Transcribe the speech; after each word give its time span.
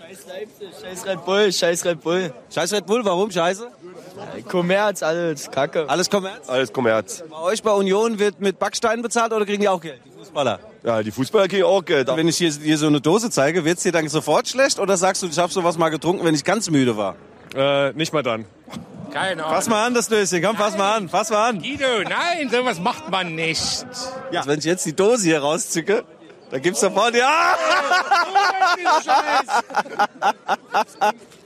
Scheiß 0.00 0.26
Leipzig, 0.26 0.68
scheiß 0.80 1.06
Red 1.06 1.24
Bull, 1.24 1.52
scheiß 1.52 1.84
Red 1.84 2.00
Bull. 2.00 2.32
Scheiß 2.52 2.72
Red 2.72 2.86
Bull, 2.86 3.04
warum 3.04 3.30
scheiße? 3.30 3.68
Kommerz, 4.48 5.02
alles 5.02 5.50
Kacke. 5.50 5.88
Alles 5.88 6.08
Kommerz? 6.08 6.48
Alles 6.48 6.72
Kommerz. 6.72 7.22
Bei 7.28 7.38
euch 7.40 7.62
bei 7.62 7.70
Union 7.72 8.18
wird 8.18 8.40
mit 8.40 8.58
Backsteinen 8.58 9.02
bezahlt 9.02 9.32
oder 9.32 9.44
kriegen 9.44 9.60
die 9.60 9.68
auch 9.68 9.80
Geld, 9.80 10.00
die 10.04 10.10
Fußballer? 10.10 10.58
Ja, 10.82 11.02
die 11.02 11.10
Fußballer 11.10 11.48
kriegen 11.48 11.64
auch 11.64 11.84
Geld. 11.84 12.08
Wenn 12.08 12.28
ich 12.28 12.38
hier, 12.38 12.50
hier 12.50 12.78
so 12.78 12.86
eine 12.86 13.00
Dose 13.00 13.30
zeige, 13.30 13.64
wird's 13.64 13.82
dir 13.82 13.92
dann 13.92 14.08
sofort 14.08 14.48
schlecht 14.48 14.78
oder 14.78 14.96
sagst 14.96 15.22
du, 15.22 15.26
ich 15.26 15.38
habe 15.38 15.52
sowas 15.52 15.76
mal 15.76 15.90
getrunken, 15.90 16.24
wenn 16.24 16.34
ich 16.34 16.44
ganz 16.44 16.70
müde 16.70 16.96
war? 16.96 17.16
Äh, 17.54 17.92
nicht 17.92 18.12
mal 18.12 18.22
dann. 18.22 18.46
Keine 19.12 19.44
Ahnung. 19.44 19.56
Fass 19.56 19.68
mal 19.68 19.86
an, 19.86 19.94
das 19.94 20.08
Döschen, 20.08 20.42
komm, 20.42 20.56
fass 20.56 20.78
mal 20.78 20.96
an, 20.96 21.08
fass 21.08 21.30
mal 21.30 21.50
an. 21.50 21.60
Guido, 21.60 21.84
nein, 22.04 22.48
sowas 22.50 22.80
macht 22.80 23.10
man 23.10 23.34
nicht. 23.34 23.84
Ja. 24.30 24.46
Wenn 24.46 24.60
ich 24.60 24.64
jetzt 24.64 24.86
die 24.86 24.94
Dose 24.94 25.24
hier 25.24 25.40
rauszücke, 25.40 26.04
dann 26.50 26.62
gibt's 26.62 26.80
sofort 26.80 27.14
die... 27.14 27.22
Ah! 27.22 27.56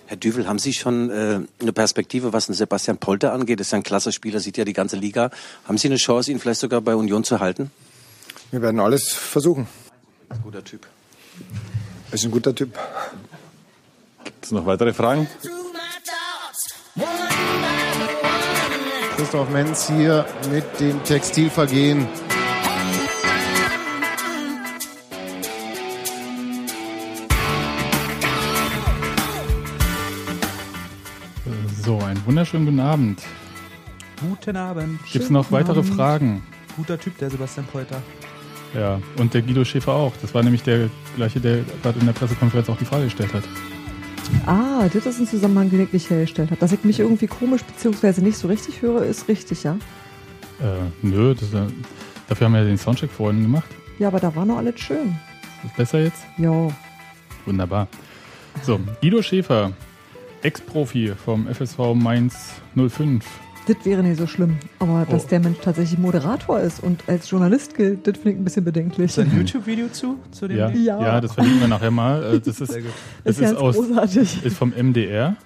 Herr 0.07 0.16
Düvel, 0.16 0.47
haben 0.47 0.59
Sie 0.59 0.73
schon 0.74 1.11
äh, 1.11 1.41
eine 1.61 1.73
Perspektive, 1.73 2.33
was 2.33 2.47
den 2.47 2.55
Sebastian 2.55 2.98
Polter 2.98 3.33
angeht? 3.33 3.61
Das 3.61 3.69
ist 3.69 3.73
ja 3.73 3.78
ein 3.78 3.83
klasse 3.83 4.12
Spieler, 4.12 4.41
sieht 4.41 4.56
ja 4.56 4.64
die 4.64 4.75
ganze 4.75 4.97
Liga. 4.97 5.30
Haben 5.66 5.78
Sie 5.78 5.88
eine 5.88 5.97
Chance, 5.97 6.30
ihn 6.30 6.38
vielleicht 6.41 6.61
sogar 6.61 6.80
bei 6.83 6.95
Union 6.95 7.25
zu 7.25 7.41
halten? 7.41 7.70
Wir 8.51 8.61
werden 8.61 8.80
alles 8.80 9.12
versuchen. 9.12 9.66
Ein 10.28 10.42
guter 10.42 10.62
Typ. 10.62 10.87
Er 12.11 12.14
ist 12.14 12.25
ein 12.25 12.30
guter 12.30 12.55
Typ. 12.55 12.78
Gibt 14.25 14.45
es 14.45 14.50
noch 14.52 14.66
weitere 14.66 14.92
Fragen? 14.92 15.27
Christoph 19.16 19.48
Menz 19.48 19.89
hier 19.89 20.27
mit 20.50 20.64
dem 20.80 21.02
Textilvergehen. 21.05 22.06
Wunderschönen 32.25 32.67
guten 32.67 32.80
Abend. 32.80 33.22
Guten 34.20 34.56
Abend. 34.56 35.00
Gibt 35.12 35.25
es 35.25 35.30
noch 35.30 35.50
weitere 35.53 35.80
Abend. 35.80 35.94
Fragen? 35.94 36.42
Guter 36.77 36.98
Typ, 36.98 37.19
der 37.19 37.30
Sebastian 37.30 37.67
Polter. 37.67 38.03
Ja, 38.75 39.00
und 39.19 39.33
der 39.34 39.42
Guido 39.42 39.64
Schäfer 39.64 39.92
auch. 39.92 40.12
Das 40.20 40.34
war 40.34 40.42
nämlich 40.42 40.62
der 40.62 40.89
gleiche, 41.17 41.41
der 41.41 41.62
gerade 41.83 42.00
in 42.00 42.06
der 42.06 42.12
Pressekonferenz 42.12 42.69
auch 42.69 42.77
die 42.77 42.84
Frage 42.84 43.05
gestellt 43.05 43.33
hat. 43.33 43.45
Ah, 44.47 44.89
das 44.92 45.06
ist 45.06 45.20
ein 45.20 45.27
Zusammenhang, 45.27 45.70
den 45.70 45.83
ich 45.83 45.92
nicht 45.92 46.11
hergestellt 46.11 46.50
habe. 46.50 46.61
Dass 46.61 46.72
ich 46.72 46.83
mich 46.83 46.98
irgendwie 46.98 47.27
komisch 47.27 47.62
bzw. 47.62 48.20
nicht 48.22 48.39
so 48.39 48.48
richtig 48.48 48.83
höre, 48.83 49.02
ist 49.05 49.28
richtig, 49.28 49.62
ja? 49.62 49.77
Äh, 50.61 50.91
nö, 51.02 51.34
das, 51.34 51.52
äh, 51.52 51.67
dafür 52.28 52.47
haben 52.47 52.55
wir 52.55 52.61
ja 52.61 52.67
den 52.67 52.78
Soundcheck 52.78 53.11
vorhin 53.11 53.42
gemacht. 53.42 53.69
Ja, 53.98 54.08
aber 54.08 54.19
da 54.19 54.34
war 54.34 54.45
noch 54.45 54.58
alles 54.58 54.80
schön. 54.80 55.17
Ist 55.64 55.77
besser 55.77 56.00
jetzt? 56.00 56.25
Ja. 56.39 56.69
Wunderbar. 57.47 57.86
So, 58.62 58.80
Guido 59.00 59.22
Schäfer, 59.22 59.72
Ex-Profi 60.45 61.12
vom 61.17 61.47
FSV 61.48 61.95
Mainz 61.95 62.34
05. 62.77 63.25
Das 63.67 63.77
wäre 63.84 64.03
nicht 64.03 64.19
so 64.19 64.27
schlimm. 64.27 64.59
Aber 64.78 65.06
dass 65.11 65.25
Oh. 65.25 65.28
der 65.28 65.41
Mensch 65.41 65.56
tatsächlich 65.62 65.98
Moderator 65.98 66.61
ist 66.61 66.83
und 66.83 67.03
als 67.09 67.31
Journalist 67.31 67.75
gilt, 67.75 68.06
das 68.06 68.19
finde 68.19 68.33
ich 68.33 68.36
ein 68.36 68.45
bisschen 68.45 68.62
bedenklich. 68.64 69.06
Ist 69.06 69.19
ein 69.19 69.34
YouTube-Video 69.34 69.89
zu? 69.89 70.19
zu 70.33 70.47
dem 70.47 70.59
Ja, 70.59 70.69
ja. 70.70 71.01
Ja. 71.03 71.20
das 71.23 71.33
verlinken 71.33 71.61
wir 71.62 71.69
nachher 71.69 71.91
mal. 71.91 72.23
Äh, 72.34 72.41
Das 72.41 72.61
ist, 72.61 72.73
Sehr 72.73 72.83
gut. 72.83 72.91
das 73.25 73.36
Ist 73.39 73.42
ganz 73.42 73.59
großartig. 73.59 74.45
ist 74.45 74.56
vom 74.59 74.70
MDR. 74.77 75.36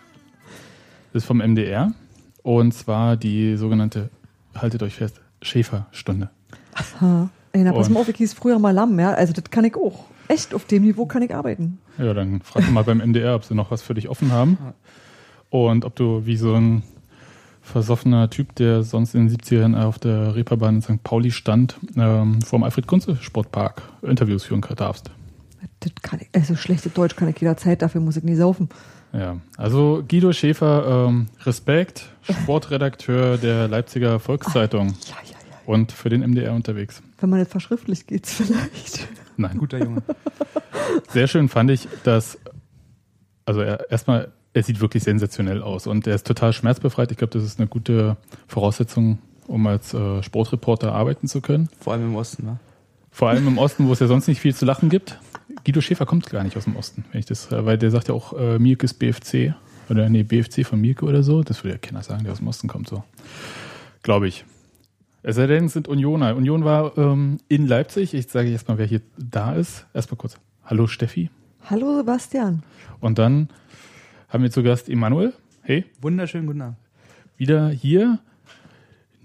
Das 1.12 1.22
ist 1.22 1.26
vom 1.26 1.38
MDR. 1.38 1.92
Und 2.42 2.74
zwar 2.74 3.16
die 3.16 3.56
sogenannte, 3.56 4.10
haltet 4.56 4.82
euch 4.82 4.94
fest, 4.96 5.20
Schäferstunde. 5.42 6.30
Ha. 7.00 7.30
Ey, 7.52 7.62
na, 7.62 7.72
pass 7.72 7.88
mal 7.88 8.00
auf, 8.00 8.08
ich 8.08 8.16
hieß 8.16 8.34
früher 8.34 8.58
mal 8.58 8.72
Lamm, 8.72 8.98
ja? 8.98 9.12
Also 9.12 9.32
das 9.32 9.44
kann 9.50 9.64
ich 9.64 9.76
auch. 9.76 10.04
Echt, 10.28 10.54
auf 10.54 10.64
dem 10.66 10.82
Niveau 10.82 11.06
kann 11.06 11.22
ich 11.22 11.34
arbeiten. 11.34 11.78
Ja, 11.98 12.14
dann 12.14 12.40
frag 12.42 12.70
mal 12.70 12.84
beim 12.84 12.98
MDR, 12.98 13.34
ob 13.34 13.44
sie 13.44 13.54
noch 13.54 13.70
was 13.70 13.82
für 13.82 13.94
dich 13.94 14.08
offen 14.08 14.30
haben. 14.32 14.58
Und 15.50 15.84
ob 15.84 15.96
du 15.96 16.26
wie 16.26 16.36
so 16.36 16.54
ein 16.54 16.82
versoffener 17.62 18.30
Typ, 18.30 18.54
der 18.56 18.82
sonst 18.82 19.14
in 19.14 19.28
den 19.28 19.36
70ern 19.36 19.80
auf 19.82 19.98
der 19.98 20.34
Reeperbahn 20.34 20.76
in 20.76 20.82
St. 20.82 21.02
Pauli 21.02 21.30
stand, 21.30 21.76
ähm, 21.96 22.40
vor 22.42 22.58
dem 22.58 22.64
Alfred-Kunze-Sportpark 22.64 23.82
Interviews 24.02 24.44
führen 24.44 24.62
darfst. 24.76 25.10
Das 25.80 25.92
kann 26.02 26.20
ich, 26.20 26.28
also 26.32 26.56
schlechtes 26.56 26.92
Deutsch 26.92 27.16
kann 27.16 27.28
ich 27.28 27.38
jederzeit, 27.40 27.82
dafür 27.82 28.00
muss 28.00 28.16
ich 28.16 28.24
nie 28.24 28.34
saufen. 28.36 28.68
Ja, 29.12 29.38
also 29.56 30.02
Guido 30.08 30.32
Schäfer, 30.32 31.06
ähm, 31.08 31.26
Respekt, 31.44 32.06
Sportredakteur 32.22 33.38
der 33.38 33.68
Leipziger 33.68 34.18
Volkszeitung 34.20 34.88
Ja, 34.88 35.16
ja, 35.24 35.30
ja. 35.30 35.56
und 35.66 35.92
für 35.92 36.08
den 36.10 36.20
MDR 36.22 36.52
unterwegs. 36.54 37.02
Wenn 37.18 37.30
man 37.30 37.38
nicht 37.40 37.50
verschriftlicht, 37.50 38.06
geht's 38.06 38.32
vielleicht. 38.34 39.08
Nein, 39.38 39.56
Guter 39.56 39.78
Junge. 39.78 40.02
Sehr 41.10 41.28
schön 41.28 41.48
fand 41.48 41.70
ich, 41.70 41.88
dass, 42.02 42.38
also 43.46 43.60
er, 43.60 43.90
erstmal, 43.90 44.32
er 44.52 44.62
sieht 44.64 44.80
wirklich 44.80 45.04
sensationell 45.04 45.62
aus 45.62 45.86
und 45.86 46.06
er 46.06 46.16
ist 46.16 46.26
total 46.26 46.52
schmerzbefreit. 46.52 47.12
Ich 47.12 47.18
glaube, 47.18 47.32
das 47.32 47.44
ist 47.44 47.60
eine 47.60 47.68
gute 47.68 48.16
Voraussetzung, 48.48 49.18
um 49.46 49.66
als 49.66 49.94
äh, 49.94 50.22
Sportreporter 50.22 50.92
arbeiten 50.92 51.28
zu 51.28 51.40
können. 51.40 51.68
Vor 51.80 51.92
allem 51.92 52.06
im 52.06 52.16
Osten, 52.16 52.44
ne? 52.44 52.58
Vor 53.10 53.28
allem 53.28 53.46
im 53.46 53.58
Osten, 53.58 53.86
wo 53.88 53.92
es 53.92 54.00
ja 54.00 54.06
sonst 54.06 54.28
nicht 54.28 54.40
viel 54.40 54.54
zu 54.54 54.64
lachen 54.64 54.90
gibt. 54.90 55.18
Guido 55.64 55.80
Schäfer 55.80 56.04
kommt 56.04 56.28
gar 56.30 56.44
nicht 56.44 56.56
aus 56.56 56.64
dem 56.64 56.76
Osten, 56.76 57.04
wenn 57.12 57.20
ich 57.20 57.26
das, 57.26 57.50
äh, 57.52 57.64
weil 57.64 57.78
der 57.78 57.90
sagt 57.90 58.08
ja 58.08 58.14
auch 58.14 58.32
äh, 58.38 58.58
Mielkes 58.58 58.92
BFC 58.92 59.54
oder 59.88 60.08
nee, 60.08 60.24
BFC 60.24 60.66
von 60.66 60.80
Mielke 60.80 61.04
oder 61.04 61.22
so. 61.22 61.42
Das 61.42 61.62
würde 61.62 61.74
ja 61.74 61.78
keiner 61.78 62.02
sagen, 62.02 62.24
der 62.24 62.32
aus 62.32 62.38
dem 62.38 62.48
Osten 62.48 62.66
kommt 62.66 62.88
so. 62.88 63.04
Glaube 64.02 64.26
ich. 64.26 64.44
Es 65.22 65.36
sei 65.36 65.46
denn, 65.46 65.64
es 65.64 65.72
sind 65.72 65.88
Unioner. 65.88 66.36
Union 66.36 66.64
war 66.64 66.96
ähm, 66.96 67.38
in 67.48 67.66
Leipzig. 67.66 68.14
Ich 68.14 68.28
sage 68.28 68.48
jetzt 68.50 68.68
mal, 68.68 68.78
wer 68.78 68.86
hier 68.86 69.00
da 69.16 69.54
ist. 69.54 69.86
Erstmal 69.92 70.16
kurz. 70.16 70.36
Hallo 70.64 70.86
Steffi. 70.86 71.30
Hallo 71.68 71.96
Sebastian. 71.96 72.62
Und 73.00 73.18
dann 73.18 73.48
haben 74.28 74.42
wir 74.42 74.50
zu 74.50 74.62
Gast 74.62 74.88
Emanuel. 74.88 75.32
Hey, 75.62 75.84
Wunderschönen 76.00 76.46
guten 76.46 76.62
Abend. 76.62 76.76
wieder 77.36 77.68
hier. 77.68 78.20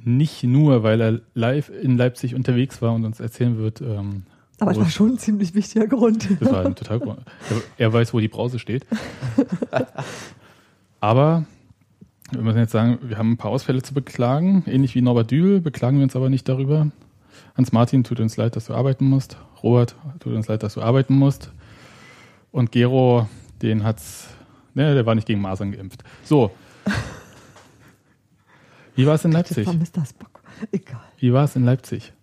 Nicht 0.03 0.44
nur, 0.44 0.84
weil 0.84 1.00
er 1.00 1.22
live 1.34 1.70
in 1.70 1.96
Leipzig 1.96 2.36
unterwegs 2.36 2.82
war 2.82 2.94
und 2.94 3.06
uns 3.06 3.20
erzählen 3.22 3.58
wird. 3.58 3.80
Ähm, 3.80 4.24
Aber 4.59 4.72
es 4.72 4.78
war 4.78 4.90
schon 4.90 5.12
ein 5.12 5.18
ziemlich 5.18 5.53
wichtiger 5.53 5.88
Grund. 5.88 6.28
Das 6.42 6.52
war 6.52 6.66
ein 6.66 6.76
total 6.76 7.00
Grund. 7.00 7.22
Er 7.78 7.94
weiß, 7.94 8.14
wo 8.14 8.20
die 8.20 8.28
Brause 8.28 8.59
steht. 8.59 8.86
Aber 11.00 11.46
wir 12.36 12.42
müssen 12.42 12.58
jetzt 12.58 12.72
sagen, 12.72 13.00
wir 13.02 13.18
haben 13.18 13.32
ein 13.32 13.38
paar 13.38 13.52
Ausfälle 13.52 13.82
zu 13.82 13.94
beklagen. 13.94 14.64
Ähnlich 14.68 14.96
wie 14.96 15.02
Norbert 15.02 15.32
Dübel 15.32 15.62
beklagen 15.62 15.98
wir 15.98 16.04
uns 16.04 16.16
aber 16.16 16.30
nicht 16.30 16.48
darüber. 16.48 16.92
Hans-Martin, 17.56 18.04
tut 18.04 18.20
uns 18.20 18.38
leid, 18.38 18.56
dass 18.56 18.66
du 18.66 18.74
arbeiten 18.74 19.06
musst. 19.06 19.38
Robert, 19.62 19.96
tut 20.20 20.34
uns 20.34 20.48
leid, 20.48 20.64
dass 20.64 20.74
du 20.74 20.82
arbeiten 20.82 21.16
musst. 21.16 21.52
Und 22.52 22.72
Gero, 22.72 23.28
den 23.62 23.84
hat's, 23.84 24.28
ne, 24.74 24.94
der 24.94 25.06
war 25.06 25.16
nicht 25.16 25.28
gegen 25.28 25.42
Masern 25.42 25.72
geimpft. 25.72 26.04
So. 26.24 26.52
Wie 28.96 29.06
war 29.06 29.16
es 29.16 29.26
in 29.26 29.32
Leipzig? 29.32 29.66
Das 29.66 29.68
war 29.68 29.74
Mr. 29.74 30.06
Spock. 30.06 30.42
Egal. 30.72 31.02
Wie 31.18 31.34
war 31.34 31.46
es 31.46 31.56
in 31.56 31.64
Leipzig? 31.64 32.14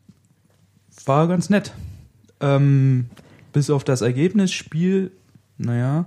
War 1.07 1.29
ganz 1.29 1.51
nett. 1.51 1.73
Ähm, 2.41 3.11
bis 3.53 3.71
auf 3.71 3.85
das 3.85 4.03
Ergebnis, 4.03 4.53
Spiel, 4.53 5.13
naja. 5.59 6.07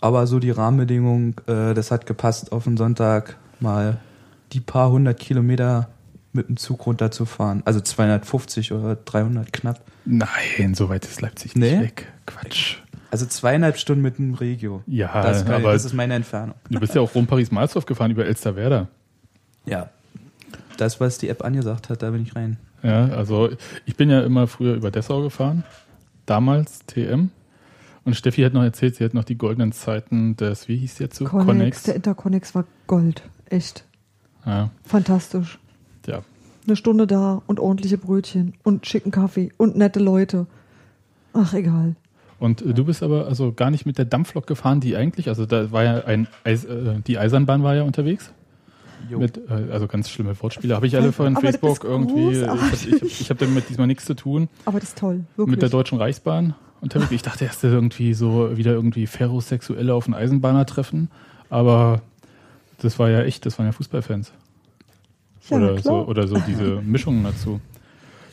Aber 0.00 0.26
so 0.26 0.38
die 0.38 0.50
Rahmenbedingungen, 0.50 1.34
äh, 1.46 1.74
das 1.74 1.90
hat 1.90 2.06
gepasst, 2.06 2.52
auf 2.52 2.64
den 2.64 2.76
Sonntag 2.76 3.36
mal 3.60 3.98
die 4.52 4.60
paar 4.60 4.90
hundert 4.90 5.18
Kilometer 5.18 5.88
mit 6.32 6.48
dem 6.48 6.56
Zug 6.56 6.86
runterzufahren. 6.86 7.62
Also 7.64 7.80
250 7.80 8.72
oder 8.72 8.96
300 8.96 9.52
knapp. 9.52 9.80
Nein, 10.04 10.74
so 10.74 10.88
weit 10.88 11.04
ist 11.04 11.20
Leipzig 11.20 11.56
nicht 11.56 11.72
Nee? 11.72 11.80
weg. 11.80 12.12
Quatsch. 12.26 12.76
Also 13.10 13.24
zweieinhalb 13.26 13.78
Stunden 13.78 14.02
mit 14.02 14.18
dem 14.18 14.34
Regio. 14.34 14.82
Ja, 14.86 15.22
das, 15.22 15.44
kann, 15.44 15.54
aber 15.54 15.72
das 15.72 15.84
ist 15.84 15.94
meine 15.94 16.14
Entfernung. 16.14 16.54
du 16.68 16.78
bist 16.78 16.94
ja 16.94 17.00
auch 17.00 17.14
Rom-Paris-Malzdorf 17.14 17.86
gefahren 17.86 18.10
über 18.10 18.26
Elsterwerda. 18.26 18.86
Ja. 19.64 19.88
Das, 20.76 21.00
was 21.00 21.18
die 21.18 21.28
App 21.28 21.44
angesagt 21.44 21.88
hat, 21.88 22.02
da 22.02 22.10
bin 22.10 22.22
ich 22.22 22.36
rein. 22.36 22.58
Ja, 22.82 23.06
also 23.06 23.48
ich 23.86 23.96
bin 23.96 24.10
ja 24.10 24.20
immer 24.20 24.46
früher 24.46 24.74
über 24.74 24.90
Dessau 24.90 25.22
gefahren, 25.22 25.64
damals 26.26 26.80
TM. 26.86 27.30
Und 28.08 28.14
Steffi 28.14 28.40
hat 28.40 28.54
noch 28.54 28.62
erzählt, 28.62 28.96
sie 28.96 29.04
hat 29.04 29.12
noch 29.12 29.24
die 29.24 29.36
goldenen 29.36 29.70
Zeiten 29.70 30.34
des, 30.34 30.66
wie 30.66 30.78
hieß 30.78 30.94
der 30.94 31.10
Zug? 31.10 31.28
Connex, 31.28 31.82
der 31.82 31.94
Interconnex 31.94 32.54
war 32.54 32.64
Gold. 32.86 33.22
Echt. 33.50 33.84
Ja, 34.46 34.70
Fantastisch. 34.82 35.58
ja. 36.06 36.22
Eine 36.66 36.76
Stunde 36.76 37.06
da 37.06 37.42
und 37.46 37.60
ordentliche 37.60 37.98
Brötchen 37.98 38.54
und 38.62 38.86
schicken 38.86 39.10
Kaffee 39.10 39.52
und 39.58 39.76
nette 39.76 40.00
Leute. 40.00 40.46
Ach, 41.34 41.52
egal. 41.52 41.96
Und 42.38 42.62
äh, 42.62 42.72
du 42.72 42.86
bist 42.86 43.02
aber 43.02 43.26
also 43.26 43.52
gar 43.52 43.70
nicht 43.70 43.84
mit 43.84 43.98
der 43.98 44.06
Dampflok 44.06 44.46
gefahren, 44.46 44.80
die 44.80 44.96
eigentlich, 44.96 45.28
also 45.28 45.44
da 45.44 45.70
war 45.70 45.84
ja 45.84 46.04
ein, 46.06 46.28
Eis, 46.44 46.64
äh, 46.64 47.00
die 47.06 47.18
Eisenbahn 47.18 47.62
war 47.62 47.74
ja 47.74 47.82
unterwegs. 47.82 48.32
Mit, 49.10 49.36
äh, 49.36 49.70
also 49.70 49.86
ganz 49.86 50.08
schlimme 50.08 50.34
Wortspiele. 50.40 50.74
Habe 50.74 50.86
ich 50.86 50.96
alle 50.96 51.12
von 51.12 51.36
Aber 51.36 51.40
Facebook 51.42 51.84
irgendwie. 51.84 52.38
Ich 52.38 52.48
habe 52.48 52.58
großartig. 52.58 52.86
ich 52.86 53.02
hab, 53.02 53.02
ich 53.02 53.30
hab 53.30 53.38
damit 53.38 53.68
diesmal 53.68 53.86
nichts 53.86 54.06
zu 54.06 54.14
tun. 54.14 54.48
Aber 54.64 54.80
das 54.80 54.88
ist 54.88 54.98
toll. 54.98 55.24
Wirklich. 55.36 55.50
Mit 55.50 55.60
der 55.60 55.68
Deutschen 55.68 55.98
Reichsbahn 55.98 56.54
unterwegs. 56.80 57.10
Ich 57.12 57.22
dachte 57.22 57.44
erst 57.44 57.62
irgendwie 57.64 58.14
so 58.14 58.56
wieder 58.56 58.72
irgendwie 58.72 59.06
Ferrosexuelle 59.06 59.94
auf 59.94 60.06
einen 60.06 60.14
Eisenbahner 60.14 60.66
treffen. 60.66 61.10
Aber 61.50 62.02
das 62.78 62.98
war 62.98 63.10
ja 63.10 63.22
echt, 63.22 63.46
das 63.46 63.58
waren 63.58 63.66
ja 63.66 63.72
Fußballfans. 63.72 64.32
ja, 65.48 65.56
oder, 65.56 65.74
klar. 65.74 65.82
so, 65.82 66.06
oder 66.06 66.28
so 66.28 66.38
diese 66.46 66.80
Mischungen 66.82 67.24
dazu. 67.24 67.60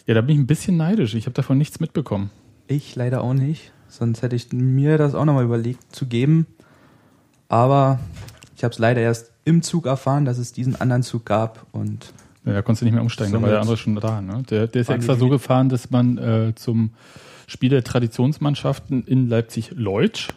Ja, 0.05 0.13
da 0.13 0.21
bin 0.21 0.35
ich 0.35 0.41
ein 0.41 0.47
bisschen 0.47 0.77
neidisch. 0.77 1.15
Ich 1.15 1.25
habe 1.25 1.33
davon 1.33 1.57
nichts 1.57 1.79
mitbekommen. 1.79 2.29
Ich 2.67 2.95
leider 2.95 3.21
auch 3.21 3.33
nicht. 3.33 3.71
Sonst 3.87 4.21
hätte 4.21 4.35
ich 4.35 4.51
mir 4.51 4.97
das 4.97 5.15
auch 5.15 5.25
nochmal 5.25 5.45
überlegt 5.45 5.95
zu 5.95 6.05
geben. 6.05 6.47
Aber 7.47 7.99
ich 8.55 8.63
habe 8.63 8.71
es 8.71 8.79
leider 8.79 9.01
erst 9.01 9.31
im 9.45 9.61
Zug 9.61 9.85
erfahren, 9.85 10.25
dass 10.25 10.37
es 10.37 10.51
diesen 10.51 10.75
anderen 10.75 11.03
Zug 11.03 11.25
gab 11.25 11.65
und 11.71 12.13
Ja, 12.45 12.53
da 12.53 12.61
konntest 12.61 12.81
du 12.81 12.85
nicht 12.85 12.93
mehr 12.93 13.03
umsteigen, 13.03 13.33
da 13.33 13.41
war 13.41 13.49
der 13.49 13.61
andere 13.61 13.77
schon 13.77 13.95
da. 13.95 14.21
Ne? 14.21 14.43
Der, 14.49 14.67
der 14.67 14.81
ist 14.81 14.89
extra 14.89 15.15
so 15.15 15.29
gefahren, 15.29 15.69
dass 15.69 15.91
man 15.91 16.17
äh, 16.17 16.53
zum 16.55 16.91
Spiel 17.47 17.69
der 17.69 17.83
Traditionsmannschaften 17.83 19.03
in 19.03 19.27
Leipzig-Leutsch 19.27 20.29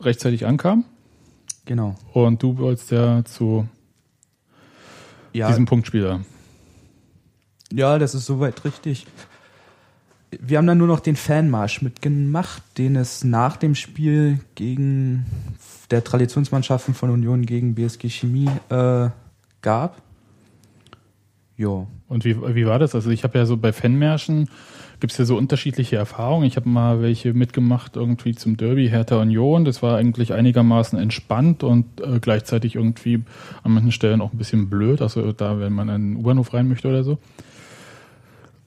rechtzeitig 0.00 0.46
ankam. 0.46 0.84
genau. 1.64 1.96
Und 2.12 2.42
du 2.42 2.58
wolltest 2.58 2.90
ja 2.90 3.24
zu 3.24 3.68
Ja, 5.32 5.48
diesem 5.48 5.66
Punktspieler. 5.66 6.20
Ja, 7.72 7.98
das 7.98 8.14
ist 8.14 8.26
soweit 8.26 8.64
richtig. 8.64 9.06
Wir 10.30 10.58
haben 10.58 10.66
dann 10.66 10.78
nur 10.78 10.86
noch 10.86 11.00
den 11.00 11.16
Fanmarsch 11.16 11.82
mitgemacht, 11.82 12.62
den 12.78 12.96
es 12.96 13.22
nach 13.22 13.56
dem 13.56 13.74
Spiel 13.74 14.40
gegen 14.54 15.26
der 15.90 16.02
Traditionsmannschaften 16.04 16.94
von 16.94 17.10
Union 17.10 17.44
gegen 17.44 17.74
BSG 17.74 18.08
Chemie 18.08 18.48
äh, 18.70 19.10
gab. 19.60 20.02
Jo. 21.56 21.86
Und 22.08 22.24
wie, 22.24 22.36
wie 22.54 22.66
war 22.66 22.78
das? 22.78 22.94
Also 22.94 23.10
ich 23.10 23.24
habe 23.24 23.38
ja 23.38 23.46
so 23.46 23.56
bei 23.58 23.72
Fanmärschen 23.72 24.48
gibt 25.02 25.10
es 25.12 25.18
ja 25.18 25.24
so 25.24 25.36
unterschiedliche 25.36 25.96
Erfahrungen. 25.96 26.46
Ich 26.46 26.54
habe 26.54 26.68
mal 26.68 27.02
welche 27.02 27.34
mitgemacht 27.34 27.96
irgendwie 27.96 28.36
zum 28.36 28.56
Derby 28.56 28.88
Hertha 28.88 29.20
Union. 29.20 29.64
Das 29.64 29.82
war 29.82 29.96
eigentlich 29.96 30.32
einigermaßen 30.32 30.96
entspannt 30.96 31.64
und 31.64 31.84
äh, 32.00 32.20
gleichzeitig 32.20 32.76
irgendwie 32.76 33.24
an 33.64 33.72
manchen 33.72 33.90
Stellen 33.90 34.20
auch 34.20 34.32
ein 34.32 34.38
bisschen 34.38 34.70
blöd. 34.70 35.02
Also 35.02 35.32
da, 35.32 35.58
wenn 35.58 35.72
man 35.72 35.88
in 35.88 36.12
den 36.12 36.16
U-Bahnhof 36.20 36.54
rein 36.54 36.68
möchte 36.68 36.86
oder 36.88 37.02
so. 37.02 37.18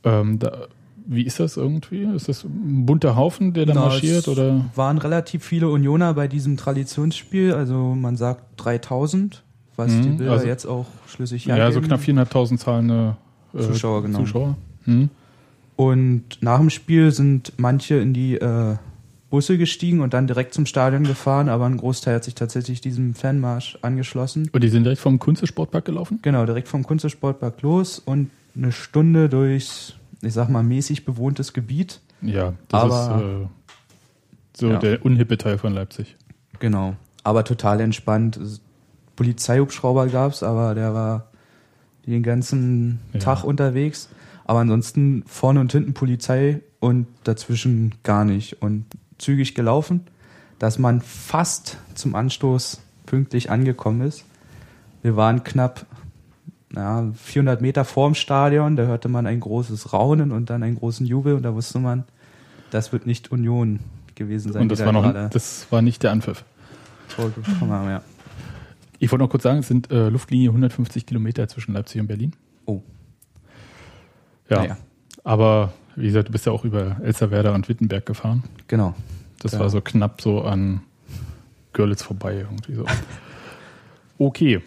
Ähm, 0.03 0.37
da, 0.39 0.67
wie 1.07 1.21
ist 1.23 1.39
das 1.39 1.55
irgendwie? 1.55 2.03
Ist 2.03 2.27
das 2.27 2.43
ein 2.43 2.85
bunter 2.85 3.15
Haufen, 3.15 3.53
der 3.53 3.65
da 3.65 3.73
Na, 3.73 3.81
marschiert? 3.85 4.19
es 4.19 4.27
Oder? 4.27 4.65
waren 4.75 4.97
relativ 4.97 5.41
viele 5.45 5.69
Unioner 5.69 6.13
bei 6.15 6.27
diesem 6.27 6.57
Traditionsspiel, 6.57 7.53
also 7.53 7.95
man 7.95 8.17
sagt 8.17 8.43
3000, 8.57 9.41
was 9.77 9.89
Mhm, 9.93 10.01
die 10.01 10.09
Bilder 10.09 10.33
also- 10.33 10.45
jetzt 10.47 10.65
auch 10.65 10.87
schlüssig 11.07 11.45
Ja, 11.45 11.71
so 11.71 11.79
knapp 11.79 12.01
4.500 12.01 12.57
zahlende 12.57 13.15
äh, 13.53 13.59
Zuschauer, 13.61 14.03
genau. 14.03 14.19
Zuschauer. 14.19 14.57
Hm? 14.83 15.09
Und 15.75 16.23
nach 16.41 16.59
dem 16.59 16.69
Spiel 16.69 17.11
sind 17.11 17.53
manche 17.57 17.95
in 17.95 18.13
die 18.13 18.35
äh, 18.35 18.75
Busse 19.29 19.57
gestiegen 19.57 19.99
und 20.01 20.13
dann 20.13 20.27
direkt 20.27 20.53
zum 20.53 20.65
Stadion 20.65 21.03
gefahren, 21.03 21.49
aber 21.49 21.65
ein 21.65 21.77
Großteil 21.77 22.15
hat 22.15 22.23
sich 22.23 22.35
tatsächlich 22.35 22.79
diesem 22.79 23.13
Fanmarsch 23.15 23.77
angeschlossen. 23.81 24.49
Und 24.53 24.63
die 24.63 24.69
sind 24.69 24.83
direkt 24.83 25.01
vom 25.01 25.19
Kunstsportpark 25.19 25.83
gelaufen? 25.83 26.19
Genau, 26.21 26.45
direkt 26.45 26.67
vom 26.69 26.83
Kunstsportpark 26.83 27.61
los 27.61 27.99
und 27.99 28.29
eine 28.55 28.71
Stunde 28.71 29.27
durchs, 29.27 29.95
ich 30.21 30.33
sag 30.33 30.47
mal, 30.49 30.63
mäßig 30.63 31.03
bewohntes 31.03 31.51
Gebiet. 31.51 31.99
Ja, 32.21 32.53
das 32.69 32.81
Aber- 32.83 33.15
ist 33.15 33.21
äh, 33.21 33.47
so 34.57 34.69
Ja. 34.69 34.77
der 34.77 35.03
unhippe 35.05 35.37
Teil 35.37 35.57
von 35.57 35.73
Leipzig. 35.73 36.15
Genau. 36.59 36.95
Aber 37.23 37.43
total 37.43 37.81
entspannt. 37.81 38.37
Es- 38.37 38.61
Polizeihubschrauber 39.17 40.07
gab's, 40.07 40.43
aber 40.43 40.75
der 40.75 40.93
war 40.93 41.27
den 42.05 42.21
ganzen 42.23 42.99
Ja. 43.13 43.19
Tag 43.19 43.43
unterwegs. 43.43 44.07
Aber 44.45 44.59
ansonsten 44.59 45.23
vorne 45.25 45.59
und 45.59 45.71
hinten 45.71 45.93
Polizei 45.93 46.61
und 46.79 47.07
dazwischen 47.23 47.95
gar 48.03 48.25
nicht. 48.25 48.61
Und 48.61 48.85
zügig 49.17 49.55
gelaufen, 49.55 50.01
dass 50.59 50.79
man 50.79 51.01
fast 51.01 51.77
zum 51.95 52.15
Anstoß 52.15 52.81
pünktlich 53.05 53.49
angekommen 53.49 54.01
ist. 54.01 54.23
Wir 55.01 55.15
waren 55.15 55.43
knapp 55.43 55.85
ja, 56.75 57.11
400 57.15 57.61
Meter 57.61 57.85
vorm 57.85 58.15
Stadion, 58.15 58.75
da 58.75 58.83
hörte 58.83 59.07
man 59.07 59.25
ein 59.27 59.39
großes 59.39 59.93
Raunen 59.93 60.31
und 60.31 60.49
dann 60.49 60.63
einen 60.63 60.75
großen 60.75 61.05
Jubel 61.05 61.35
und 61.35 61.43
da 61.43 61.53
wusste 61.53 61.79
man, 61.79 62.03
das 62.71 62.91
wird 62.91 63.05
nicht 63.05 63.31
Union 63.31 63.79
gewesen 64.15 64.51
sein. 64.51 64.63
Und 64.63 64.71
das 64.71 64.83
war, 64.83 64.91
noch, 64.91 65.29
das 65.29 65.67
war 65.69 65.81
nicht 65.81 66.03
der 66.03 66.11
Anpfiff. 66.11 66.43
Tor 67.15 67.29
bekommen 67.29 67.71
haben, 67.71 67.89
ja. 67.89 68.01
Ich 68.99 69.11
wollte 69.11 69.23
noch 69.23 69.29
kurz 69.29 69.43
sagen, 69.43 69.59
es 69.59 69.67
sind 69.67 69.91
äh, 69.91 70.09
Luftlinie 70.09 70.49
150 70.49 71.05
Kilometer 71.05 71.47
zwischen 71.47 71.73
Leipzig 71.73 72.01
und 72.01 72.07
Berlin. 72.07 72.33
Oh. 72.65 72.81
Ja. 74.49 74.57
Naja. 74.59 74.77
Aber 75.23 75.73
wie 75.95 76.07
gesagt, 76.07 76.27
du 76.27 76.31
bist 76.31 76.45
ja 76.45 76.51
auch 76.51 76.65
über 76.65 76.97
Elsterwerda 77.03 77.53
und 77.55 77.67
Wittenberg 77.69 78.05
gefahren. 78.05 78.43
Genau. 78.67 78.93
Das 79.39 79.53
Ja. 79.53 79.59
war 79.59 79.69
so 79.69 79.81
knapp 79.81 80.21
so 80.21 80.41
an 80.41 80.81
Görlitz 81.73 82.03
vorbei 82.03 82.35
irgendwie 82.37 82.75
so. 82.75 82.85
Okay. 84.17 84.61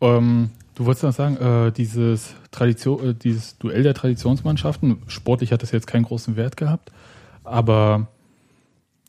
Ähm, 0.00 0.50
du 0.74 0.84
wolltest 0.86 1.04
noch 1.04 1.12
sagen, 1.12 1.36
äh, 1.36 1.70
dieses 1.72 2.34
Tradition, 2.50 3.10
äh, 3.10 3.14
dieses 3.14 3.58
Duell 3.58 3.82
der 3.84 3.94
Traditionsmannschaften, 3.94 4.98
sportlich 5.06 5.52
hat 5.52 5.62
das 5.62 5.70
jetzt 5.70 5.86
keinen 5.86 6.04
großen 6.04 6.36
Wert 6.36 6.56
gehabt, 6.56 6.90
aber 7.44 8.08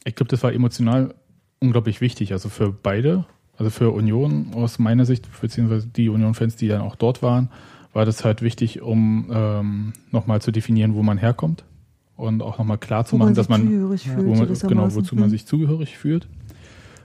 ich 0.04 0.16
glaube, 0.16 0.30
das 0.30 0.44
war 0.44 0.54
emotional 0.54 1.14
unglaublich 1.60 2.02
wichtig, 2.02 2.32
also 2.34 2.50
für 2.50 2.72
beide, 2.72 3.26
also 3.58 3.70
für 3.72 3.90
Union 3.92 4.52
aus 4.54 4.80
meiner 4.80 5.06
Sicht, 5.06 5.28
beziehungsweise 5.42 5.88
die 5.88 6.10
Union-Fans, 6.10 6.56
die 6.56 6.68
dann 6.68 6.82
auch 6.82 6.96
dort 6.96 7.22
waren, 7.22 7.50
war 7.94 8.06
das 8.06 8.24
halt 8.24 8.42
wichtig, 8.42 8.82
um 8.82 9.30
ähm, 9.32 9.94
nochmal 10.12 10.42
zu 10.42 10.52
definieren, 10.52 10.96
wo 10.96 11.04
man 11.04 11.18
herkommt 11.18 11.64
und 12.16 12.44
auch 12.44 12.58
nochmal 12.58 12.78
klar 12.78 13.06
zu 13.06 13.14
Wo 13.14 13.18
machen, 13.18 13.30
man 13.30 13.36
dass 13.36 13.48
sich 13.48 14.08
man, 14.08 14.26
wo 14.26 14.36
man 14.36 14.54
genau, 14.68 14.94
wozu 14.94 15.16
man 15.16 15.30
sich 15.30 15.46
zugehörig 15.46 15.98
fühlt. 15.98 16.28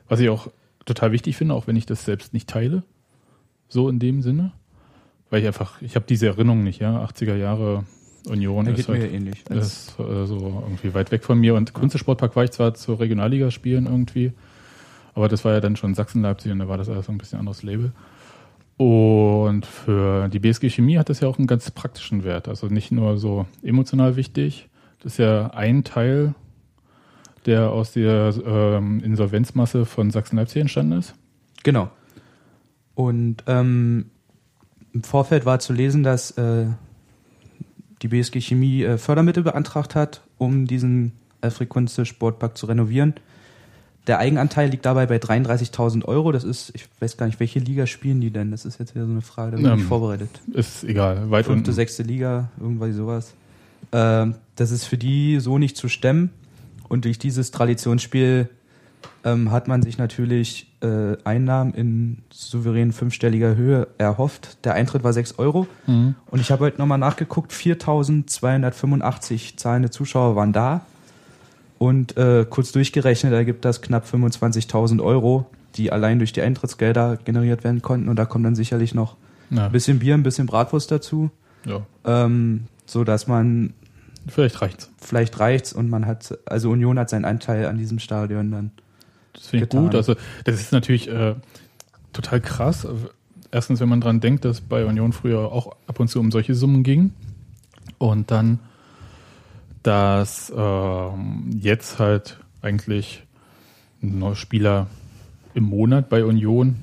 Was 0.08 0.20
ich 0.20 0.28
auch 0.28 0.48
total 0.84 1.12
wichtig 1.12 1.36
finde, 1.36 1.54
auch 1.54 1.66
wenn 1.66 1.76
ich 1.76 1.86
das 1.86 2.04
selbst 2.04 2.34
nicht 2.34 2.48
teile, 2.48 2.82
so 3.68 3.88
in 3.88 3.98
dem 3.98 4.22
Sinne, 4.22 4.52
weil 5.30 5.40
ich 5.40 5.46
einfach, 5.46 5.80
ich 5.80 5.96
habe 5.96 6.04
diese 6.06 6.26
Erinnerung 6.26 6.62
nicht, 6.62 6.80
ja, 6.80 7.02
80er 7.04 7.36
Jahre 7.36 7.84
Union 8.28 8.64
Da 8.64 8.72
ist 8.72 8.88
halt, 8.88 9.00
mir 9.00 9.10
ähnlich. 9.10 9.44
ist 9.50 9.98
äh, 9.98 10.26
so 10.26 10.62
irgendwie 10.64 10.94
weit 10.94 11.10
weg 11.12 11.24
von 11.24 11.38
mir 11.38 11.54
und 11.54 11.72
Kunstsportpark 11.72 12.36
war 12.36 12.44
ich 12.44 12.50
zwar 12.50 12.74
zur 12.74 13.00
Regionalliga 13.00 13.50
spielen 13.50 13.86
irgendwie, 13.86 14.32
aber 15.14 15.28
das 15.28 15.44
war 15.44 15.52
ja 15.52 15.60
dann 15.60 15.76
schon 15.76 15.94
Sachsen-Leipzig 15.94 16.52
und 16.52 16.58
da 16.58 16.68
war 16.68 16.78
das 16.78 16.88
alles 16.88 17.06
so 17.06 17.12
ein 17.12 17.18
bisschen 17.18 17.38
anderes 17.38 17.62
Label. 17.62 17.92
Und 18.76 19.66
für 19.66 20.28
die 20.28 20.40
BSG 20.40 20.68
Chemie 20.68 20.98
hat 20.98 21.08
das 21.08 21.20
ja 21.20 21.28
auch 21.28 21.38
einen 21.38 21.46
ganz 21.46 21.70
praktischen 21.70 22.24
Wert. 22.24 22.48
Also 22.48 22.66
nicht 22.66 22.90
nur 22.90 23.18
so 23.18 23.46
emotional 23.62 24.16
wichtig. 24.16 24.68
Das 25.00 25.12
ist 25.12 25.18
ja 25.18 25.48
ein 25.48 25.84
Teil, 25.84 26.34
der 27.46 27.70
aus 27.70 27.92
der 27.92 28.34
ähm, 28.44 29.00
Insolvenzmasse 29.04 29.84
von 29.84 30.10
Sachsen-Leipzig 30.10 30.62
entstanden 30.62 30.98
ist. 30.98 31.14
Genau. 31.62 31.90
Und 32.94 33.44
ähm, 33.46 34.10
im 34.92 35.02
Vorfeld 35.02 35.44
war 35.44 35.58
zu 35.58 35.72
lesen, 35.72 36.02
dass 36.02 36.32
äh, 36.32 36.66
die 38.02 38.08
BSG 38.08 38.40
Chemie 38.40 38.82
äh, 38.82 38.98
Fördermittel 38.98 39.42
beantragt 39.42 39.94
hat, 39.94 40.22
um 40.38 40.66
diesen 40.66 41.12
Alfred 41.40 41.68
Kunze 41.68 42.06
Sportpark 42.06 42.56
zu 42.56 42.66
renovieren. 42.66 43.14
Der 44.06 44.18
Eigenanteil 44.18 44.68
liegt 44.68 44.84
dabei 44.84 45.06
bei 45.06 45.16
33.000 45.16 46.04
Euro. 46.04 46.30
Das 46.32 46.44
ist, 46.44 46.70
ich 46.74 46.86
weiß 47.00 47.16
gar 47.16 47.26
nicht, 47.26 47.40
welche 47.40 47.58
Liga 47.58 47.86
spielen 47.86 48.20
die 48.20 48.30
denn? 48.30 48.50
Das 48.50 48.66
ist 48.66 48.78
jetzt 48.78 48.94
wieder 48.94 49.06
so 49.06 49.12
eine 49.12 49.22
Frage, 49.22 49.52
da 49.52 49.56
bin 49.56 49.64
ich 49.66 49.72
Ähm, 49.72 49.78
nicht 49.78 49.88
vorbereitet. 49.88 50.28
Ist 50.52 50.84
egal, 50.84 51.30
weit 51.30 51.46
Fünfte, 51.46 51.70
unten. 51.70 51.72
sechste 51.72 52.02
Liga, 52.02 52.50
irgendwas 52.60 52.94
sowas. 52.94 53.34
Ähm, 53.92 54.34
das 54.56 54.70
ist 54.70 54.84
für 54.84 54.98
die 54.98 55.40
so 55.40 55.58
nicht 55.58 55.76
zu 55.76 55.88
stemmen. 55.88 56.30
Und 56.88 57.06
durch 57.06 57.18
dieses 57.18 57.50
Traditionsspiel 57.50 58.48
ähm, 59.24 59.50
hat 59.50 59.68
man 59.68 59.82
sich 59.82 59.96
natürlich 59.96 60.70
äh, 60.82 61.16
Einnahmen 61.24 61.72
in 61.72 62.18
souverän 62.30 62.92
fünfstelliger 62.92 63.56
Höhe 63.56 63.88
erhofft. 63.96 64.58
Der 64.64 64.74
Eintritt 64.74 65.02
war 65.02 65.14
6 65.14 65.38
Euro. 65.38 65.66
Mhm. 65.86 66.14
Und 66.26 66.40
ich 66.40 66.50
habe 66.50 66.64
heute 66.64 66.78
nochmal 66.78 66.98
nachgeguckt, 66.98 67.52
4.285 67.52 69.56
zahlende 69.56 69.88
Zuschauer 69.90 70.36
waren 70.36 70.52
da. 70.52 70.82
Und 71.78 72.16
äh, 72.16 72.46
kurz 72.48 72.72
durchgerechnet 72.72 73.32
ergibt 73.32 73.64
das 73.64 73.82
knapp 73.82 74.06
25.000 74.06 75.02
Euro, 75.02 75.46
die 75.76 75.90
allein 75.92 76.18
durch 76.18 76.32
die 76.32 76.40
Eintrittsgelder 76.40 77.18
generiert 77.24 77.64
werden 77.64 77.82
konnten. 77.82 78.08
Und 78.08 78.16
da 78.16 78.24
kommt 78.24 78.44
dann 78.44 78.54
sicherlich 78.54 78.94
noch 78.94 79.16
Ja, 79.50 79.66
ein 79.66 79.72
bisschen 79.72 79.98
Bier, 79.98 80.14
ein 80.14 80.22
bisschen 80.22 80.46
Bratwurst 80.46 80.90
dazu, 80.90 81.30
ja, 81.66 81.82
ähm, 82.04 82.64
so 82.86 83.04
dass 83.04 83.26
man 83.26 83.74
vielleicht 84.28 84.62
reicht's. 84.62 84.90
vielleicht 84.98 85.38
reicht's 85.40 85.72
und 85.72 85.90
man 85.90 86.06
hat, 86.06 86.38
also 86.46 86.70
Union 86.70 86.98
hat 86.98 87.10
seinen 87.10 87.24
Anteil 87.24 87.66
an 87.66 87.76
diesem 87.76 87.98
Stadion 87.98 88.50
dann. 88.50 88.70
Das 89.32 89.48
finde 89.48 89.64
ich 89.64 89.70
getan. 89.70 89.86
gut. 89.86 89.94
Also 89.96 90.14
das 90.44 90.60
ist 90.60 90.72
natürlich 90.72 91.08
äh, 91.08 91.34
total 92.12 92.40
krass. 92.40 92.86
Erstens, 93.50 93.80
wenn 93.80 93.88
man 93.88 94.00
dran 94.00 94.20
denkt, 94.20 94.44
dass 94.44 94.60
bei 94.60 94.84
Union 94.84 95.12
früher 95.12 95.52
auch 95.52 95.76
ab 95.86 96.00
und 96.00 96.08
zu 96.08 96.20
um 96.20 96.30
solche 96.30 96.54
Summen 96.54 96.82
ging. 96.82 97.12
Und 97.98 98.30
dann, 98.30 98.58
dass 99.84 100.52
ähm, 100.56 101.50
jetzt 101.60 101.98
halt 102.00 102.38
eigentlich 102.62 103.22
ein 104.02 104.18
neuer 104.18 104.34
Spieler 104.34 104.88
im 105.54 105.64
Monat 105.64 106.08
bei 106.08 106.24
Union 106.24 106.76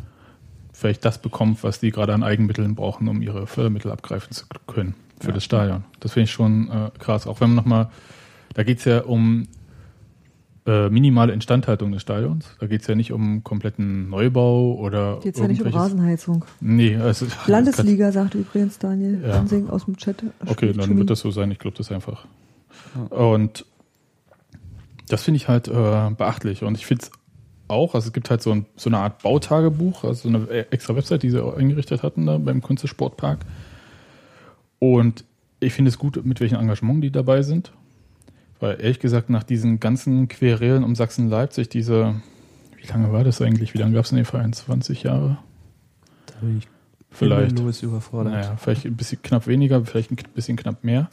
vielleicht 0.72 1.04
das 1.04 1.18
bekommt, 1.20 1.64
was 1.64 1.80
die 1.80 1.92
gerade 1.92 2.14
an 2.14 2.24
Eigenmitteln 2.24 2.76
brauchen, 2.76 3.08
um 3.08 3.22
ihre 3.22 3.48
Fördermittel 3.48 3.92
abgreifen 3.92 4.32
zu 4.32 4.46
können 4.68 4.96
für 5.20 5.28
Ja. 5.30 5.34
das 5.34 5.44
Stadion. 5.44 5.84
Das 6.00 6.14
finde 6.14 6.26
ich 6.26 6.32
schon 6.32 6.70
äh, 6.70 6.90
krass. 7.00 7.28
Auch 7.28 7.42
wenn 7.42 7.50
man 7.50 7.56
nochmal, 7.58 7.90
da 8.54 8.64
geht 8.64 8.80
es 8.80 8.86
ja 8.86 9.02
um 9.02 9.48
äh, 10.68 10.90
minimale 10.90 11.34
Instandhaltung 11.34 11.92
des 11.92 12.04
Stadions. 12.04 12.56
Da 12.60 12.68
geht 12.68 12.82
es 12.82 12.88
ja 12.88 12.94
nicht 12.94 13.12
um 13.12 13.44
kompletten 13.44 14.10
Neubau 14.10 14.76
oder 14.76 15.20
Geht's 15.22 15.40
ja 15.40 15.48
nicht 15.48 15.62
um 15.64 15.68
Rasenheizung. 15.72 16.46
Nee, 16.60 16.98
also 16.98 17.26
Landesliga, 17.48 18.12
sagt 18.12 18.36
übrigens 18.36 18.78
Daniel 18.78 19.24
Ja. 19.28 19.44
Aus 19.70 19.86
dem 19.86 19.98
Chat. 19.98 20.24
Okay, 20.46 20.72
dann 20.74 20.98
wird 20.98 21.10
das 21.10 21.20
so 21.22 21.32
sein. 21.32 21.50
Ich 21.50 21.58
glaube 21.58 21.78
das 21.78 21.92
einfach. 21.92 22.26
Und 23.10 23.66
Das 25.08 25.24
finde 25.24 25.38
ich 25.38 25.48
halt 25.48 25.68
äh, 25.68 26.10
beachtlich. 26.18 26.64
Und 26.64 26.78
ich 26.78 26.86
finde 26.86 27.04
es 27.04 27.12
auch, 27.68 27.96
also 27.96 28.08
es 28.08 28.14
gibt 28.14 28.30
halt 28.30 28.42
so, 28.42 28.52
ein, 28.52 28.66
so 28.76 28.90
eine 28.90 29.00
Art 29.00 29.24
Bautagebuch, 29.24 30.04
also 30.04 30.30
so 30.30 30.36
eine 30.36 30.72
extra 30.72 30.96
Website, 30.96 31.24
die 31.24 31.30
sie 31.30 31.44
auch 31.44 31.56
eingerichtet 31.56 32.04
hatten 32.04 32.26
da 32.26 32.38
beim 32.38 32.62
Kunstsportpark. 32.62 33.40
Und 34.80 35.26
ich 35.60 35.74
finde 35.74 35.90
es 35.90 35.98
gut, 35.98 36.24
mit 36.26 36.40
welchem 36.40 36.60
Engagement 36.60 37.04
die 37.04 37.12
dabei 37.12 37.42
sind. 37.42 37.72
Weil 38.60 38.80
ehrlich 38.80 39.00
gesagt, 39.00 39.30
nach 39.30 39.44
diesen 39.44 39.80
ganzen 39.80 40.28
Querelen 40.28 40.84
um 40.84 40.96
Sachsen-Leipzig, 40.96 41.70
diese, 41.70 42.16
wie 42.78 42.88
lange 42.88 43.12
war 43.12 43.24
das 43.24 43.42
eigentlich? 43.42 43.74
Wie 43.74 43.80
lange 43.80 43.96
gab 43.96 44.06
es 44.06 44.12
in 44.12 44.18
den 44.18 44.26
Verein? 44.26 44.54
20 44.54 45.04
Jahre? 45.04 45.38
Da 46.28 46.34
bin 46.42 46.60
ich 46.60 46.68
Vielleicht. 47.12 47.60
Überfordert. 47.60 48.34
Naja, 48.34 48.56
vielleicht 48.58 48.86
ein 48.86 48.96
bisschen 48.96 49.22
knapp 49.22 49.46
weniger, 49.46 49.84
vielleicht 49.86 50.12
ein 50.12 50.18
bisschen 50.34 50.56
knapp 50.56 50.84
mehr. 50.84 51.10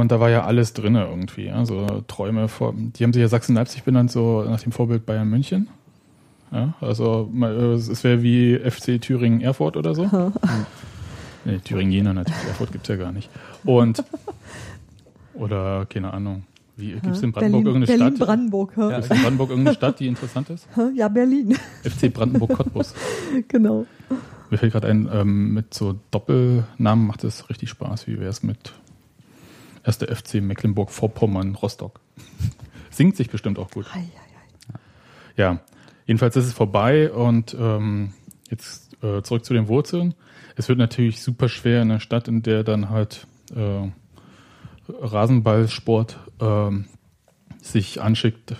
Und 0.00 0.10
da 0.10 0.20
war 0.20 0.30
ja 0.30 0.44
alles 0.44 0.72
drin 0.72 0.94
irgendwie. 0.96 1.46
Ja? 1.46 1.64
So 1.64 2.02
Träume 2.06 2.48
vor. 2.48 2.74
Die 2.76 3.04
haben 3.04 3.12
sich 3.12 3.20
ja 3.20 3.28
Sachsen-Leipzig 3.28 3.84
benannt, 3.84 4.10
so 4.10 4.42
nach 4.42 4.60
dem 4.60 4.72
Vorbild 4.72 5.06
Bayern 5.06 5.28
München. 5.28 5.68
Ja, 6.52 6.74
also 6.80 7.30
es 7.76 8.04
wäre 8.04 8.22
wie 8.22 8.56
FC 8.58 9.00
Thüringen 9.00 9.40
Erfurt 9.40 9.76
oder 9.76 9.94
so. 9.94 10.04
nee, 11.44 11.58
Thüringen 11.58 11.90
Jena 11.90 12.12
natürlich, 12.12 12.44
Erfurt 12.46 12.70
gibt 12.70 12.84
es 12.84 12.88
ja 12.88 12.96
gar 12.96 13.10
nicht. 13.10 13.28
Und 13.64 14.04
oder 15.34 15.86
keine 15.86 16.12
Ahnung. 16.12 16.44
Wie 16.76 16.92
gibt 16.92 17.06
es 17.06 17.22
in 17.22 17.32
Brandenburg 17.32 17.64
Berlin, 17.64 17.66
irgendeine 17.66 17.86
Berlin, 17.86 18.16
Stadt? 18.16 18.26
Brandenburg. 18.26 18.72
Ja, 18.76 18.98
ist 18.98 19.10
in 19.10 19.22
Brandenburg 19.22 19.50
irgendeine 19.50 19.76
Stadt, 19.76 20.00
die 20.00 20.06
interessant 20.08 20.50
ist? 20.50 20.68
Ja, 20.94 21.08
Berlin. 21.08 21.56
FC 21.82 22.12
Brandenburg 22.12 22.52
Cottbus. 22.52 22.94
genau. 23.48 23.86
Mir 24.50 24.58
fällt 24.58 24.72
gerade 24.72 24.88
ein, 24.88 25.08
ähm, 25.12 25.54
mit 25.54 25.72
so 25.74 25.98
Doppelnamen 26.10 27.06
macht 27.06 27.24
es 27.24 27.48
richtig 27.48 27.68
Spaß. 27.70 28.06
Wie 28.06 28.18
wäre 28.18 28.30
es 28.30 28.42
mit 28.42 28.72
1. 29.84 29.98
FC 29.98 30.34
Mecklenburg-Vorpommern 30.42 31.54
Rostock? 31.54 32.00
Singt 32.90 33.16
sich 33.16 33.30
bestimmt 33.30 33.58
auch 33.58 33.70
gut. 33.70 33.86
Ei, 33.92 33.98
ei, 33.98 34.02
ei. 34.02 34.78
Ja, 35.36 35.60
jedenfalls 36.06 36.36
ist 36.36 36.46
es 36.46 36.52
vorbei 36.52 37.12
und 37.12 37.56
ähm, 37.58 38.12
jetzt 38.50 39.02
äh, 39.02 39.22
zurück 39.22 39.44
zu 39.44 39.54
den 39.54 39.68
Wurzeln. 39.68 40.14
Es 40.56 40.68
wird 40.68 40.78
natürlich 40.78 41.22
super 41.22 41.48
schwer 41.48 41.82
in 41.82 41.90
einer 41.90 42.00
Stadt, 42.00 42.28
in 42.28 42.42
der 42.42 42.62
dann 42.62 42.90
halt 42.90 43.26
äh, 43.54 43.90
Rasenballsport 44.88 46.18
ähm, 46.40 46.86
sich 47.60 48.00
anschickt, 48.00 48.56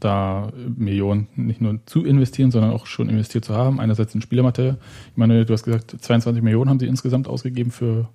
da 0.00 0.52
Millionen 0.76 1.28
nicht 1.34 1.60
nur 1.60 1.80
zu 1.86 2.04
investieren, 2.04 2.50
sondern 2.50 2.72
auch 2.72 2.86
schon 2.86 3.08
investiert 3.08 3.44
zu 3.44 3.54
haben. 3.54 3.80
Einerseits 3.80 4.14
in 4.14 4.20
Spielermaterial. 4.20 4.78
Ich 5.10 5.16
meine, 5.16 5.44
du 5.44 5.52
hast 5.52 5.64
gesagt, 5.64 5.96
22 5.98 6.42
Millionen 6.42 6.70
haben 6.70 6.78
sie 6.78 6.86
insgesamt 6.86 7.26
ausgegeben 7.26 7.70
für 7.70 8.08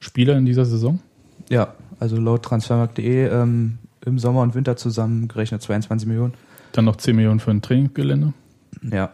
Spieler 0.00 0.36
in 0.36 0.44
dieser 0.44 0.64
Saison. 0.64 1.00
Ja, 1.48 1.74
also 2.00 2.16
laut 2.16 2.42
transfermarkt.de 2.44 3.26
ähm, 3.28 3.78
im 4.04 4.18
Sommer 4.18 4.42
und 4.42 4.54
Winter 4.54 4.76
zusammen 4.76 5.28
gerechnet 5.28 5.62
22 5.62 6.06
Millionen. 6.08 6.34
Dann 6.72 6.84
noch 6.84 6.96
10 6.96 7.16
Millionen 7.16 7.40
für 7.40 7.50
ein 7.50 7.62
Trainingsgelände. 7.62 8.32
Ja. 8.82 9.12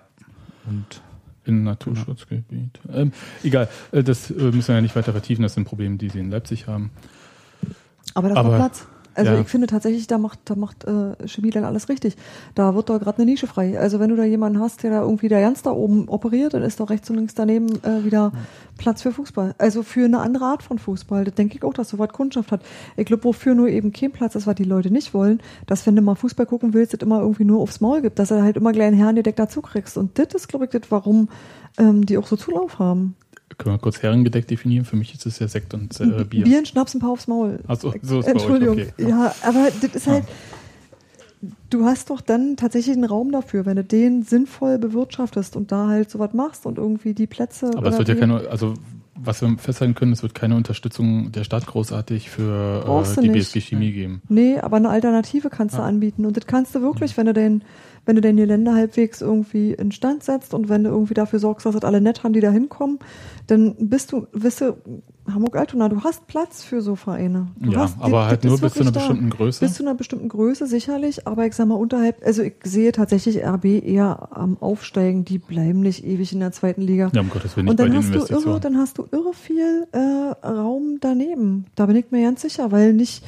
Und 0.66 1.02
in 1.44 1.62
Naturschutzgebiet. 1.64 2.80
Ähm, 2.92 3.12
egal, 3.42 3.68
äh, 3.92 4.02
das 4.02 4.30
äh, 4.30 4.34
müssen 4.34 4.68
wir 4.68 4.74
ja 4.76 4.80
nicht 4.80 4.96
weiter 4.96 5.12
vertiefen. 5.12 5.42
Das 5.42 5.54
sind 5.54 5.64
Probleme, 5.64 5.96
die 5.96 6.08
sie 6.08 6.18
in 6.20 6.30
Leipzig 6.30 6.66
haben. 6.66 6.90
Aber 8.14 8.28
das 8.28 8.38
Aber- 8.38 8.50
war 8.50 8.56
Platz. 8.58 8.86
Also 9.14 9.32
ja. 9.32 9.40
ich 9.40 9.48
finde 9.48 9.66
tatsächlich, 9.66 10.06
da 10.06 10.18
macht, 10.18 10.40
da 10.44 10.54
macht 10.54 10.84
äh, 10.84 11.28
Chemie 11.28 11.50
dann 11.50 11.64
alles 11.64 11.88
richtig. 11.88 12.16
Da 12.54 12.74
wird 12.74 12.88
doch 12.88 12.98
gerade 12.98 13.18
eine 13.18 13.30
Nische 13.30 13.46
frei. 13.46 13.78
Also 13.78 14.00
wenn 14.00 14.10
du 14.10 14.16
da 14.16 14.24
jemanden 14.24 14.60
hast, 14.60 14.82
der 14.82 14.90
da 14.90 15.02
irgendwie 15.02 15.28
da 15.28 15.40
ganz 15.40 15.62
da 15.62 15.70
oben 15.70 16.08
operiert, 16.08 16.54
dann 16.54 16.62
ist 16.62 16.80
doch 16.80 16.90
rechts 16.90 17.08
und 17.10 17.16
links 17.16 17.34
daneben 17.34 17.68
äh, 17.84 18.04
wieder 18.04 18.32
Platz 18.76 19.02
für 19.02 19.12
Fußball. 19.12 19.54
Also 19.58 19.82
für 19.82 20.04
eine 20.04 20.18
andere 20.18 20.46
Art 20.46 20.62
von 20.62 20.78
Fußball. 20.78 21.24
Das 21.24 21.34
denke 21.34 21.56
ich 21.56 21.62
auch, 21.62 21.74
dass 21.74 21.90
so 21.90 21.98
was 21.98 22.10
Kundschaft 22.10 22.52
hat. 22.52 22.62
Ich 22.96 23.06
glaube, 23.06 23.24
wofür 23.24 23.54
nur 23.54 23.68
eben 23.68 23.92
kein 23.92 24.12
Platz 24.12 24.34
ist, 24.34 24.46
was 24.46 24.54
die 24.56 24.64
Leute 24.64 24.90
nicht 24.90 25.14
wollen, 25.14 25.40
dass 25.66 25.86
wenn 25.86 25.96
du 25.96 26.02
mal 26.02 26.14
Fußball 26.14 26.46
gucken 26.46 26.74
willst, 26.74 26.94
es 26.94 27.00
immer 27.00 27.20
irgendwie 27.20 27.44
nur 27.44 27.60
aufs 27.60 27.80
Maul 27.80 28.02
gibt, 28.02 28.18
dass 28.18 28.30
er 28.30 28.42
halt 28.42 28.56
immer 28.56 28.72
gleich 28.72 28.88
einen 28.88 28.96
Herrn 28.96 29.14
direkt 29.14 29.38
dazu 29.38 29.62
kriegst. 29.62 29.96
Und 29.96 30.18
das 30.18 30.34
ist, 30.34 30.48
glaube 30.48 30.64
ich, 30.64 30.70
das, 30.70 30.90
warum 30.90 31.28
ähm, 31.78 32.06
die 32.06 32.18
auch 32.18 32.26
so 32.26 32.36
Zulauf 32.36 32.78
haben. 32.78 33.16
Können 33.58 33.74
wir 33.74 33.78
kurz 33.78 34.02
herrengedeckt 34.02 34.50
definieren? 34.50 34.84
Für 34.84 34.96
mich 34.96 35.14
ist 35.14 35.26
es 35.26 35.38
ja 35.38 35.48
Sekt 35.48 35.74
und 35.74 35.98
äh, 36.00 36.24
Bier. 36.24 36.44
Bier 36.44 36.58
und 36.58 36.68
Schnaps 36.68 36.94
ein 36.94 37.00
paar 37.00 37.10
aufs 37.10 37.26
Maul. 37.26 37.60
Ach 37.66 37.76
so, 37.78 37.92
so 38.02 38.20
ist 38.20 38.26
Entschuldigung. 38.26 38.78
okay. 38.78 38.88
Ja, 38.98 39.34
aber 39.42 39.68
das 39.80 39.94
ist 39.94 40.06
halt, 40.06 40.24
du 41.70 41.84
hast 41.84 42.10
doch 42.10 42.20
dann 42.20 42.56
tatsächlich 42.56 42.96
einen 42.96 43.04
Raum 43.04 43.32
dafür, 43.32 43.66
wenn 43.66 43.76
du 43.76 43.84
den 43.84 44.22
sinnvoll 44.22 44.78
bewirtschaftest 44.78 45.56
und 45.56 45.72
da 45.72 45.88
halt 45.88 46.10
sowas 46.10 46.32
machst 46.32 46.66
und 46.66 46.78
irgendwie 46.78 47.14
die 47.14 47.26
Plätze. 47.26 47.70
Aber 47.76 47.88
es 47.88 47.98
wird 47.98 48.08
ja 48.08 48.14
keine, 48.14 48.48
also 48.48 48.74
was 49.16 49.40
wir 49.42 49.56
festhalten 49.58 49.94
können, 49.94 50.12
es 50.12 50.22
wird 50.22 50.34
keine 50.34 50.56
Unterstützung 50.56 51.30
der 51.32 51.44
Stadt 51.44 51.66
großartig 51.66 52.30
für 52.30 52.84
äh, 53.16 53.20
die. 53.20 53.28
BSG 53.28 53.60
Chemie 53.60 53.92
geben. 53.92 54.22
Nee, 54.28 54.58
aber 54.58 54.76
eine 54.76 54.88
Alternative 54.88 55.50
kannst 55.50 55.76
du 55.76 55.80
Ja. 55.80 55.86
anbieten. 55.86 56.26
Und 56.26 56.36
das 56.36 56.46
kannst 56.46 56.74
du 56.74 56.80
wirklich, 56.82 57.16
wenn 57.16 57.26
du 57.26 57.32
den, 57.32 57.62
wenn 58.06 58.16
du 58.16 58.20
den 58.22 58.36
Gelände 58.36 58.72
halbwegs 58.74 59.20
irgendwie 59.20 59.72
instand 59.72 60.22
setzt 60.24 60.52
und 60.54 60.68
wenn 60.68 60.84
du 60.84 60.90
irgendwie 60.90 61.14
dafür 61.14 61.38
sorgst, 61.38 61.64
dass 61.66 61.74
das 61.74 61.84
alle 61.84 62.00
nett 62.00 62.22
haben, 62.22 62.32
die 62.34 62.40
da 62.40 62.50
hinkommen, 62.50 62.98
dann 63.46 63.74
bist 63.78 64.12
du, 64.12 64.26
bist 64.32 64.60
du, 64.60 64.74
Hamburg-Altona, 65.32 65.88
du 65.88 66.02
hast 66.04 66.26
Platz 66.26 66.62
für 66.64 66.82
so 66.82 66.96
Vereine. 66.96 67.48
Du 67.58 67.72
Ja, 67.72 67.78
hast, 67.80 67.96
aber 67.98 68.10
das- 68.20 68.28
halt 68.28 68.44
nur 68.44 68.58
bis 68.58 68.74
zu 68.74 68.80
einer 68.80 68.92
da. 68.92 69.00
bestimmten 69.00 69.30
Größe. 69.30 69.64
Bis 69.64 69.74
zu 69.74 69.82
einer 69.82 69.94
bestimmten 69.94 70.28
Größe 70.28 70.66
sicherlich, 70.66 71.26
aber 71.26 71.46
ich 71.46 71.54
sag 71.54 71.66
mal 71.66 71.76
unterhalb, 71.76 72.16
also 72.26 72.42
ich 72.42 72.54
sehe 72.62 72.92
tatsächlich 72.92 73.42
RB 73.42 73.64
eher 73.82 74.28
am 74.36 74.58
Aufsteigen, 74.60 75.24
die 75.24 75.38
bleiben 75.38 75.80
nicht 75.80 76.04
ewig 76.04 76.32
in 76.34 76.40
der 76.40 76.52
zweiten 76.52 76.82
Liga. 76.82 77.10
Ja, 77.14 77.22
um 77.22 77.30
Gottes 77.30 77.56
Willen 77.56 77.64
nicht 77.66 77.70
Und 77.70 77.76
bei 77.78 77.84
dann 77.84 77.92
den 77.92 78.02
hast 78.02 78.30
du 78.30 78.34
irre, 78.34 78.60
dann 78.60 78.76
hast 78.76 78.98
du 78.98 79.06
irre 79.12 79.32
viel 79.32 79.86
äh, 79.92 80.46
Raum 80.46 80.98
daneben. 81.00 81.66
Da 81.74 81.86
bin 81.86 81.96
ich 81.96 82.10
mir 82.10 82.22
ganz 82.22 82.42
sicher, 82.42 82.70
weil 82.70 82.92
nicht 82.92 83.24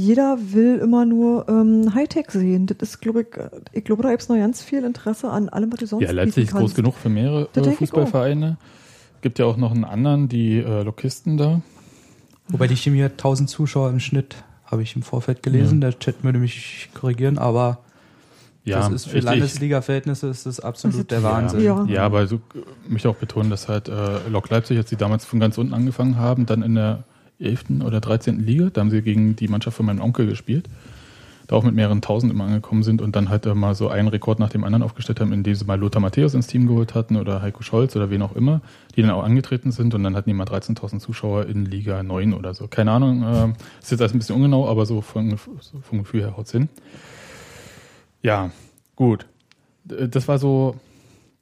jeder 0.00 0.38
will 0.52 0.78
immer 0.78 1.04
nur 1.04 1.46
ähm, 1.48 1.94
Hightech 1.94 2.30
sehen. 2.30 2.66
Das 2.66 2.76
ist, 2.80 3.00
glaube 3.00 3.22
ich, 3.22 3.36
äh, 3.36 3.50
ich 3.72 3.84
glaube, 3.84 4.02
da 4.02 4.10
gibt 4.10 4.22
es 4.22 4.28
noch 4.28 4.36
ganz 4.36 4.62
viel 4.62 4.84
Interesse 4.84 5.30
an 5.30 5.48
allem, 5.48 5.70
was 5.72 5.80
du 5.80 5.86
sonst 5.86 6.02
Ja, 6.02 6.10
Leipzig 6.10 6.44
ist 6.44 6.54
groß 6.54 6.74
genug 6.74 6.94
für 6.94 7.10
mehrere 7.10 7.48
äh, 7.54 7.70
Fußballvereine. 7.70 8.56
Gibt 9.20 9.38
ja 9.38 9.44
auch 9.44 9.58
noch 9.58 9.72
einen 9.72 9.84
anderen, 9.84 10.28
die 10.28 10.56
äh, 10.58 10.82
Lokisten 10.82 11.36
da. 11.36 11.60
Wobei 12.48 12.66
die 12.66 12.76
Chemie 12.76 13.02
hat 13.02 13.12
1000 13.12 13.50
Zuschauer 13.50 13.90
im 13.90 14.00
Schnitt, 14.00 14.36
habe 14.64 14.82
ich 14.82 14.96
im 14.96 15.02
Vorfeld 15.02 15.42
gelesen. 15.42 15.80
Der 15.80 15.96
Chat 15.98 16.24
würde 16.24 16.38
mich 16.38 16.88
korrigieren, 16.94 17.36
aber 17.38 17.80
Ja, 18.64 18.78
das 18.78 18.90
ist 18.90 19.08
für 19.08 19.20
Landesliga-Verhältnisse 19.20 20.28
ist 20.28 20.46
das 20.46 20.60
absolut 20.60 20.98
Das 20.98 21.06
der 21.08 21.22
Wahnsinn. 21.22 21.62
Ja. 21.62 21.84
Ja, 21.84 22.06
aber 22.06 22.26
so, 22.26 22.36
äh, 22.36 22.40
möchte 22.88 23.10
auch 23.10 23.16
betonen, 23.16 23.50
dass 23.50 23.68
halt 23.68 23.88
äh, 23.88 24.28
Lok 24.30 24.48
Leipzig, 24.48 24.78
als 24.78 24.88
sie 24.88 24.96
damals 24.96 25.26
von 25.26 25.38
ganz 25.40 25.58
unten 25.58 25.74
angefangen 25.74 26.16
haben, 26.16 26.46
dann 26.46 26.62
in 26.62 26.74
der 26.74 27.04
11. 27.40 27.82
oder 27.84 28.00
13. 28.00 28.40
Liga, 28.40 28.70
da 28.70 28.80
haben 28.80 28.90
sie 28.90 29.02
gegen 29.02 29.36
die 29.36 29.48
Mannschaft 29.48 29.76
von 29.76 29.86
meinem 29.86 30.00
Onkel 30.00 30.26
gespielt, 30.26 30.68
da 31.46 31.56
auch 31.56 31.64
mit 31.64 31.74
mehreren 31.74 32.00
Tausend 32.00 32.32
immer 32.32 32.44
angekommen 32.44 32.82
sind 32.84 33.02
und 33.02 33.16
dann 33.16 33.28
halt 33.28 33.44
mal 33.54 33.74
so 33.74 33.88
einen 33.88 34.06
Rekord 34.08 34.38
nach 34.38 34.50
dem 34.50 34.62
anderen 34.62 34.82
aufgestellt 34.84 35.18
haben, 35.20 35.32
indem 35.32 35.54
sie 35.54 35.64
mal 35.64 35.78
Lothar 35.78 36.00
Matthäus 36.00 36.34
ins 36.34 36.46
Team 36.46 36.66
geholt 36.68 36.94
hatten 36.94 37.16
oder 37.16 37.42
Heiko 37.42 37.62
Scholz 37.62 37.96
oder 37.96 38.08
wen 38.10 38.22
auch 38.22 38.36
immer, 38.36 38.60
die 38.94 39.02
dann 39.02 39.10
auch 39.10 39.24
angetreten 39.24 39.72
sind 39.72 39.94
und 39.94 40.04
dann 40.04 40.14
hatten 40.14 40.30
die 40.30 40.34
mal 40.34 40.44
13.000 40.46 41.00
Zuschauer 41.00 41.46
in 41.46 41.64
Liga 41.64 42.02
9 42.04 42.34
oder 42.34 42.54
so. 42.54 42.68
Keine 42.68 42.92
Ahnung, 42.92 43.22
äh, 43.24 43.48
ist 43.82 43.90
jetzt 43.90 44.00
alles 44.00 44.14
ein 44.14 44.18
bisschen 44.18 44.36
ungenau, 44.36 44.68
aber 44.68 44.86
so 44.86 45.00
vom, 45.00 45.30
so 45.60 45.80
vom 45.80 45.98
Gefühl 45.98 46.20
her 46.20 46.36
haut's 46.36 46.52
hin. 46.52 46.68
Ja, 48.22 48.50
gut. 48.96 49.26
Das 49.84 50.28
war 50.28 50.38
so, 50.38 50.76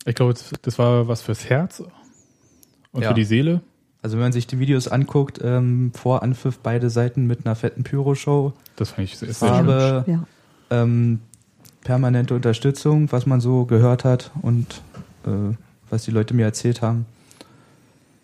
ich 0.06 0.14
glaube, 0.14 0.32
das- 0.32 0.52
das 0.62 0.78
war 0.78 1.08
was 1.08 1.22
fürs 1.22 1.50
Herz 1.50 1.82
und 2.92 3.02
Ja. 3.02 3.08
für 3.08 3.14
die 3.14 3.24
Seele. 3.24 3.60
Also 4.08 4.16
wenn 4.16 4.22
man 4.24 4.32
sich 4.32 4.46
die 4.46 4.58
Videos 4.58 4.88
anguckt, 4.88 5.38
ähm, 5.44 5.92
vor 5.94 6.22
Anpfiff 6.22 6.60
beide 6.60 6.88
Seiten 6.88 7.26
mit 7.26 7.44
einer 7.44 7.54
fetten 7.54 7.82
Pyro-Show, 7.84 8.54
Das 8.76 8.92
fand 8.92 9.06
ich 9.06 9.18
sehr, 9.18 9.30
sehr 9.34 9.48
schön. 9.48 9.66
Farbe, 9.66 10.04
Ja. 10.06 10.24
ähm, 10.70 11.20
permanente 11.82 12.34
Unterstützung, 12.34 13.12
was 13.12 13.26
man 13.26 13.42
so 13.42 13.66
gehört 13.66 14.04
hat 14.04 14.30
und 14.40 14.80
äh, 15.26 15.54
was 15.90 16.04
die 16.04 16.10
Leute 16.10 16.32
mir 16.32 16.44
erzählt 16.46 16.80
haben. 16.80 17.04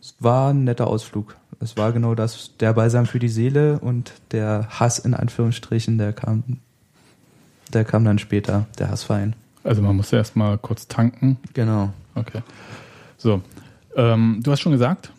Es 0.00 0.14
war 0.20 0.54
ein 0.54 0.64
netter 0.64 0.86
Ausflug. 0.86 1.36
Es 1.60 1.76
war 1.76 1.92
genau 1.92 2.14
das, 2.14 2.52
der 2.60 2.72
Balsam 2.72 3.04
für 3.04 3.18
die 3.18 3.28
Seele 3.28 3.78
und 3.78 4.14
der 4.30 4.66
Hass 4.70 4.98
in 4.98 5.12
Anführungsstrichen, 5.12 5.98
der 5.98 6.14
kam, 6.14 6.44
der 7.74 7.84
kam 7.84 8.06
dann 8.06 8.18
später, 8.18 8.64
der 8.78 8.88
Hassverein. 8.88 9.36
Also 9.64 9.82
man 9.82 9.94
musste 9.96 10.16
erst 10.16 10.34
mal 10.34 10.56
kurz 10.56 10.88
tanken. 10.88 11.36
Genau. 11.52 11.92
Okay. 12.14 12.40
So, 13.18 13.42
ähm, 13.96 14.40
du 14.42 14.50
hast 14.50 14.60
schon 14.60 14.72
gesagt, 14.72 15.10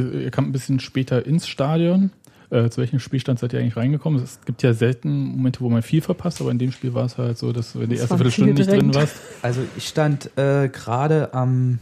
ihr 0.00 0.30
kamt 0.30 0.48
ein 0.48 0.52
bisschen 0.52 0.80
später 0.80 1.24
ins 1.24 1.46
Stadion. 1.46 2.10
Äh, 2.50 2.68
zu 2.68 2.82
welchem 2.82 2.98
Spielstand 2.98 3.38
seid 3.38 3.54
ihr 3.54 3.60
eigentlich 3.60 3.76
reingekommen? 3.76 4.22
Es 4.22 4.40
gibt 4.44 4.62
ja 4.62 4.74
selten 4.74 5.36
Momente, 5.36 5.60
wo 5.60 5.70
man 5.70 5.80
viel 5.80 6.02
verpasst, 6.02 6.40
aber 6.40 6.50
in 6.50 6.58
dem 6.58 6.70
Spiel 6.70 6.92
war 6.92 7.06
es 7.06 7.16
halt 7.16 7.38
so, 7.38 7.52
dass 7.52 7.78
wenn 7.78 7.88
die 7.88 7.94
Es 7.94 8.02
erste 8.02 8.16
Viertelstunde 8.16 8.52
nicht 8.52 8.70
drin 8.70 8.94
warst. 8.94 9.16
Also 9.40 9.62
ich 9.76 9.88
stand 9.88 10.36
äh, 10.36 10.68
gerade 10.68 11.32
am 11.32 11.78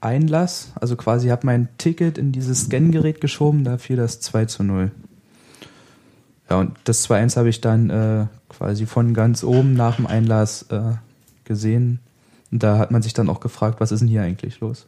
Einlass, 0.00 0.72
also 0.80 0.96
quasi 0.96 1.28
habe 1.28 1.46
mein 1.46 1.68
Ticket 1.78 2.18
in 2.18 2.32
dieses 2.32 2.64
Scan-Gerät 2.64 3.20
geschoben, 3.20 3.64
da 3.64 3.78
fiel 3.78 3.96
das 3.96 4.20
2 4.20 4.46
zu 4.46 4.64
0. 4.64 4.90
Ja, 6.50 6.56
und 6.56 6.72
das 6.84 7.08
2-1 7.08 7.36
habe 7.36 7.48
ich 7.48 7.60
dann 7.60 7.90
äh, 7.90 8.26
quasi 8.48 8.86
von 8.86 9.14
ganz 9.14 9.44
oben 9.44 9.74
nach 9.74 9.96
dem 9.96 10.06
Einlass 10.06 10.62
äh, 10.70 10.94
gesehen. 11.44 12.00
Und 12.50 12.62
da 12.62 12.78
hat 12.78 12.90
man 12.90 13.02
sich 13.02 13.12
dann 13.12 13.28
auch 13.28 13.40
gefragt, 13.40 13.80
was 13.80 13.92
ist 13.92 14.00
denn 14.00 14.08
hier 14.08 14.22
eigentlich 14.22 14.60
los? 14.60 14.86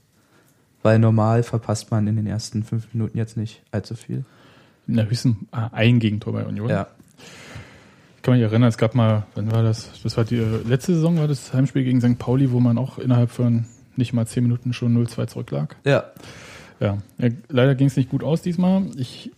Weil 0.82 0.98
normal 0.98 1.42
verpasst 1.42 1.90
man 1.90 2.06
in 2.06 2.16
den 2.16 2.26
ersten 2.26 2.62
fünf 2.62 2.92
Minuten 2.92 3.16
jetzt 3.18 3.36
nicht 3.36 3.62
allzu 3.70 3.94
viel. 3.94 4.24
In 4.86 4.96
der 4.96 5.08
höchsten 5.08 5.46
ah, 5.52 5.70
ein 5.72 5.98
Gegentor 5.98 6.32
bei 6.32 6.44
Union. 6.44 6.68
Ja. 6.68 6.86
Ich 8.16 8.22
kann 8.22 8.34
mich 8.34 8.42
erinnern, 8.42 8.68
es 8.68 8.78
gab 8.78 8.94
mal, 8.94 9.26
wann 9.34 9.50
war 9.50 9.62
das? 9.62 9.90
Das 10.02 10.16
war 10.16 10.24
die 10.24 10.36
äh, 10.36 10.62
letzte 10.66 10.94
Saison, 10.94 11.18
war 11.18 11.28
das 11.28 11.52
Heimspiel 11.54 11.84
gegen 11.84 12.00
St. 12.00 12.18
Pauli, 12.18 12.50
wo 12.50 12.60
man 12.60 12.76
auch 12.76 12.98
innerhalb 12.98 13.30
von 13.30 13.66
nicht 13.96 14.12
mal 14.12 14.26
10 14.26 14.42
Minuten 14.42 14.72
schon 14.72 14.96
0-2 14.96 15.26
zurücklag. 15.26 15.76
Ja. 15.84 16.04
Ja, 16.80 16.98
ja 17.18 17.28
leider 17.48 17.74
ging 17.74 17.86
es 17.86 17.96
nicht 17.96 18.10
gut 18.10 18.24
aus 18.24 18.42
diesmal. 18.42 18.86
Ich, 18.96 19.30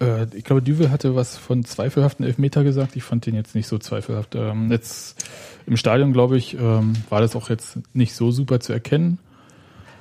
äh, 0.00 0.26
ich 0.34 0.44
glaube, 0.44 0.62
Düvel 0.62 0.90
hatte 0.90 1.14
was 1.14 1.36
von 1.36 1.64
zweifelhaften 1.64 2.24
Elfmeter 2.24 2.64
gesagt. 2.64 2.96
Ich 2.96 3.02
fand 3.02 3.26
den 3.26 3.34
jetzt 3.34 3.54
nicht 3.54 3.66
so 3.66 3.78
zweifelhaft. 3.78 4.34
Ähm, 4.34 4.70
jetzt 4.70 5.24
im 5.66 5.76
Stadion, 5.76 6.12
glaube 6.12 6.36
ich, 6.36 6.54
ähm, 6.54 6.94
war 7.10 7.20
das 7.20 7.36
auch 7.36 7.50
jetzt 7.50 7.78
nicht 7.94 8.14
so 8.14 8.30
super 8.30 8.60
zu 8.60 8.72
erkennen. 8.72 9.18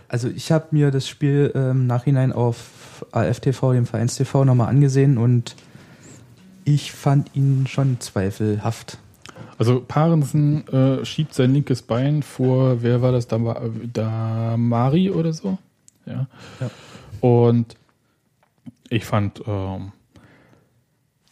Also 0.10 0.28
ich 0.28 0.52
habe 0.52 0.68
mir 0.72 0.90
das 0.90 1.08
Spiel 1.08 1.52
im 1.54 1.62
ähm, 1.62 1.88
Nachhinein 1.88 2.34
auf 2.34 3.06
AFTV, 3.12 3.74
dem 3.74 3.86
Vereinstv, 3.86 4.34
nochmal 4.44 4.68
angesehen 4.68 5.18
und 5.18 5.56
ich 6.66 6.92
fand 6.92 7.36
ihn 7.36 7.68
schon 7.68 8.00
zweifelhaft. 8.00 8.98
Also 9.60 9.82
Parensen 9.82 10.68
äh, 10.70 11.06
schiebt 11.06 11.34
sein 11.34 11.54
linkes 11.54 11.84
Bein 11.84 12.24
vor, 12.24 12.82
wer 12.82 13.02
war 13.02 13.12
das, 13.12 13.28
da, 13.28 13.38
da 13.94 14.56
Mari 14.58 15.12
oder 15.12 15.32
so? 15.32 15.58
Ja. 16.06 16.28
ja. 16.60 16.70
Und 17.22 17.76
ich 18.90 19.06
fand, 19.06 19.44
ähm, 19.46 19.92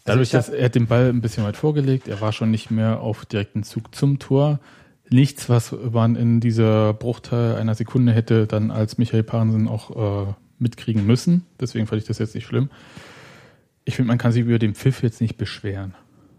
dadurch, 0.04 0.36
also 0.36 0.52
dass 0.52 0.60
er 0.60 0.70
den 0.70 0.86
Ball 0.86 1.10
ein 1.10 1.22
bisschen 1.22 1.44
weit 1.44 1.58
vorgelegt, 1.58 2.08
er 2.08 2.22
war 2.22 2.32
schon 2.32 2.52
nicht 2.52 2.70
mehr 2.70 3.00
auf 3.00 3.26
direkten 3.26 3.64
Zug 3.64 3.96
zum 3.96 4.20
Tor. 4.20 4.60
Nichts, 5.10 5.48
was 5.50 5.74
man 5.92 6.16
in 6.16 6.40
dieser 6.40 6.94
Bruchteil 6.94 7.56
einer 7.56 7.76
Sekunde 7.76 8.12
hätte 8.12 8.46
dann 8.46 8.72
als 8.72 8.98
Michael 8.98 9.24
Parensen 9.24 9.68
auch 9.68 10.28
äh, 10.28 10.34
mitkriegen 10.60 11.06
müssen. 11.06 11.46
Deswegen 11.60 11.88
fand 11.88 12.02
ich 12.02 12.08
das 12.08 12.20
jetzt 12.20 12.36
nicht 12.36 12.46
schlimm 12.46 12.70
ich 13.88 13.96
finde, 13.96 14.10
man 14.10 14.18
kann 14.18 14.34
sich 14.34 14.42
über 14.44 14.60
den 14.60 14.76
Pfiff 14.76 15.02
jetzt 15.02 15.22
nicht 15.22 15.38
beschweren. 15.38 15.96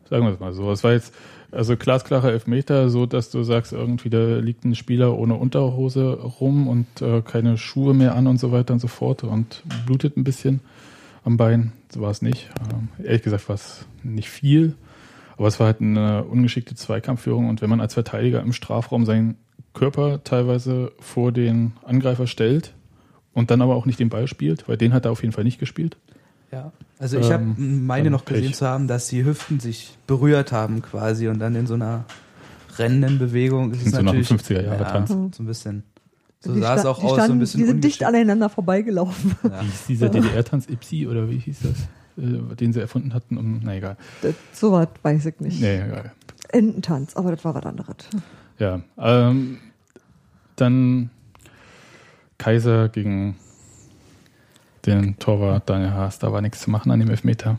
Sagen 0.08 0.26
wir 0.26 0.32
es 0.32 0.38
mal 0.38 0.52
so. 0.52 0.70
Es 0.70 0.84
war 0.84 0.92
jetzt 0.92 1.14
also 1.50 1.78
glasklarer 1.78 2.30
Elfmeter, 2.30 2.90
so 2.90 3.06
dass 3.06 3.30
du 3.30 3.42
sagst, 3.42 3.72
irgendwie 3.72 4.10
da 4.10 4.36
liegt 4.36 4.66
ein 4.66 4.74
Spieler 4.74 5.16
ohne 5.16 5.34
Unterhose 5.34 6.12
rum 6.12 6.68
und 6.68 7.00
äh, 7.00 7.22
keine 7.22 7.56
Schuhe 7.56 7.94
mehr 7.94 8.14
an 8.14 8.26
und 8.26 8.38
so 8.38 8.52
weiter 8.52 8.74
und 8.74 8.80
so 8.80 8.86
fort 8.86 9.24
und 9.24 9.62
blutet 9.86 10.18
ein 10.18 10.24
bisschen 10.24 10.60
am 11.24 11.38
Bein. 11.38 11.72
So 11.90 12.02
war 12.02 12.10
es 12.10 12.20
nicht. 12.20 12.50
Ähm, 12.70 12.88
ehrlich 13.02 13.22
gesagt 13.22 13.48
war 13.48 13.54
es 13.54 13.86
nicht 14.02 14.28
viel, 14.28 14.74
aber 15.38 15.48
es 15.48 15.58
war 15.58 15.68
halt 15.68 15.80
eine 15.80 16.24
ungeschickte 16.24 16.74
Zweikampfführung 16.74 17.48
und 17.48 17.62
wenn 17.62 17.70
man 17.70 17.80
als 17.80 17.94
Verteidiger 17.94 18.42
im 18.42 18.52
Strafraum 18.52 19.06
seinen 19.06 19.36
Körper 19.72 20.22
teilweise 20.24 20.92
vor 20.98 21.32
den 21.32 21.72
Angreifer 21.84 22.26
stellt 22.26 22.74
und 23.32 23.50
dann 23.50 23.62
aber 23.62 23.76
auch 23.76 23.86
nicht 23.86 24.00
den 24.00 24.08
Ball 24.08 24.26
spielt, 24.26 24.68
weil 24.68 24.76
den 24.76 24.92
hat 24.92 25.04
er 25.04 25.12
auf 25.12 25.22
jeden 25.22 25.32
Fall 25.32 25.44
nicht 25.44 25.58
gespielt, 25.58 25.96
ja. 26.50 26.72
Also 26.98 27.18
ich 27.18 27.30
habe 27.30 27.44
ähm, 27.44 27.86
meine 27.86 28.10
noch 28.10 28.24
gesehen 28.24 28.46
Pech. 28.46 28.56
zu 28.56 28.66
haben, 28.66 28.88
dass 28.88 29.08
die 29.08 29.24
Hüften 29.24 29.60
sich 29.60 29.96
berührt 30.06 30.50
haben 30.50 30.82
quasi 30.82 31.28
und 31.28 31.38
dann 31.38 31.54
in 31.54 31.66
so 31.66 31.74
einer 31.74 32.04
rennenden 32.78 33.18
Bewegung 33.18 33.72
ist 33.72 33.86
es 33.86 33.92
so 33.92 34.02
natürlich 34.02 34.28
50er 34.28 34.62
Jahre 34.62 34.82
ja, 34.82 35.06
so 35.06 35.14
ein 35.14 35.46
bisschen. 35.46 35.84
So 36.40 36.54
die 36.54 36.60
sah 36.60 36.76
es 36.76 36.86
auch 36.86 37.02
aus, 37.02 37.14
standen, 37.14 37.26
so 37.26 37.32
ein 37.32 37.38
bisschen. 37.40 37.60
Die 37.60 37.66
sind 37.66 37.84
dicht 37.84 38.04
aneinander 38.04 38.48
vorbeigelaufen. 38.48 39.36
Ja. 39.42 39.60
Wie 39.60 39.66
hieß 39.66 39.86
dieser 39.88 40.08
DDR-Tanz 40.08 40.68
Ipsi 40.68 41.06
oder 41.06 41.28
wie 41.28 41.38
hieß 41.38 41.58
das, 41.62 41.88
den 42.18 42.72
sie 42.72 42.80
erfunden 42.80 43.14
hatten? 43.14 43.36
Um, 43.36 43.60
na 43.62 43.76
egal. 43.76 43.96
Das, 44.22 44.34
so 44.52 44.72
was 44.72 44.88
weiß 45.02 45.26
ich 45.26 45.40
nicht. 45.40 45.60
Nee, 45.60 45.82
egal. 45.82 46.12
Ententanz, 46.50 47.16
aber 47.16 47.30
das 47.30 47.44
war 47.44 47.54
was 47.54 47.64
anderes. 47.64 47.96
Ja, 48.58 48.80
ähm, 48.98 49.58
dann 50.56 51.10
Kaiser 52.38 52.88
gegen 52.88 53.36
den 54.86 55.18
Torwart 55.18 55.68
Daniel 55.68 55.92
Haas. 55.92 56.18
Da 56.18 56.32
war 56.32 56.40
nichts 56.40 56.60
zu 56.60 56.70
machen 56.70 56.90
an 56.90 57.00
dem 57.00 57.10
Elfmeter. 57.10 57.58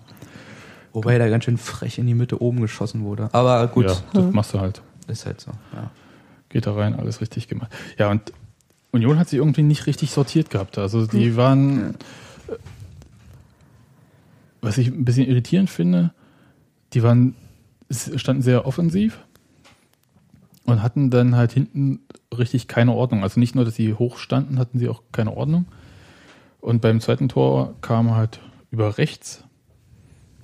Wobei 0.93 1.17
da 1.17 1.29
ganz 1.29 1.45
schön 1.45 1.57
frech 1.57 1.99
in 1.99 2.07
die 2.07 2.15
Mitte 2.15 2.41
oben 2.41 2.61
geschossen 2.61 3.03
wurde. 3.03 3.29
Aber 3.31 3.67
gut. 3.67 3.85
Ja, 3.85 3.95
das 4.13 4.23
mhm. 4.23 4.31
machst 4.31 4.53
du 4.53 4.59
halt. 4.59 4.81
Ist 5.07 5.25
halt 5.25 5.41
so, 5.41 5.51
ja. 5.73 5.91
Geht 6.49 6.65
da 6.65 6.73
rein, 6.73 6.95
alles 6.95 7.21
richtig 7.21 7.47
gemacht. 7.47 7.71
Ja, 7.97 8.09
und 8.09 8.33
Union 8.91 9.19
hat 9.19 9.29
sich 9.29 9.37
irgendwie 9.37 9.61
nicht 9.61 9.85
richtig 9.85 10.11
sortiert 10.11 10.49
gehabt. 10.49 10.77
Also 10.77 11.05
die 11.05 11.35
waren, 11.35 11.91
äh, 11.91 11.93
was 14.61 14.77
ich 14.77 14.87
ein 14.87 15.05
bisschen 15.05 15.27
irritierend 15.27 15.69
finde, 15.69 16.13
die 16.93 17.03
waren, 17.03 17.35
standen 17.89 18.41
sehr 18.41 18.65
offensiv 18.65 19.19
und 20.65 20.83
hatten 20.83 21.09
dann 21.09 21.35
halt 21.35 21.51
hinten 21.51 22.01
richtig 22.35 22.67
keine 22.67 22.93
Ordnung. 22.93 23.23
Also 23.23 23.39
nicht 23.39 23.55
nur, 23.55 23.65
dass 23.65 23.75
sie 23.75 23.93
hoch 23.93 24.17
standen, 24.17 24.59
hatten 24.59 24.79
sie 24.79 24.89
auch 24.89 25.03
keine 25.11 25.35
Ordnung. 25.35 25.65
Und 26.61 26.81
beim 26.81 26.99
zweiten 26.99 27.29
Tor 27.29 27.75
kam 27.81 28.15
halt 28.15 28.39
über 28.71 28.97
rechts, 28.97 29.43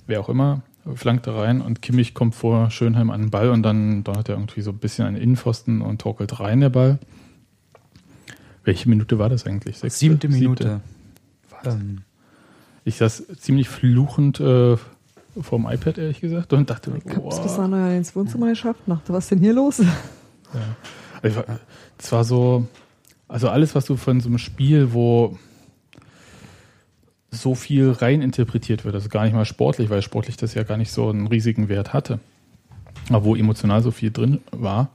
wer 0.06 0.20
auch 0.20 0.28
immer, 0.28 0.62
flankte 0.94 1.34
rein 1.34 1.60
und 1.60 1.82
Kimmich 1.82 2.14
kommt 2.14 2.34
vor 2.34 2.70
Schönheim 2.70 3.10
an 3.10 3.22
den 3.22 3.30
Ball 3.30 3.50
und 3.50 3.62
dann 3.62 4.04
donnert 4.04 4.28
er 4.28 4.36
irgendwie 4.36 4.62
so 4.62 4.70
ein 4.70 4.78
bisschen 4.78 5.06
an 5.06 5.14
den 5.14 5.22
Innenpfosten 5.22 5.82
und 5.82 6.00
torkelt 6.00 6.38
rein 6.40 6.60
der 6.60 6.70
Ball. 6.70 6.98
Welche 8.64 8.88
Minute 8.88 9.18
war 9.18 9.28
das 9.28 9.46
eigentlich? 9.46 9.78
Sechste? 9.78 9.98
Siebte 9.98 10.28
Minute. 10.28 10.80
Ähm. 11.64 12.02
Ich 12.86 12.98
saß 12.98 13.24
ziemlich 13.40 13.68
fluchend 13.68 14.38
äh, 14.38 14.76
vorm 15.40 15.66
iPad, 15.68 15.98
ehrlich 15.98 16.20
gesagt, 16.20 16.52
und 16.52 16.70
dachte, 16.70 16.92
ich 17.04 17.16
hab's 17.16 17.42
bis 17.42 17.56
dahin 17.56 17.72
ja 17.72 17.90
ins 17.90 18.14
Wohnzimmer 18.14 18.48
geschafft, 18.48 18.80
dachte, 18.86 19.12
was 19.12 19.24
ist 19.24 19.32
denn 19.32 19.40
hier 19.40 19.54
los? 19.54 19.78
Ja. 19.78 20.76
Also, 21.20 21.42
das 21.98 22.12
war 22.12 22.22
so, 22.22 22.68
also 23.26 23.48
alles, 23.48 23.74
was 23.74 23.86
du 23.86 23.96
von 23.96 24.20
so 24.20 24.28
einem 24.28 24.38
Spiel, 24.38 24.92
wo 24.92 25.36
so 27.32 27.56
viel 27.56 27.90
rein 27.90 28.22
interpretiert 28.22 28.84
wird. 28.84 28.94
Also 28.94 29.08
gar 29.08 29.24
nicht 29.24 29.34
mal 29.34 29.44
sportlich, 29.44 29.90
weil 29.90 30.00
sportlich 30.00 30.36
das 30.36 30.54
ja 30.54 30.62
gar 30.62 30.76
nicht 30.76 30.92
so 30.92 31.08
einen 31.08 31.26
riesigen 31.26 31.68
Wert 31.68 31.92
hatte. 31.92 32.20
Aber 33.08 33.24
wo 33.24 33.34
emotional 33.34 33.82
so 33.82 33.90
viel 33.90 34.12
drin 34.12 34.40
war, 34.52 34.90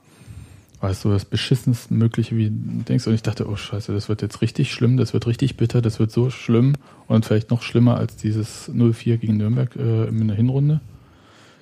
es 0.90 1.00
so 1.00 1.10
das 1.10 1.24
beschissenste 1.24 1.94
Mögliche, 1.94 2.36
wie 2.36 2.50
du 2.50 2.82
denkst. 2.82 3.06
Und 3.06 3.14
ich 3.14 3.22
dachte, 3.22 3.48
oh 3.48 3.56
Scheiße, 3.56 3.92
das 3.92 4.08
wird 4.08 4.20
jetzt 4.20 4.42
richtig 4.42 4.72
schlimm, 4.72 4.96
das 4.96 5.12
wird 5.12 5.26
richtig 5.26 5.56
bitter, 5.56 5.80
das 5.80 6.00
wird 6.00 6.10
so 6.10 6.28
schlimm 6.30 6.74
und 7.06 7.24
vielleicht 7.24 7.50
noch 7.50 7.62
schlimmer 7.62 7.96
als 7.96 8.16
dieses 8.16 8.68
0-4 8.68 9.18
gegen 9.18 9.36
Nürnberg 9.36 9.74
äh, 9.76 10.08
in 10.08 10.26
der 10.26 10.36
Hinrunde. 10.36 10.80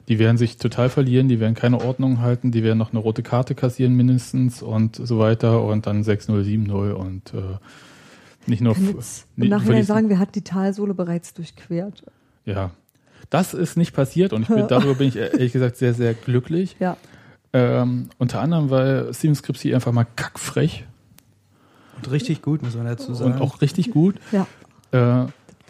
Die 0.09 0.18
werden 0.18 0.38
sich 0.38 0.56
total 0.56 0.88
verlieren, 0.88 1.28
die 1.28 1.38
werden 1.38 1.54
keine 1.54 1.85
Ordnung 1.85 2.20
halten, 2.20 2.50
die 2.50 2.64
werden 2.64 2.78
noch 2.78 2.92
eine 2.92 2.98
rote 2.98 3.22
Karte 3.22 3.54
kassieren 3.54 3.94
mindestens 3.94 4.62
und 4.62 4.96
so 4.96 5.18
weiter 5.18 5.62
und 5.64 5.87
dann 5.87 6.02
6-0, 6.02 6.42
7-0 6.42 6.92
und 6.92 7.35
äh, 7.35 7.59
nicht 8.46 8.62
nur. 8.62 8.74
Im 8.76 9.48
Nachhinein 9.48 9.85
sagen, 9.85 10.09
wir 10.09 10.18
hat 10.18 10.35
die 10.35 10.42
Talsohle 10.42 10.94
bereits 10.94 11.35
durchquert. 11.35 12.02
Ja. 12.44 12.70
Das 13.28 13.54
ist 13.54 13.76
nicht 13.76 13.92
passiert 13.92 14.33
und 14.33 14.42
ich 14.42 14.48
bin, 14.48 14.66
darüber 14.66 14.94
bin 14.94 15.09
ich 15.09 15.16
ehrlich 15.16 15.52
gesagt 15.52 15.76
sehr, 15.76 15.94
sehr 15.94 16.14
glücklich. 16.14 16.76
Ja. 16.80 16.96
Ähm, 17.53 18.11
unter 18.19 18.41
anderem, 18.41 18.71
weil 18.71 19.13
Steven 19.13 19.35
Skripsi 19.35 19.75
einfach 19.75 19.93
mal 19.93 20.05
kackfrech. 20.05 20.87
Und 21.97 22.11
richtig 22.11 22.43
gut, 22.43 22.63
muss 22.63 22.77
man 22.77 22.87
dazu 22.87 23.13
sagen. 23.15 23.33
Und 23.33 23.41
auch 23.41 23.61
richtig 23.61 23.91
gut. 23.91 24.17
Ja. 24.33 24.47
Äh, 24.93 24.99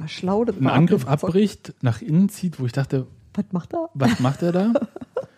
war 0.00 0.08
schlau, 0.08 0.44
das 0.44 0.56
einen 0.56 0.68
Angriff 0.68 1.06
abbricht, 1.06 1.74
nach 1.82 2.00
innen 2.00 2.28
zieht, 2.28 2.60
wo 2.60 2.66
ich 2.66 2.72
dachte, 2.72 3.06
was 3.34 3.44
macht 3.52 3.74
er? 3.74 3.88
Was 3.94 4.20
macht 4.20 4.42
er 4.42 4.52
da? 4.52 4.72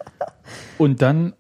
und 0.79 1.03
dann 1.03 1.35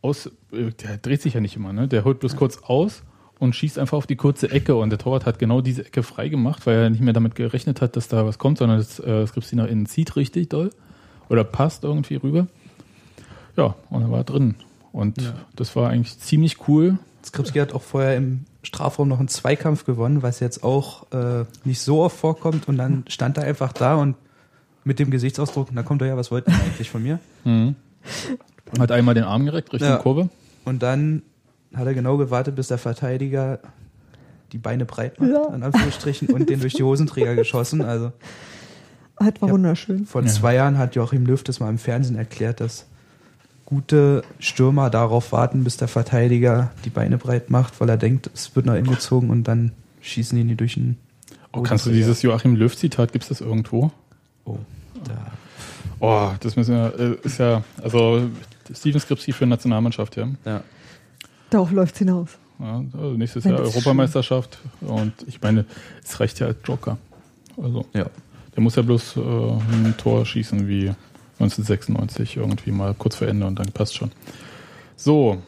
aus, 0.00 0.26
äh, 0.52 0.70
der 0.72 0.98
dreht 0.98 1.22
sich 1.22 1.34
ja 1.34 1.40
nicht 1.40 1.56
immer, 1.56 1.72
ne? 1.72 1.88
Der 1.88 2.04
holt 2.04 2.20
bloß 2.20 2.36
kurz 2.36 2.58
aus 2.64 3.02
und 3.38 3.54
schießt 3.54 3.78
einfach 3.78 3.96
auf 3.96 4.06
die 4.06 4.16
kurze 4.16 4.50
Ecke 4.50 4.76
und 4.76 4.90
der 4.90 4.98
Torwart 4.98 5.26
hat 5.26 5.38
genau 5.38 5.60
diese 5.60 5.84
Ecke 5.84 6.02
frei 6.02 6.28
gemacht, 6.28 6.66
weil 6.66 6.76
er 6.76 6.90
nicht 6.90 7.00
mehr 7.00 7.12
damit 7.12 7.34
gerechnet 7.34 7.80
hat, 7.80 7.96
dass 7.96 8.08
da 8.08 8.26
was 8.26 8.38
kommt, 8.38 8.58
sondern 8.58 8.78
das 8.78 8.98
äh, 9.00 9.26
Skripsi 9.26 9.56
nach 9.56 9.66
innen 9.66 9.86
zieht 9.86 10.16
richtig 10.16 10.48
doll 10.48 10.70
oder 11.28 11.44
passt 11.44 11.84
irgendwie 11.84 12.16
rüber. 12.16 12.46
Ja, 13.58 13.74
und 13.90 14.02
er 14.02 14.10
war 14.10 14.22
drin. 14.22 14.54
Und 14.92 15.20
ja. 15.20 15.34
das 15.56 15.74
war 15.74 15.90
eigentlich 15.90 16.18
ziemlich 16.20 16.68
cool. 16.68 16.98
Skripski 17.24 17.58
hat 17.58 17.74
auch 17.74 17.82
vorher 17.82 18.16
im 18.16 18.44
Strafraum 18.62 19.08
noch 19.08 19.18
einen 19.18 19.28
Zweikampf 19.28 19.84
gewonnen, 19.84 20.22
was 20.22 20.38
jetzt 20.38 20.62
auch 20.62 21.10
äh, 21.12 21.44
nicht 21.64 21.80
so 21.80 22.02
oft 22.02 22.16
vorkommt. 22.16 22.68
Und 22.68 22.78
dann 22.78 23.04
stand 23.08 23.36
er 23.36 23.44
einfach 23.44 23.72
da 23.72 23.96
und 23.96 24.14
mit 24.84 25.00
dem 25.00 25.10
Gesichtsausdruck, 25.10 25.68
da 25.74 25.82
kommt 25.82 26.02
er 26.02 26.08
ja, 26.08 26.16
was 26.16 26.30
wollten 26.30 26.52
eigentlich 26.52 26.88
von 26.88 27.02
mir? 27.02 27.18
Mhm. 27.44 27.74
Hat 28.78 28.92
einmal 28.92 29.14
den 29.14 29.24
Arm 29.24 29.44
gereckt 29.44 29.72
Richtung 29.72 29.90
ja. 29.90 29.96
Kurve. 29.96 30.28
Und 30.64 30.82
dann 30.82 31.22
hat 31.74 31.86
er 31.86 31.94
genau 31.94 32.16
gewartet, 32.16 32.54
bis 32.54 32.68
der 32.68 32.78
Verteidiger 32.78 33.58
die 34.52 34.58
Beine 34.58 34.84
breit 34.84 35.20
macht, 35.20 35.30
ja. 35.30 35.42
an 35.42 35.62
Anführungsstrichen, 35.62 36.28
und 36.28 36.48
den 36.48 36.60
durch 36.60 36.74
die 36.74 36.84
Hosenträger 36.84 37.34
geschossen. 37.34 37.82
Also 37.82 38.12
hat 39.18 39.42
war 39.42 39.50
wunderschön. 39.50 40.06
Vor 40.06 40.22
ja. 40.22 40.28
zwei 40.28 40.54
Jahren 40.54 40.78
hat 40.78 40.94
Joachim 40.94 41.26
Löw 41.26 41.42
das 41.42 41.60
mal 41.60 41.68
im 41.68 41.78
Fernsehen 41.78 42.16
erklärt, 42.16 42.60
dass 42.60 42.86
gute 43.68 44.22
Stürmer 44.38 44.88
darauf 44.88 45.30
warten, 45.30 45.62
bis 45.62 45.76
der 45.76 45.88
Verteidiger 45.88 46.70
die 46.86 46.90
Beine 46.90 47.18
breit 47.18 47.50
macht, 47.50 47.82
weil 47.82 47.90
er 47.90 47.98
denkt, 47.98 48.30
es 48.32 48.56
wird 48.56 48.64
noch 48.64 48.72
hingezogen 48.72 49.28
und 49.28 49.44
dann 49.44 49.72
schießen 50.00 50.48
die 50.48 50.54
durch 50.54 50.74
den. 50.74 50.96
Oh, 51.52 51.60
kannst 51.60 51.84
du 51.84 51.90
dieses 51.90 52.22
Joachim 52.22 52.56
Löw-Zitat, 52.56 53.12
gibt 53.12 53.24
es 53.24 53.28
das 53.28 53.40
irgendwo? 53.42 53.92
Oh, 54.46 54.56
da. 55.04 55.32
Oh, 56.00 56.30
das 56.40 56.56
müssen 56.56 56.76
wir, 56.76 56.98
äh, 56.98 57.26
ist 57.26 57.40
ja, 57.40 57.62
also 57.82 58.30
Steven 58.74 59.00
Skripski 59.00 59.32
für 59.32 59.44
Nationalmannschaft, 59.44 60.16
ja. 60.16 60.28
Ja. 60.46 60.62
Darauf 61.50 61.70
läuft 61.70 61.92
es 61.92 61.98
hinaus. 61.98 62.38
Ja, 62.60 62.82
also 62.94 63.16
nächstes 63.18 63.44
Wenn 63.44 63.52
Jahr 63.52 63.60
Europameisterschaft 63.60 64.60
und 64.80 65.12
ich 65.26 65.42
meine, 65.42 65.66
es 66.02 66.18
reicht 66.18 66.40
ja 66.40 66.46
als 66.46 66.56
Joker. 66.64 66.96
Also 67.62 67.84
ja. 67.92 68.06
der 68.56 68.62
muss 68.62 68.76
ja 68.76 68.82
bloß 68.82 69.18
äh, 69.18 69.20
ein 69.20 69.94
Tor 69.98 70.24
schießen 70.24 70.66
wie 70.66 70.94
1996 71.40 72.36
irgendwie 72.36 72.72
mal 72.72 72.94
kurz 72.94 73.16
vor 73.16 73.28
Ende 73.28 73.46
und 73.46 73.58
dann 73.58 73.72
passt 73.72 73.94
schon. 73.94 74.10
So. 74.96 75.42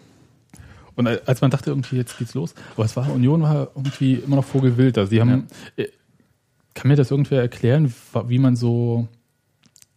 Und 0.96 1.07
als 1.07 1.40
man 1.40 1.50
dachte, 1.50 1.70
irgendwie 1.70 1.96
jetzt 1.96 2.18
geht's 2.18 2.35
los, 2.35 2.55
aber 2.74 2.85
es 2.85 2.96
war, 2.96 3.11
Union 3.11 3.42
war 3.42 3.68
irgendwie 3.74 4.14
immer 4.14 4.37
noch 4.37 4.44
vogelwild. 4.44 4.98
Also 4.98 5.11
die 5.11 5.20
haben, 5.20 5.46
äh, 5.76 5.87
kann 6.74 6.88
mir 6.88 6.96
das 6.96 7.11
irgendwer 7.11 7.40
erklären, 7.40 7.92
wie 8.26 8.38
man 8.38 8.57
so 8.57 9.09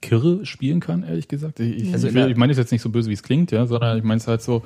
Kirre 0.01 0.45
spielen 0.45 0.79
kann, 0.79 1.03
ehrlich 1.03 1.27
gesagt? 1.27 1.59
Ich, 1.59 1.93
Also 1.93 2.07
ich, 2.07 2.15
ich 2.15 2.37
meine 2.37 2.51
es 2.51 2.57
jetzt 2.57 2.71
nicht 2.71 2.81
so 2.81 2.89
böse, 2.89 3.09
wie 3.09 3.13
es 3.13 3.23
klingt, 3.23 3.51
ja, 3.51 3.65
sondern 3.65 3.97
ich 3.97 4.03
meine 4.03 4.17
es 4.17 4.27
halt 4.27 4.41
so, 4.41 4.63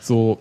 so 0.00 0.40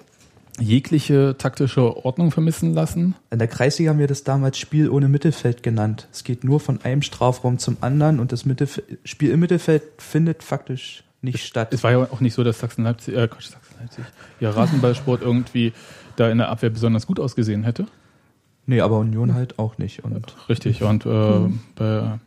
jegliche 0.60 1.36
taktische 1.38 2.06
Ordnung 2.06 2.32
vermissen 2.32 2.74
lassen. 2.74 3.16
In 3.32 3.40
der 3.40 3.48
Kreisliga 3.48 3.92
haben 3.92 4.00
wir 4.00 4.08
das 4.08 4.24
damals 4.24 4.58
Spiel 4.58 4.90
ohne 4.90 5.08
Mittelfeld 5.08 5.64
genannt. 5.64 6.08
Es 6.12 6.24
geht 6.24 6.44
nur 6.44 6.60
von 6.60 6.82
einem 6.84 7.02
Strafraum 7.02 7.58
zum 7.60 7.78
anderen 7.82 8.20
und 8.20 8.32
das 8.32 8.46
Mittelf 8.46 8.82
Spiel 9.04 9.32
im 9.32 9.40
Mittelfeld 9.40 9.84
findet 9.98 10.44
faktisch 10.44 11.04
nicht 11.22 11.46
statt. 11.46 11.74
Es 11.74 11.84
war 11.84 11.92
ja 11.92 12.00
auch 12.12 12.22
nicht 12.22 12.34
so, 12.34 12.44
dass 12.44 12.60
Sachsen-Leipzig, 12.60 13.16
äh, 13.16 13.28
Quatsch, 13.28 13.48
Sachsen-Leipzig, 13.50 14.06
ja, 14.40 14.52
Rasenballsport 14.52 15.22
irgendwie 15.22 15.74
da 16.16 16.30
in 16.30 16.38
der 16.38 16.50
Abwehr 16.50 16.70
besonders 16.70 17.08
gut 17.08 17.20
ausgesehen 17.20 17.64
hätte. 17.64 17.88
Nee, 18.66 18.82
aber 18.82 19.00
Union 19.00 19.34
halt 19.34 19.58
auch 19.60 19.78
nicht. 19.78 20.04
Und 20.04 20.36
Richtig, 20.48 20.84
und 20.84 21.06
äh, 21.06 21.10
Mhm. 21.10 21.60
bei, 21.76 22.20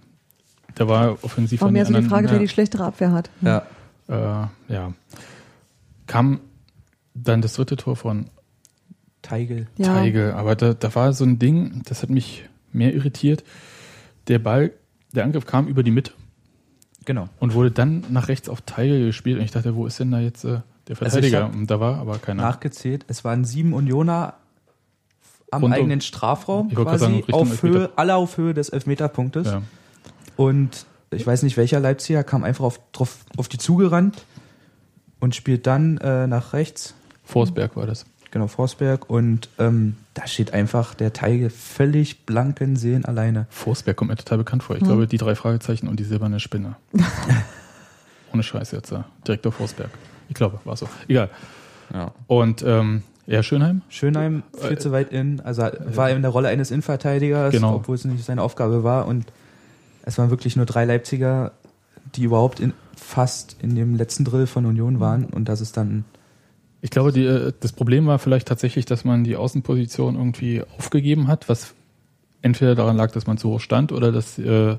da 0.75 0.89
war 0.89 1.19
offensiv 1.23 1.61
War 1.61 1.71
mehr 1.71 1.87
so 1.87 1.93
die 1.93 2.03
Frage, 2.03 2.27
anderen, 2.29 2.33
wer 2.33 2.39
die 2.41 2.49
schlechtere 2.49 2.85
Abwehr 2.85 3.13
hat. 3.13 3.31
ja, 3.43 3.63
ja, 4.09 4.51
äh, 4.69 4.73
ja. 4.73 4.93
Kam 6.07 6.41
dann 7.15 7.43
das 7.43 7.55
dritte 7.55 7.77
Tor 7.77 7.97
von 7.97 8.27
Teigel. 9.23 9.69
Ja. 9.77 9.95
Teigl, 9.95 10.33
aber 10.33 10.57
da, 10.57 10.75
da 10.75 10.95
war 10.95 11.13
so 11.13 11.25
ein 11.25 11.39
Ding, 11.39 11.83
das 11.87 12.03
hat 12.03 12.11
mich 12.11 12.49
mehr 12.73 12.93
irritiert. 12.95 13.45
Der 14.29 14.39
Ball, 14.39 14.73
der 15.15 15.25
Angriff 15.25 15.47
kam 15.47 15.67
über 15.69 15.83
die 15.83 15.91
Mitte 15.91 16.13
Genau. 17.05 17.29
und 17.39 17.55
wurde 17.55 17.71
dann 17.71 18.05
nach 18.11 18.29
rechts 18.29 18.49
auf 18.49 18.61
Teigl 18.63 19.07
gespielt 19.07 19.39
und 19.39 19.45
ich 19.45 19.51
dachte, 19.51 19.75
wo 19.77 19.87
ist 19.87 19.99
denn 20.01 20.11
da 20.11 20.21
jetzt 20.21 20.45
äh, 20.45 20.61
der 20.89 20.97
Verteidiger? 20.97 21.45
hab 21.45 21.55
und 21.55 21.71
da 21.71 21.81
war 21.81 21.99
aber 21.99 22.19
keiner. 22.19 22.43
Nachgezählt. 22.43 23.05
Es 23.09 23.25
waren 23.25 23.45
sieben 23.45 23.73
Unioner 23.73 24.35
am 25.51 25.63
Rund 25.63 25.75
um- 25.75 25.81
eigenen 25.81 26.01
Strafraum, 26.01 26.69
Ich 26.71 26.77
wollte 26.77 26.91
gerade 26.91 26.99
quasi 27.05 27.21
sagen, 27.23 27.33
auf. 27.35 27.63
Höhe, 27.63 27.91
alle 27.97 28.15
auf 28.17 28.37
Höhe 28.39 28.55
des 28.55 28.69
Elfmeterpunktes. 28.71 29.47
ja. 29.49 29.63
Und 30.37 30.87
ich 31.11 31.27
weiß 31.27 31.43
nicht, 31.43 31.57
welcher 31.59 31.79
Leipziger 31.79 32.25
kam 32.25 32.43
einfach 32.43 32.65
auf, 32.65 32.81
drauf, 32.93 33.19
auf 33.37 33.49
die 33.49 33.59
zugerannt 33.59 34.25
und 35.21 35.35
spielt 35.37 35.67
dann 35.67 35.99
äh, 35.99 36.27
nach 36.27 36.55
rechts. 36.55 36.95
Forsberg 37.33 37.77
war 37.77 37.87
das. 37.87 38.05
Genau, 38.31 38.47
Forsberg. 38.47 39.11
Und 39.11 39.49
ähm, 39.59 39.97
da 40.15 40.27
steht 40.27 40.55
einfach 40.55 40.95
der 40.95 41.13
Teige 41.13 41.51
völlig 41.51 42.25
blanken 42.25 42.77
Sehen 42.77 43.05
alleine. 43.05 43.47
Forsberg 43.51 43.97
kommt 43.97 44.11
mir 44.11 44.17
total 44.17 44.39
bekannt 44.39 44.63
vor. 44.63 44.77
Ich 44.77 44.81
Hm. 44.83 44.89
glaube, 44.89 45.07
die 45.07 45.19
drei 45.19 45.35
Fragezeichen 45.35 45.87
und 45.89 46.01
die 46.01 46.05
silberne 46.05 46.41
Spinne. 46.41 46.77
Ohne 48.33 48.43
Scheiß 48.43 48.71
jetzt. 48.73 48.91
Ja. 48.91 49.05
Direktor 49.27 49.53
Forsberg. 49.53 49.91
Ich 50.29 50.35
glaube, 50.35 50.61
war 50.65 50.77
so. 50.77 50.89
Egal. 51.09 51.29
Ja. 51.93 52.13
Und 52.27 52.63
ähm, 52.67 53.03
ja, 53.27 53.43
Schönheim? 53.43 53.83
Schönheim 53.89 54.43
viel 54.59 54.79
zu 54.79 54.93
weit 54.93 55.13
in, 55.13 55.41
also 55.41 55.63
war 55.63 56.11
in 56.11 56.23
der 56.23 56.31
Rolle 56.31 56.49
eines 56.49 56.71
Innenverteidigers, 56.71 57.53
Genau. 57.53 57.75
obwohl 57.77 57.95
es 57.97 58.05
nicht 58.05 58.25
seine 58.25 58.43
Aufgabe 58.43 58.83
war. 58.83 59.07
Und 59.07 59.27
es 60.05 60.17
waren 60.19 60.31
wirklich 60.31 60.57
nur 60.57 60.65
drei 60.67 60.85
Leipziger, 60.87 61.53
die 62.15 62.25
überhaupt 62.25 62.61
in, 62.61 62.73
fast 62.97 63.57
in 63.61 63.75
dem 63.75 63.95
letzten 63.95 64.25
Drill 64.25 64.47
von 64.47 64.65
Union 64.65 65.01
waren. 65.01 65.25
Und 65.27 65.49
das 65.51 65.61
ist 65.61 65.77
dann 65.77 66.05
Ich 66.83 66.91
glaube, 66.91 67.13
die, 67.13 67.25
äh, 67.25 67.53
das 67.61 67.73
Problem 67.73 68.07
war 68.07 68.19
vielleicht 68.19 68.49
tatsächlich, 68.49 68.85
dass 68.85 69.05
man 69.05 69.25
die 69.25 69.37
Außenposition 69.37 70.17
irgendwie 70.17 70.63
aufgegeben 70.79 71.29
hat, 71.29 71.49
was 71.49 71.75
entweder 72.43 72.75
daran 72.75 72.97
lag, 72.97 73.13
dass 73.13 73.27
man 73.27 73.39
zu 73.39 73.51
hoch 73.51 73.61
stand 73.61 73.93
oder 73.93 74.13
dass 74.13 74.39
äh, 74.39 74.77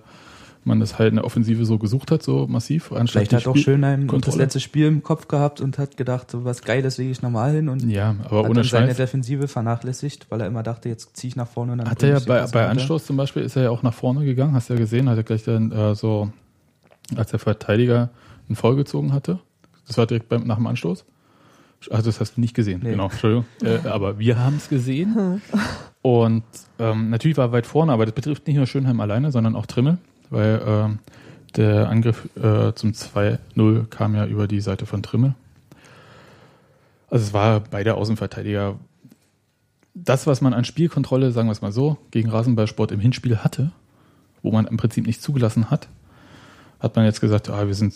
man 0.65 0.79
das 0.79 0.99
halt 0.99 1.09
in 1.09 1.15
der 1.15 1.25
Offensive 1.25 1.65
so 1.65 1.77
gesucht 1.77 2.11
hat, 2.11 2.21
so 2.21 2.45
massiv. 2.47 2.91
anstatt 2.91 3.27
Vielleicht 3.27 3.33
hat 3.33 3.47
auch 3.47 3.57
Schönheim 3.57 4.07
das 4.07 4.35
letzte 4.35 4.59
Spiel 4.59 4.87
im 4.87 5.01
Kopf 5.01 5.27
gehabt 5.27 5.61
und 5.61 5.77
hat 5.77 5.97
gedacht, 5.97 6.29
so 6.29 6.43
was 6.45 6.61
Geiles 6.61 6.97
lege 6.97 7.11
ich 7.11 7.21
normal 7.21 7.53
hin 7.53 7.69
und 7.69 7.83
Ja, 7.89 8.15
aber 8.25 8.43
hat 8.43 8.49
ohne 8.49 8.53
dann 8.55 8.63
seine 8.63 8.87
Scheiß. 8.87 8.97
Defensive 8.97 9.47
vernachlässigt, 9.47 10.27
weil 10.29 10.41
er 10.41 10.47
immer 10.47 10.63
dachte, 10.63 10.89
jetzt 10.89 11.15
ziehe 11.15 11.29
ich 11.29 11.35
nach 11.35 11.47
vorne 11.47 11.73
und 11.73 11.77
dann 11.79 11.89
Hat 11.89 12.03
er 12.03 12.09
ja 12.09 12.19
bei, 12.19 12.45
bei. 12.47 12.67
Anstoß 12.67 13.05
zum 13.05 13.17
Beispiel 13.17 13.43
ist 13.43 13.55
er 13.55 13.63
ja 13.63 13.69
auch 13.69 13.83
nach 13.83 13.93
vorne 13.93 14.25
gegangen, 14.25 14.53
hast 14.53 14.69
du 14.69 14.73
ja 14.73 14.79
gesehen, 14.79 15.09
hat 15.09 15.17
er 15.17 15.23
gleich 15.23 15.43
dann 15.43 15.71
äh, 15.71 15.95
so, 15.95 16.31
als 17.15 17.31
der 17.31 17.39
Verteidiger 17.39 18.09
einen 18.47 18.55
Foul 18.55 18.75
gezogen 18.75 19.13
hatte. 19.13 19.39
Das 19.87 19.97
war 19.97 20.05
direkt 20.05 20.29
beim, 20.29 20.45
nach 20.47 20.57
dem 20.57 20.67
Anstoß. 20.67 21.05
Also 21.91 22.09
das 22.09 22.19
hast 22.19 22.37
du 22.37 22.41
nicht 22.41 22.53
gesehen, 22.53 22.81
Nee. 22.83 22.91
genau, 22.91 23.05
Entschuldigung. 23.09 23.45
Äh, 23.63 23.87
aber 23.87 24.19
wir 24.19 24.39
haben 24.39 24.57
es 24.57 24.69
gesehen. 24.69 25.41
Und 26.01 26.43
ähm, 26.79 27.09
natürlich 27.09 27.37
war 27.37 27.47
er 27.47 27.51
weit 27.53 27.65
vorne, 27.65 27.93
aber 27.93 28.05
das 28.05 28.13
betrifft 28.13 28.45
nicht 28.47 28.57
nur 28.57 28.65
Schönheim 28.67 28.99
alleine, 28.99 29.31
sondern 29.31 29.55
auch 29.55 29.65
Trimmel, 29.65 29.97
weil 30.29 30.61
ähm, 30.65 30.99
der 31.55 31.89
Angriff 31.89 32.25
äh, 32.35 32.73
zum 32.73 32.91
2-0 32.91 33.85
kam 33.87 34.15
ja 34.15 34.25
über 34.25 34.47
die 34.47 34.59
Seite 34.59 34.85
von 34.85 35.01
Trimmel. 35.03 35.35
Also 37.09 37.25
es 37.25 37.33
war 37.33 37.59
beide 37.61 37.95
Außenverteidiger 37.95 38.75
das, 39.93 40.25
was 40.27 40.41
man 40.41 40.53
an 40.53 40.65
Spielkontrolle, 40.65 41.31
sagen 41.31 41.47
wir 41.47 41.51
es 41.51 41.61
mal 41.61 41.71
so, 41.71 41.97
gegen 42.11 42.29
Rasenballsport 42.29 42.91
im 42.91 42.99
Hinspiel 42.99 43.37
hatte, 43.37 43.71
wo 44.41 44.51
man 44.51 44.65
im 44.65 44.77
Prinzip 44.77 45.05
nicht 45.05 45.21
zugelassen 45.21 45.69
hat, 45.69 45.87
hat 46.79 46.95
man 46.95 47.05
jetzt 47.05 47.21
gesagt, 47.21 47.49
ah, 47.49 47.67
wir 47.67 47.75
sind, 47.75 47.93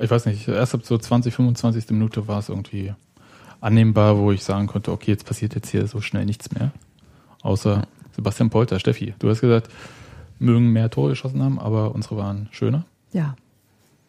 ich 0.00 0.10
weiß 0.10 0.26
nicht, 0.26 0.48
erst 0.48 0.74
ab 0.74 0.80
so 0.84 0.96
20, 0.96 1.34
25. 1.34 1.90
Minute 1.90 2.26
war 2.28 2.38
es 2.38 2.48
irgendwie 2.48 2.94
annehmbar, 3.60 4.18
wo 4.18 4.32
ich 4.32 4.42
sagen 4.42 4.66
konnte, 4.66 4.92
okay, 4.92 5.10
jetzt 5.10 5.26
passiert 5.26 5.54
jetzt 5.54 5.70
hier 5.70 5.86
so 5.86 6.00
schnell 6.00 6.24
nichts 6.24 6.52
mehr. 6.52 6.72
Außer 7.42 7.82
Sebastian 8.16 8.50
Polter, 8.50 8.78
Steffi. 8.78 9.14
Du 9.18 9.28
hast 9.28 9.40
gesagt, 9.40 9.68
mögen 10.38 10.72
mehr 10.72 10.90
Tore 10.90 11.10
geschossen 11.10 11.42
haben, 11.42 11.58
aber 11.58 11.94
unsere 11.94 12.16
waren 12.16 12.48
schöner. 12.50 12.84
Ja. 13.12 13.36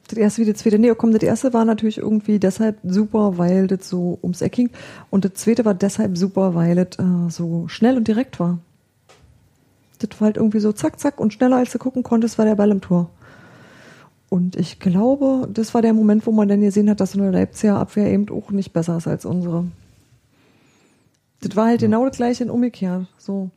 Das 0.07 0.17
erste 0.17 0.41
wie 0.41 0.51
das 0.51 0.61
zweite. 0.61 0.77
Nee, 0.77 0.93
komm, 0.97 1.13
das 1.13 1.23
erste 1.23 1.53
war 1.53 1.63
natürlich 1.63 1.97
irgendwie 1.97 2.37
deshalb 2.37 2.79
super, 2.83 3.37
weil 3.37 3.67
das 3.67 3.87
so 3.87 4.19
ums 4.21 4.41
Eck 4.41 4.53
ging. 4.53 4.69
Und 5.09 5.23
das 5.23 5.35
zweite 5.35 5.63
war 5.63 5.73
deshalb 5.73 6.17
super, 6.17 6.53
weil 6.53 6.77
es 6.77 6.99
äh, 6.99 7.29
so 7.29 7.67
schnell 7.69 7.95
und 7.95 8.07
direkt 8.07 8.39
war. 8.39 8.59
Das 9.99 10.09
war 10.19 10.25
halt 10.25 10.37
irgendwie 10.37 10.59
so 10.59 10.73
zack, 10.73 10.99
zack 10.99 11.19
und 11.19 11.33
schneller 11.33 11.57
als 11.57 11.71
du 11.71 11.77
gucken 11.77 12.03
konntest, 12.03 12.37
war 12.37 12.45
der 12.45 12.55
Ball 12.55 12.71
im 12.71 12.81
Tor. 12.81 13.09
Und 14.33 14.55
ich 14.55 14.79
glaube, 14.79 15.49
das 15.53 15.73
war 15.73 15.81
der 15.81 15.91
Moment, 15.93 16.25
wo 16.25 16.31
man 16.31 16.47
dann 16.47 16.61
gesehen 16.61 16.89
hat, 16.89 17.01
dass 17.01 17.11
so 17.11 17.19
eine 17.21 17.31
Leipziger 17.31 17.75
Abwehr 17.77 18.09
eben 18.09 18.29
auch 18.29 18.49
nicht 18.51 18.71
besser 18.71 18.95
ist 18.95 19.05
als 19.05 19.25
unsere. 19.25 19.65
Das 21.41 21.53
war 21.57 21.65
halt 21.67 21.81
genau 21.81 22.07
das 22.07 22.15
gleiche 22.15 22.45
in 22.45 22.49
umgekehrt. 22.49 23.07
So. 23.17 23.49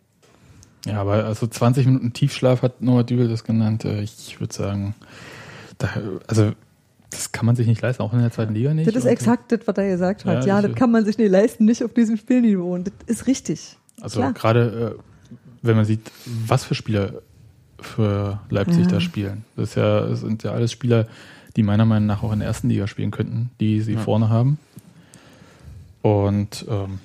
Ja, 0.84 1.00
aber 1.00 1.26
also 1.26 1.46
20 1.46 1.86
Minuten 1.86 2.12
Tiefschlaf 2.12 2.62
hat 2.62 2.82
Noah 2.82 3.04
Dübel 3.04 3.28
das 3.28 3.44
genannt. 3.44 3.84
Äh, 3.84 4.02
Ich 4.02 4.40
würde 4.40 4.52
sagen, 4.52 4.96
da, 5.78 5.88
also 6.26 6.50
das 7.10 7.30
kann 7.30 7.46
man 7.46 7.54
sich 7.54 7.68
nicht 7.68 7.80
leisten, 7.80 8.02
auch 8.02 8.12
in 8.12 8.18
der 8.18 8.32
zweiten 8.32 8.52
Liga 8.52 8.74
nicht. 8.74 8.88
Das 8.88 8.96
ist 8.96 9.04
exakt 9.04 9.52
das, 9.52 9.60
was 9.66 9.76
er 9.78 9.88
gesagt 9.88 10.24
hat. 10.24 10.44
Ja, 10.44 10.54
Ja, 10.56 10.60
ich- 10.60 10.66
das 10.66 10.74
kann 10.74 10.90
man 10.90 11.04
sich 11.04 11.18
nicht 11.18 11.30
leisten, 11.30 11.66
nicht 11.66 11.84
auf 11.84 11.94
diesem 11.94 12.16
Spielniveau. 12.16 12.74
Und 12.74 12.88
das 12.88 12.94
ist 13.18 13.26
richtig. 13.28 13.76
Also 14.00 14.18
Klar. 14.18 14.32
gerade, 14.32 14.96
äh, 14.98 15.02
wenn 15.62 15.76
man 15.76 15.84
sieht, 15.84 16.10
was 16.48 16.64
für 16.64 16.74
Spieler 16.74 17.22
für 17.84 18.40
Leipzig 18.50 18.86
Ja. 18.86 18.92
da 18.92 19.00
spielen. 19.00 19.44
Das, 19.56 19.70
ist 19.70 19.74
ja, 19.76 20.00
das 20.00 20.20
sind 20.20 20.42
ja 20.42 20.52
alles 20.52 20.72
Spieler, 20.72 21.06
die 21.56 21.62
meiner 21.62 21.84
Meinung 21.84 22.06
nach 22.06 22.22
auch 22.22 22.32
in 22.32 22.40
der 22.40 22.48
ersten 22.48 22.68
Liga 22.68 22.86
spielen 22.86 23.10
könnten, 23.10 23.50
die 23.60 23.80
sie 23.80 23.96
vorne 23.96 24.28
haben. 24.28 24.58
Und 26.02 26.66
ähm, 26.68 26.98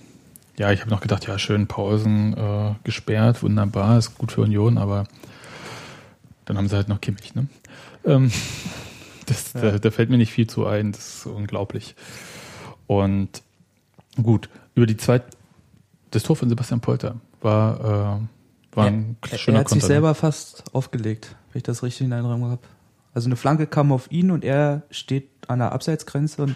ja, 0.57 0.71
ich 0.71 0.81
habe 0.81 0.89
noch 0.89 1.01
gedacht, 1.01 1.25
ja, 1.27 1.39
schön 1.39 1.67
Pausen 1.67 2.35
äh, 2.35 2.73
gesperrt, 2.83 3.41
wunderbar, 3.43 3.97
ist 3.97 4.17
gut 4.17 4.31
für 4.31 4.41
Union, 4.41 4.77
aber 4.77 5.05
dann 6.45 6.57
haben 6.57 6.67
sie 6.67 6.75
halt 6.75 6.89
noch 6.89 6.99
Kimmich, 6.99 7.33
ne? 7.35 7.47
Ähm, 8.05 8.31
das, 9.25 9.53
da, 9.53 9.77
da 9.79 9.91
fällt 9.91 10.09
mir 10.09 10.17
nicht 10.17 10.31
viel 10.33 10.47
zu 10.47 10.65
ein, 10.65 10.91
das 10.91 11.15
ist 11.19 11.25
unglaublich. 11.27 11.95
Und 12.87 13.43
gut, 14.21 14.49
über 14.75 14.85
die 14.85 14.97
Zeit, 14.97 15.23
das 16.11 16.23
Tor 16.23 16.35
von 16.35 16.49
Sebastian 16.49 16.81
Polter 16.81 17.15
war, 17.41 18.19
äh, 18.19 18.38
war 18.73 18.85
ein 18.87 19.17
er, 19.29 19.37
schöner 19.37 19.57
er 19.57 19.59
hat 19.61 19.69
sich 19.69 19.75
Konter. 19.79 19.87
ne? 19.87 19.93
selber 19.93 20.15
fast 20.15 20.63
aufgelegt, 20.73 21.35
wenn 21.51 21.59
ich 21.59 21.63
das 21.63 21.83
richtig 21.83 22.05
in 22.05 22.11
Erinnerung 22.11 22.43
habe. 22.45 22.61
Also 23.13 23.27
eine 23.27 23.35
Flanke 23.35 23.67
kam 23.67 23.91
auf 23.91 24.11
ihn 24.11 24.31
und 24.31 24.43
er 24.45 24.83
steht 24.91 25.27
an 25.47 25.59
der 25.59 25.71
Abseitsgrenze 25.71 26.43
und 26.43 26.55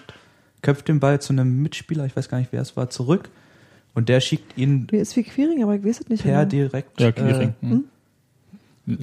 köpft 0.61 0.87
den 0.87 0.99
Ball 0.99 1.19
zu 1.19 1.33
einem 1.33 1.61
Mitspieler, 1.61 2.05
ich 2.05 2.15
weiß 2.15 2.29
gar 2.29 2.37
nicht, 2.37 2.51
wer 2.51 2.61
es 2.61 2.77
war, 2.77 2.89
zurück. 2.89 3.29
Und 3.95 4.09
der 4.09 4.21
schickt 4.21 4.57
ihn 4.57 4.87
Mir 4.91 5.01
ist 5.01 5.15
wie 5.15 5.23
Quiring, 5.23 5.61
aber 5.63 5.75
ich 5.75 5.83
weiß 5.83 6.01
es 6.01 6.09
nicht. 6.09 6.23
per 6.23 6.45
genau. 6.45 6.49
direkt, 6.49 6.99
Ja, 7.01 7.07
äh, 7.09 7.11
Quiring. 7.11 7.53
hm. 7.61 7.83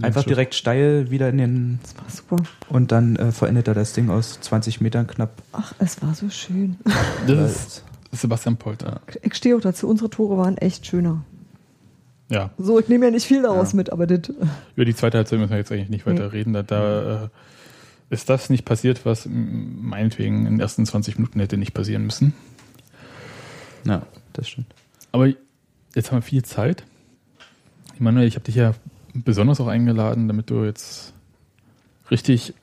einfach 0.02 0.24
direkt 0.24 0.54
steil 0.54 1.10
wieder 1.10 1.28
in 1.28 1.38
den 1.38 1.78
Das 1.82 1.94
war 1.96 2.08
super. 2.38 2.42
und 2.68 2.90
dann 2.92 3.16
äh, 3.16 3.30
verendet 3.32 3.68
er 3.68 3.74
das 3.74 3.92
Ding 3.92 4.10
aus 4.10 4.40
20 4.40 4.80
Metern 4.80 5.06
knapp. 5.06 5.42
Ach, 5.52 5.72
es 5.78 6.00
war 6.02 6.14
so 6.14 6.28
schön. 6.30 6.76
Das 7.26 7.38
ist 7.52 7.84
Sebastian 8.12 8.56
Polter. 8.56 9.00
Ich 9.22 9.34
stehe 9.34 9.56
auch 9.56 9.60
dazu. 9.60 9.88
Unsere 9.88 10.10
Tore 10.10 10.36
waren 10.38 10.56
echt 10.56 10.86
schöner. 10.86 11.24
Ja, 12.30 12.50
So, 12.58 12.78
ich 12.78 12.88
nehme 12.88 13.04
ja 13.06 13.10
nicht 13.10 13.26
viel 13.26 13.42
daraus 13.42 13.74
mit, 13.74 13.90
aber 13.92 14.06
das. 14.06 14.32
über 14.76 14.84
die 14.84 14.94
zweite 14.94 15.18
Halbzeit 15.18 15.38
müssen 15.38 15.50
wir 15.50 15.58
jetzt 15.58 15.70
eigentlich 15.72 15.88
nicht 15.90 16.06
weiter 16.06 16.24
Nee. 16.26 16.30
reden. 16.30 16.52
Da, 16.52 16.62
da 16.62 17.24
äh, 17.24 17.28
ist 18.08 18.30
das 18.30 18.48
nicht 18.50 18.64
passiert, 18.64 19.04
was 19.04 19.28
meinetwegen 19.28 20.46
in 20.46 20.52
den 20.54 20.60
ersten 20.60 20.86
20 20.86 21.18
Minuten 21.18 21.40
hätte 21.40 21.56
nicht 21.56 21.74
passieren 21.74 22.04
müssen. 22.04 22.32
Ja, 23.84 24.02
das 24.32 24.48
stimmt. 24.48 24.72
Aber 25.12 25.26
jetzt 25.94 26.10
haben 26.12 26.18
wir 26.18 26.22
viel 26.22 26.44
Zeit. 26.44 26.84
Manuel, 27.98 28.26
ich 28.28 28.36
habe 28.36 28.44
dich 28.44 28.54
ja 28.54 28.74
besonders 29.12 29.60
auch 29.60 29.66
eingeladen, 29.66 30.28
damit 30.28 30.50
du 30.50 30.64
jetzt 30.64 31.12
richtig 32.10 32.54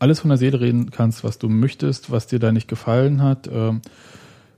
alles 0.00 0.18
von 0.20 0.28
der 0.30 0.38
Seele 0.38 0.60
reden 0.60 0.90
kannst, 0.90 1.22
was 1.22 1.38
du 1.38 1.48
möchtest, 1.48 2.10
was 2.10 2.26
dir 2.26 2.40
da 2.40 2.50
nicht 2.50 2.66
gefallen 2.66 3.22
hat. 3.22 3.48
Ähm, 3.52 3.80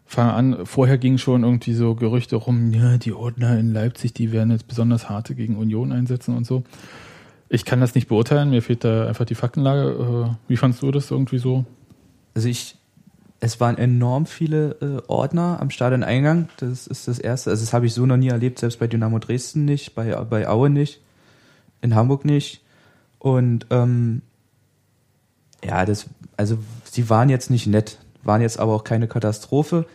fang 0.06 0.28
an, 0.28 0.66
vorher 0.66 0.98
ging 0.98 1.18
schon 1.18 1.44
irgendwie 1.44 1.74
so 1.74 1.94
Gerüchte 1.94 2.36
rum, 2.36 2.72
ja, 2.72 2.98
die 2.98 3.12
Ordner 3.12 3.58
in 3.58 3.72
Leipzig, 3.72 4.12
die 4.12 4.32
werden 4.32 4.50
jetzt 4.50 4.68
besonders 4.68 5.08
harte 5.08 5.34
gegen 5.34 5.56
Union 5.56 5.92
einsetzen 5.92 6.36
und 6.36 6.46
so. 6.46 6.64
Ich 7.48 7.64
kann 7.64 7.80
das 7.80 7.94
nicht 7.94 8.08
beurteilen, 8.08 8.50
mir 8.50 8.62
fehlt 8.62 8.84
da 8.84 9.06
einfach 9.06 9.24
die 9.24 9.34
Faktenlage. 9.34 10.28
Äh, 10.28 10.36
wie 10.48 10.56
fandst 10.56 10.82
du 10.82 10.90
das 10.90 11.10
irgendwie 11.10 11.38
so? 11.38 11.64
Also 12.34 12.48
ich, 12.48 12.76
es 13.40 13.60
waren 13.60 13.78
enorm 13.78 14.26
viele 14.26 14.76
äh, 14.80 15.02
Ordner 15.08 15.58
am 15.60 15.70
Stadioneingang. 15.70 16.48
Das 16.58 16.86
ist 16.86 17.06
das 17.06 17.18
Erste. 17.18 17.50
Also 17.50 17.62
das 17.62 17.72
habe 17.72 17.86
ich 17.86 17.94
so 17.94 18.06
noch 18.06 18.16
nie 18.16 18.28
erlebt, 18.28 18.58
selbst 18.58 18.78
bei 18.78 18.86
Dynamo 18.86 19.18
Dresden 19.18 19.64
nicht, 19.64 19.94
bei, 19.94 20.14
bei 20.24 20.48
Aue 20.48 20.70
nicht, 20.70 21.00
in 21.80 21.94
Hamburg 21.94 22.24
nicht. 22.24 22.62
Und 23.18 23.66
ähm, 23.70 24.22
ja, 25.64 25.84
das, 25.84 26.06
also 26.36 26.58
sie 26.84 27.08
waren 27.08 27.28
jetzt 27.28 27.50
nicht 27.50 27.66
nett, 27.66 27.98
waren 28.24 28.40
jetzt 28.40 28.58
aber 28.58 28.72
auch 28.74 28.84
keine 28.84 29.08
Katastrophe. 29.08 29.86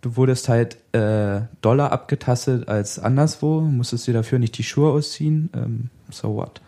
Du 0.00 0.16
wurdest 0.16 0.48
halt 0.48 0.78
äh, 0.92 1.42
doller 1.60 1.92
abgetastet 1.92 2.68
als 2.68 2.98
anderswo, 2.98 3.60
musstest 3.60 4.06
dir 4.06 4.14
dafür 4.14 4.38
nicht 4.38 4.56
die 4.56 4.62
Schuhe 4.62 4.90
ausziehen. 4.92 5.50
Ähm, 5.54 5.90
so 6.10 6.36
what? 6.36 6.60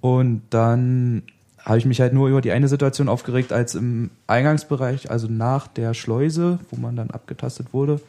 Und 0.00 0.42
dann 0.50 1.22
habe 1.68 1.78
ich 1.78 1.84
mich 1.84 2.00
halt 2.00 2.12
nur 2.12 2.28
über 2.28 2.40
die 2.40 2.52
eine 2.52 2.68
Situation 2.68 3.08
aufgeregt, 3.08 3.52
als 3.52 3.74
im 3.74 4.10
Eingangsbereich, 4.26 5.10
also 5.10 5.26
nach 5.28 5.66
der 5.66 5.92
Schleuse, 5.94 6.60
wo 6.70 6.80
man 6.80 6.96
dann 6.96 7.10
abgetastet 7.10 7.72
wurde, 7.72 8.00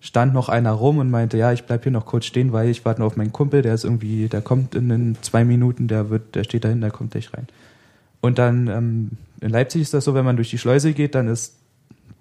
stand 0.00 0.34
noch 0.34 0.48
einer 0.48 0.72
rum 0.72 0.98
und 0.98 1.10
meinte, 1.10 1.36
ja, 1.36 1.52
ich 1.52 1.64
bleib 1.64 1.82
hier 1.82 1.92
noch 1.92 2.06
kurz 2.06 2.26
stehen, 2.26 2.52
weil 2.52 2.68
ich 2.68 2.84
warte 2.84 3.00
noch 3.00 3.08
auf 3.08 3.16
meinen 3.16 3.32
Kumpel, 3.32 3.62
der 3.62 3.74
ist 3.74 3.84
irgendwie, 3.84 4.28
der 4.28 4.40
kommt 4.40 4.74
in 4.74 4.88
den 4.88 5.16
zwei 5.22 5.44
Minuten, 5.44 5.88
der 5.88 6.10
wird, 6.10 6.34
der 6.34 6.44
steht 6.44 6.64
dahin, 6.64 6.80
der 6.80 6.90
kommt 6.90 7.12
gleich 7.12 7.32
rein. 7.34 7.48
Und 8.20 8.38
dann 8.38 8.68
ähm, 8.68 9.10
in 9.40 9.50
Leipzig 9.50 9.82
ist 9.82 9.94
das 9.94 10.04
so, 10.04 10.14
wenn 10.14 10.24
man 10.24 10.36
durch 10.36 10.50
die 10.50 10.58
Schleuse 10.58 10.92
geht, 10.92 11.14
dann 11.14 11.28
ist 11.28 11.56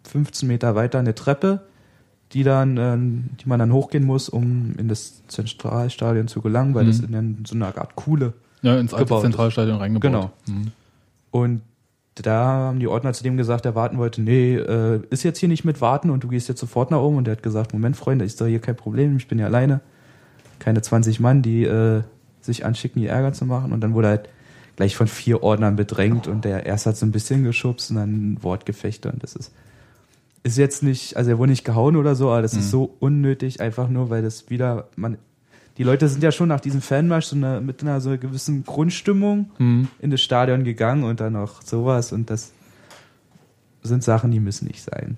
15 0.10 0.48
Meter 0.48 0.76
weiter 0.76 1.00
eine 1.00 1.16
Treppe, 1.16 1.62
die 2.34 2.44
dann, 2.44 2.78
ähm, 2.78 3.26
die 3.42 3.48
man 3.50 3.60
dann 3.60 3.72
hochgehen 3.72 4.04
muss, 4.04 4.30
um 4.30 4.74
in 4.78 4.88
das 4.88 5.26
Zentralstadion 5.28 6.28
zu 6.28 6.42
gelangen, 6.42 6.74
weil 6.76 6.84
Mhm. 6.84 6.88
das 6.88 7.00
in 7.00 7.46
so 7.48 7.56
einer 7.56 7.68
Art 7.78 7.96
Kuhle 7.96 8.34
Ja, 8.62 8.78
ins 8.78 8.94
alte 8.94 9.06
gebaut 9.06 9.20
ist. 9.20 9.24
Zentralstadion 9.32 9.78
reingebaut. 9.78 10.02
Genau. 10.12 10.32
Mhm. 10.48 10.72
Und 11.32 11.62
da 12.16 12.46
haben 12.46 12.80
die 12.80 12.88
Ordner 12.88 13.14
zu 13.14 13.24
dem 13.24 13.36
gesagt, 13.38 13.66
der 13.66 13.76
warten 13.76 13.98
wollte, 13.98 14.22
nee, 14.22 14.56
äh, 14.56 15.02
ist 15.10 15.24
jetzt 15.24 15.40
hier 15.40 15.50
nicht 15.50 15.66
mit 15.66 15.82
warten 15.82 16.10
und 16.10 16.24
du 16.24 16.28
gehst 16.30 16.48
jetzt 16.48 16.60
sofort 16.62 16.90
nach 16.92 17.00
oben. 17.00 17.18
Und 17.18 17.26
der 17.28 17.34
hat 17.34 17.44
gesagt, 17.44 17.74
Moment, 17.74 17.98
Freunde, 17.98 18.24
ist 18.26 18.40
doch 18.40 18.48
hier 18.48 18.60
kein 18.60 18.76
Problem, 18.76 19.18
ich 19.18 19.28
bin 19.28 19.38
ja 19.40 19.46
alleine. 19.48 19.82
Keine 20.60 20.82
20 20.82 21.20
Mann, 21.20 21.42
die 21.42 21.64
äh, 21.66 22.02
sich 22.42 22.66
anschicken, 22.66 23.02
hier 23.02 23.12
Ärger 23.12 23.34
zu 23.34 23.46
machen. 23.46 23.74
Und 23.74 23.82
dann 23.82 23.94
wurde 23.94 24.08
halt 24.08 24.30
gleich 24.76 24.96
von 24.96 25.08
vier 25.08 25.42
Ordnern 25.44 25.76
bedrängt 25.76 26.28
und 26.28 26.44
der 26.46 26.66
erste 26.66 26.90
hat 26.90 26.98
so 26.98 27.06
ein 27.06 27.12
bisschen 27.12 27.44
geschubst 27.44 27.92
und 27.92 27.98
dann 27.98 28.38
Wortgefechte 28.44 29.12
und 29.12 29.24
das 29.24 29.36
ist 29.36 29.52
ist 30.44 30.58
jetzt 30.60 30.84
nicht, 30.84 31.18
also 31.18 31.32
er 31.32 31.40
wurde 31.40 31.50
nicht 31.50 31.66
gehauen 31.66 31.96
oder 31.96 32.14
so, 32.14 32.30
aber 32.30 32.44
das 32.44 32.54
ist 32.54 32.66
Mhm. 32.68 32.70
so 32.70 32.96
unnötig, 33.00 33.62
einfach 33.62 33.90
nur, 33.90 34.12
weil 34.12 34.22
das 34.22 34.48
wieder, 34.52 34.90
man, 34.96 35.18
die 35.80 35.84
Leute 35.84 36.08
sind 36.08 36.22
ja 36.22 36.32
schon 36.32 36.48
nach 36.50 36.60
diesem 36.60 36.82
Fanmarsch 36.82 37.26
so 37.26 37.36
eine, 37.36 37.62
mit 37.62 37.82
einer 37.82 38.00
so 38.00 38.10
einer 38.10 38.20
gewissen 38.20 38.64
Grundstimmung 38.64 39.50
Mhm. 39.58 39.88
in 39.98 40.12
das 40.12 40.22
Stadion 40.22 40.64
gegangen 40.64 41.04
und 41.04 41.20
dann 41.20 41.34
noch 41.34 41.64
sowas 41.64 42.12
und 42.12 42.30
das 42.30 42.52
sind 43.82 44.04
Sachen, 44.04 44.30
die 44.30 44.40
müssen 44.40 44.68
nicht 44.68 44.84
sein. 44.84 45.18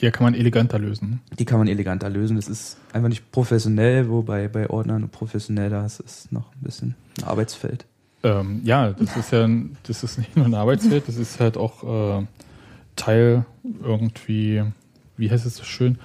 Ja, 0.00 0.10
kann 0.10 0.24
man 0.24 0.34
eleganter 0.34 0.78
lösen. 0.78 1.20
Die 1.38 1.46
kann 1.46 1.58
man 1.58 1.68
eleganter 1.68 2.10
lösen. 2.10 2.36
Das 2.36 2.48
ist 2.48 2.76
einfach 2.92 3.08
nicht 3.08 3.32
professionell, 3.32 4.10
wobei 4.10 4.48
bei 4.48 4.68
Ordnern 4.68 5.02
und 5.04 5.12
professionell 5.12 5.70
das 5.70 5.98
ist 6.00 6.30
noch 6.32 6.52
ein 6.54 6.60
bisschen 6.62 6.94
ein 7.18 7.24
Arbeitsfeld. 7.24 7.86
Ähm, 8.22 8.60
ja, 8.64 8.92
das 8.92 9.16
ist 9.16 9.30
ja 9.32 9.48
das 9.84 10.02
ist 10.02 10.18
nicht 10.18 10.36
nur 10.36 10.46
ein 10.46 10.54
Arbeitsfeld, 10.54 11.06
das 11.08 11.16
ist 11.16 11.38
halt 11.38 11.56
auch 11.56 12.20
äh, 12.20 12.26
Teil 12.96 13.44
irgendwie, 13.82 14.62
wie 15.16 15.30
heißt 15.30 15.44
es 15.46 15.56
so 15.56 15.64
schön, 15.64 15.98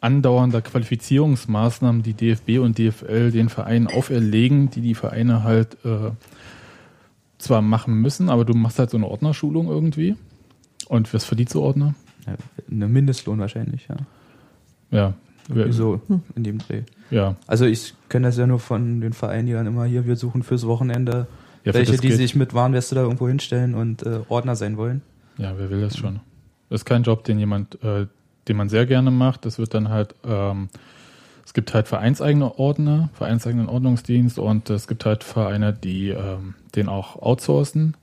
andauernder 0.00 0.62
Qualifizierungsmaßnahmen, 0.62 2.02
die 2.02 2.14
DFB 2.14 2.58
und 2.60 2.78
DFL 2.78 3.30
den 3.32 3.48
Vereinen 3.48 3.86
auferlegen, 3.86 4.70
die 4.70 4.80
die 4.80 4.94
Vereine 4.94 5.42
halt 5.42 5.76
äh, 5.84 6.10
zwar 7.38 7.62
machen 7.62 7.94
müssen, 7.94 8.28
aber 8.28 8.44
du 8.44 8.54
machst 8.54 8.78
halt 8.78 8.90
so 8.90 8.96
eine 8.96 9.06
Ordnerschulung 9.08 9.68
irgendwie. 9.68 10.16
Und 10.88 11.12
was 11.14 11.24
verdient 11.24 11.50
so 11.50 11.62
Ordner? 11.62 11.94
Ja, 12.26 12.34
eine 12.70 12.88
Mindestlohn 12.88 13.38
wahrscheinlich, 13.38 13.88
ja. 13.88 13.96
Ja. 14.90 15.14
wer- 15.48 15.72
So 15.72 16.00
in 16.34 16.44
dem 16.44 16.58
Dreh. 16.58 16.82
Ja. 17.10 17.34
Also 17.46 17.64
ich 17.64 17.94
kenne 18.08 18.28
das 18.28 18.36
ja 18.36 18.46
nur 18.46 18.60
von 18.60 19.00
den 19.00 19.12
Vereinen, 19.12 19.46
die 19.46 19.52
dann 19.52 19.66
immer 19.66 19.84
hier, 19.84 20.06
wir 20.06 20.16
suchen 20.16 20.42
fürs 20.42 20.66
Wochenende 20.66 21.26
Ja, 21.64 21.72
für 21.72 21.78
welche, 21.78 21.92
die 21.98 22.08
geht- 22.08 22.16
sich 22.16 22.34
mit 22.36 22.54
Warnweste 22.54 22.94
da 22.94 23.02
irgendwo 23.02 23.26
hinstellen 23.28 23.74
und 23.74 24.02
äh, 24.04 24.20
Ordner 24.28 24.56
sein 24.56 24.76
wollen. 24.76 25.02
Ja, 25.38 25.54
wer 25.56 25.70
will 25.70 25.80
das 25.80 25.96
schon? 25.96 26.20
Das 26.68 26.82
ist 26.82 26.84
kein 26.84 27.02
Job, 27.02 27.24
den 27.24 27.38
jemand, 27.38 27.82
äh, 27.82 28.06
den 28.48 28.56
man 28.56 28.68
sehr 28.68 28.86
gerne 28.86 29.10
macht. 29.10 29.44
Das 29.44 29.58
wird 29.58 29.74
dann 29.74 29.88
halt, 29.88 30.14
ähm, 30.24 30.68
es 31.44 31.52
gibt 31.52 31.74
halt 31.74 31.88
vereinseigene 31.88 32.58
Ordner, 32.58 33.08
vereinseigenen 33.14 33.68
Ordnungsdienst 33.68 34.38
und 34.38 34.70
es 34.70 34.86
gibt 34.86 35.04
halt 35.04 35.24
Vereine, 35.24 35.72
die 35.72 36.10
ähm, 36.10 36.54
den 36.76 36.88
auch 36.88 37.16
outsourcen, 37.20 37.96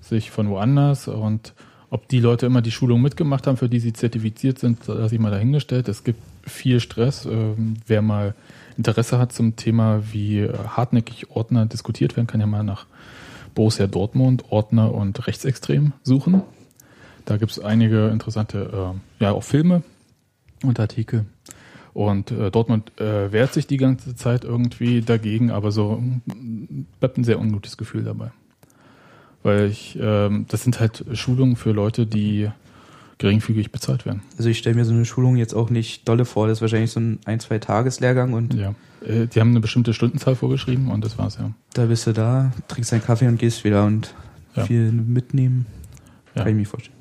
sich 0.00 0.32
von 0.32 0.48
woanders 0.48 1.06
und 1.06 1.54
ob 1.92 2.08
die 2.08 2.20
Leute 2.20 2.46
immer 2.46 2.62
die 2.62 2.70
Schulung 2.70 3.02
mitgemacht 3.02 3.46
haben, 3.46 3.58
für 3.58 3.68
die 3.68 3.78
sie 3.78 3.92
zertifiziert 3.92 4.58
sind, 4.58 4.86
lasse 4.86 5.14
ich 5.14 5.20
mal 5.20 5.30
dahingestellt. 5.30 5.88
Es 5.88 6.04
gibt 6.04 6.20
viel 6.42 6.80
Stress. 6.80 7.26
Ähm, 7.26 7.76
wer 7.86 8.00
mal 8.00 8.34
Interesse 8.78 9.18
hat 9.18 9.34
zum 9.34 9.56
Thema, 9.56 10.02
wie 10.10 10.48
hartnäckig 10.48 11.30
Ordner 11.30 11.66
diskutiert 11.66 12.16
werden, 12.16 12.26
kann 12.26 12.40
ja 12.40 12.46
mal 12.46 12.64
nach 12.64 12.86
Borussia 13.54 13.86
Dortmund, 13.86 14.44
Ordner 14.48 14.94
und 14.94 15.26
Rechtsextrem 15.26 15.92
suchen. 16.02 16.40
Da 17.26 17.36
gibt 17.36 17.52
es 17.52 17.60
einige 17.60 18.08
interessante, 18.08 18.94
äh, 19.20 19.24
ja 19.24 19.32
auch 19.32 19.44
Filme 19.44 19.82
und 20.64 20.80
Artikel. 20.80 21.26
Und 21.92 22.30
äh, 22.30 22.50
Dortmund 22.50 22.98
äh, 22.98 23.32
wehrt 23.32 23.52
sich 23.52 23.66
die 23.66 23.76
ganze 23.76 24.16
Zeit 24.16 24.44
irgendwie 24.44 25.02
dagegen, 25.02 25.50
aber 25.50 25.72
so 25.72 25.96
mm, 25.96 26.86
bleibt 27.00 27.18
ein 27.18 27.24
sehr 27.24 27.38
ungutes 27.38 27.76
Gefühl 27.76 28.02
dabei. 28.02 28.30
Weil 29.42 29.66
ich, 29.70 29.98
ähm, 30.00 30.46
das 30.48 30.62
sind 30.62 30.78
halt 30.80 31.04
Schulungen 31.14 31.56
für 31.56 31.72
Leute, 31.72 32.06
die 32.06 32.48
geringfügig 33.18 33.70
bezahlt 33.70 34.04
werden. 34.06 34.22
Also 34.36 34.48
ich 34.48 34.58
stelle 34.58 34.74
mir 34.76 34.84
so 34.84 34.92
eine 34.92 35.04
Schulung 35.04 35.36
jetzt 35.36 35.54
auch 35.54 35.70
nicht 35.70 36.08
dolle 36.08 36.24
vor. 36.24 36.48
Das 36.48 36.58
ist 36.58 36.62
wahrscheinlich 36.62 36.90
so 36.90 37.00
ein 37.00 37.18
ein, 37.24 37.38
zwei 37.40 37.58
Tageslehrgang 37.58 38.32
und 38.32 38.54
Ja. 38.54 38.74
Äh, 39.06 39.26
die 39.26 39.40
haben 39.40 39.50
eine 39.50 39.60
bestimmte 39.60 39.94
Stundenzahl 39.94 40.34
vorgeschrieben 40.34 40.90
und 40.90 41.04
das 41.04 41.18
war's 41.18 41.36
ja. 41.40 41.50
da 41.74 41.86
bist 41.86 42.06
du 42.06 42.12
da, 42.12 42.52
trinkst 42.68 42.92
deinen 42.92 43.04
Kaffee 43.04 43.28
und 43.28 43.38
gehst 43.38 43.62
wieder 43.64 43.84
und 43.84 44.14
Ja. 44.56 44.64
viel 44.64 44.90
mitnehmen. 44.92 45.66
Ja. 46.34 46.42
Kann 46.42 46.50
ich 46.52 46.56
mir 46.56 46.66
vorstellen. 46.66 46.96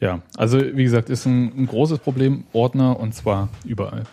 Ja, 0.00 0.20
also 0.36 0.58
wie 0.60 0.84
gesagt, 0.84 1.10
ist 1.10 1.26
ein, 1.26 1.52
ein 1.62 1.66
großes 1.66 1.98
Problem, 1.98 2.44
Ordner 2.52 3.00
und 3.00 3.14
zwar 3.14 3.48
überall. 3.64 4.04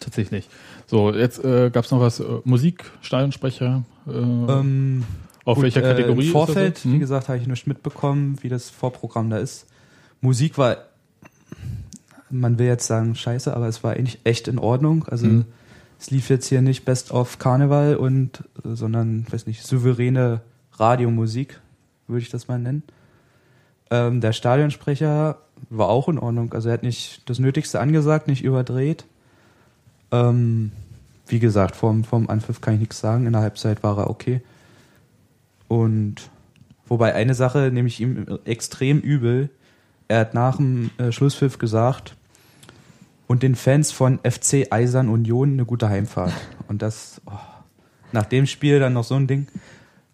Tatsächlich. 0.00 0.48
So, 0.86 1.12
jetzt 1.14 1.44
äh, 1.44 1.70
gab 1.70 1.84
es 1.84 1.90
noch 1.90 2.00
was, 2.00 2.20
äh, 2.20 2.24
Musik, 2.44 2.90
Stadionsprecher. 3.02 3.84
Äh, 4.06 4.10
Ähm, 4.10 5.04
auf 5.44 5.56
gut, 5.56 5.64
welcher 5.64 5.82
Kategorie? 5.82 6.20
Äh, 6.20 6.22
ist 6.22 6.26
Im 6.28 6.32
das 6.34 6.44
Vorfeld, 6.46 6.78
so? 6.78 6.88
wie 6.88 6.92
Hm? 6.94 7.00
gesagt, 7.00 7.28
habe 7.28 7.38
ich 7.38 7.46
nicht 7.46 7.66
mitbekommen, 7.66 8.38
wie 8.42 8.48
das 8.48 8.70
Vorprogramm 8.70 9.30
da 9.30 9.38
ist. 9.38 9.66
Musik 10.20 10.56
war, 10.58 10.76
man 12.30 12.58
will 12.58 12.66
jetzt 12.66 12.86
sagen 12.86 13.14
scheiße, 13.14 13.54
aber 13.54 13.68
es 13.68 13.82
war 13.84 13.92
eigentlich 13.94 14.20
echt 14.24 14.48
in 14.48 14.58
Ordnung. 14.58 15.04
Also 15.08 15.26
Mhm. 15.26 15.44
es 15.98 16.10
lief 16.10 16.30
jetzt 16.30 16.46
hier 16.46 16.62
nicht 16.62 16.84
Best 16.84 17.10
of 17.10 17.38
Karneval 17.38 17.96
und, 17.96 18.44
äh, 18.64 18.74
sondern, 18.74 19.26
weiß 19.30 19.46
nicht, 19.46 19.64
souveräne 19.64 20.40
Radiomusik, 20.74 21.60
würde 22.06 22.22
ich 22.22 22.30
das 22.30 22.48
mal 22.48 22.58
nennen. 22.58 22.82
Ähm, 23.90 24.20
der 24.20 24.32
Stadionsprecher 24.32 25.38
war 25.70 25.88
auch 25.88 26.08
in 26.08 26.18
Ordnung. 26.18 26.52
Also 26.54 26.68
er 26.68 26.74
hat 26.74 26.82
nicht 26.82 27.28
das 27.28 27.38
Nötigste 27.38 27.78
angesagt, 27.80 28.26
nicht 28.26 28.42
überdreht. 28.42 29.04
Ähm, 30.10 30.72
wie 31.26 31.38
gesagt, 31.38 31.76
vom, 31.76 32.04
vom 32.04 32.28
Anpfiff 32.28 32.60
kann 32.60 32.74
ich 32.74 32.80
nichts 32.80 33.00
sagen. 33.00 33.26
In 33.26 33.32
der 33.32 33.42
Halbzeit 33.42 33.82
war 33.82 33.98
er 33.98 34.10
okay. 34.10 34.40
Und 35.72 36.16
wobei 36.86 37.14
eine 37.14 37.32
Sache 37.32 37.70
nehme 37.72 37.88
ich 37.88 37.98
ihm 37.98 38.26
extrem 38.44 39.00
übel. 39.00 39.48
Er 40.06 40.20
hat 40.20 40.34
nach 40.34 40.58
dem 40.58 40.90
äh, 40.98 41.12
Schlusspfiff 41.12 41.56
gesagt, 41.56 42.14
und 43.26 43.42
den 43.42 43.54
Fans 43.54 43.90
von 43.90 44.18
FC 44.18 44.66
Eisern 44.70 45.08
Union 45.08 45.54
eine 45.54 45.64
gute 45.64 45.88
Heimfahrt. 45.88 46.34
Und 46.68 46.82
das, 46.82 47.22
oh, 47.24 47.32
nach 48.12 48.26
dem 48.26 48.44
Spiel 48.44 48.80
dann 48.80 48.92
noch 48.92 49.04
so 49.04 49.14
ein 49.14 49.26
Ding. 49.26 49.46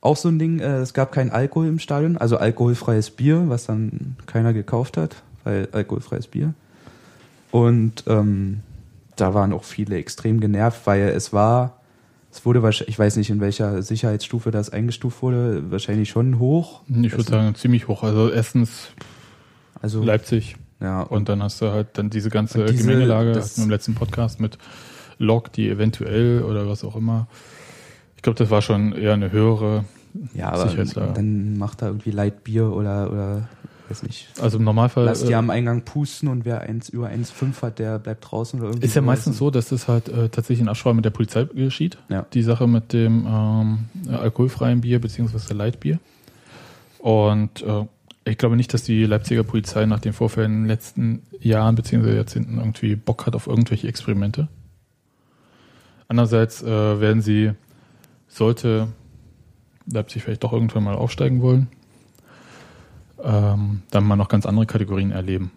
Auch 0.00 0.16
so 0.16 0.28
ein 0.28 0.38
Ding, 0.38 0.60
äh, 0.60 0.76
es 0.76 0.94
gab 0.94 1.10
kein 1.10 1.32
Alkohol 1.32 1.66
im 1.66 1.80
Stadion, 1.80 2.16
also 2.16 2.36
alkoholfreies 2.36 3.10
Bier, 3.10 3.48
was 3.48 3.66
dann 3.66 4.14
keiner 4.26 4.52
gekauft 4.52 4.96
hat, 4.96 5.24
weil 5.42 5.66
alkoholfreies 5.72 6.28
Bier. 6.28 6.54
Und 7.50 8.04
ähm, 8.06 8.60
da 9.16 9.34
waren 9.34 9.52
auch 9.52 9.64
viele 9.64 9.96
extrem 9.96 10.38
genervt, 10.38 10.82
weil 10.84 11.08
es 11.08 11.32
war, 11.32 11.80
es 12.30 12.44
wurde 12.44 12.62
wahrscheinlich, 12.62 12.90
ich 12.94 12.98
weiß 12.98 13.16
nicht, 13.16 13.30
in 13.30 13.40
welcher 13.40 13.82
Sicherheitsstufe 13.82 14.50
das 14.50 14.70
eingestuft 14.70 15.22
wurde, 15.22 15.70
wahrscheinlich 15.70 16.08
schon 16.10 16.38
hoch. 16.38 16.82
Ich 16.88 17.12
würde 17.12 17.22
sagen, 17.30 17.54
ziemlich 17.54 17.88
hoch. 17.88 18.02
Also 18.02 18.30
erstens 18.30 18.88
Also 19.80 20.02
Leipzig. 20.02 20.56
Ja, 20.80 21.02
Und 21.02 21.28
dann 21.28 21.42
hast 21.42 21.60
du 21.60 21.70
halt 21.70 21.88
dann 21.94 22.08
diese 22.10 22.30
ganze 22.30 22.64
diese- 22.66 22.84
Gemengelage 22.86 23.32
das- 23.32 23.50
hatten 23.52 23.56
wir 23.58 23.64
im 23.64 23.70
letzten 23.70 23.94
Podcast 23.94 24.38
mit 24.40 24.58
Log, 25.18 25.52
die 25.52 25.68
eventuell 25.68 26.42
oder 26.42 26.68
was 26.68 26.84
auch 26.84 26.94
immer. 26.94 27.26
Ich 28.16 28.22
glaube, 28.22 28.38
das 28.38 28.50
war 28.50 28.62
schon 28.62 28.92
eher 28.92 29.14
eine 29.14 29.32
höhere 29.32 29.84
Ja, 30.34 30.50
aber 30.50 30.68
Sicherheitslage. 30.68 31.14
dann 31.14 31.58
macht 31.58 31.82
er 31.82 31.88
irgendwie 31.88 32.10
Leitbier 32.12 32.70
oder, 32.72 33.10
oder 33.10 33.48
weiß 33.90 34.02
nicht. 34.02 34.28
Also 34.40 34.58
im 34.58 34.64
Normalfall 34.64 35.04
Lass 35.04 35.24
die 35.24 35.32
äh, 35.32 35.36
am 35.36 35.50
Eingang 35.50 35.82
pusten 35.82 36.28
und 36.28 36.44
wer 36.44 36.60
eins 36.60 36.88
über 36.88 37.08
1,5 37.08 37.62
hat, 37.62 37.78
der 37.78 37.98
bleibt 37.98 38.30
draußen 38.30 38.60
oder 38.60 38.70
irgendwie. 38.70 38.86
ist 38.86 38.94
ja 38.94 39.02
meistens 39.02 39.38
so, 39.38 39.50
dass 39.50 39.68
das 39.68 39.88
halt 39.88 40.08
äh, 40.08 40.28
tatsächlich 40.28 40.60
in 40.60 40.68
Absprache 40.68 40.94
mit 40.94 41.04
der 41.04 41.10
Polizei 41.10 41.44
geschieht. 41.44 41.98
Ja. 42.08 42.26
Die 42.32 42.42
Sache 42.42 42.66
mit 42.66 42.92
dem 42.92 43.26
ähm, 43.26 43.84
alkoholfreien 44.12 44.80
Bier 44.80 45.00
beziehungsweise 45.00 45.54
Leitbier. 45.54 45.98
Und 46.98 47.62
äh, 47.62 47.84
ich 48.24 48.38
glaube 48.38 48.56
nicht, 48.56 48.74
dass 48.74 48.82
die 48.82 49.04
Leipziger 49.04 49.42
Polizei 49.42 49.86
nach 49.86 50.00
den 50.00 50.12
Vorfällen 50.12 50.52
in 50.52 50.58
den 50.62 50.68
letzten 50.68 51.22
Jahren 51.40 51.74
beziehungsweise 51.74 52.16
Jahrzehnten 52.16 52.58
irgendwie 52.58 52.96
Bock 52.96 53.26
hat 53.26 53.34
auf 53.34 53.46
irgendwelche 53.46 53.88
Experimente. 53.88 54.48
Andererseits 56.08 56.62
äh, 56.62 57.00
werden 57.00 57.22
sie, 57.22 57.52
sollte 58.28 58.88
Leipzig 59.90 60.22
vielleicht 60.22 60.44
doch 60.44 60.52
irgendwann 60.52 60.84
mal 60.84 60.94
aufsteigen 60.94 61.42
wollen, 61.42 61.68
ähm, 63.22 63.82
dann 63.90 64.04
mal 64.04 64.16
noch 64.16 64.28
ganz 64.28 64.46
andere 64.46 64.66
Kategorien 64.66 65.10
erleben 65.10 65.50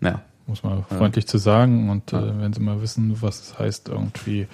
Ja. 0.00 0.20
muss 0.46 0.62
man 0.62 0.78
Ja. 0.90 0.96
freundlich 0.96 1.26
zu 1.26 1.38
sagen. 1.38 1.90
Und 1.90 2.12
Ja. 2.12 2.20
äh, 2.26 2.40
wenn 2.40 2.52
sie 2.52 2.60
mal 2.60 2.80
wissen, 2.82 3.16
was 3.20 3.40
es 3.40 3.58
heißt, 3.58 3.88
irgendwie, 3.88 4.46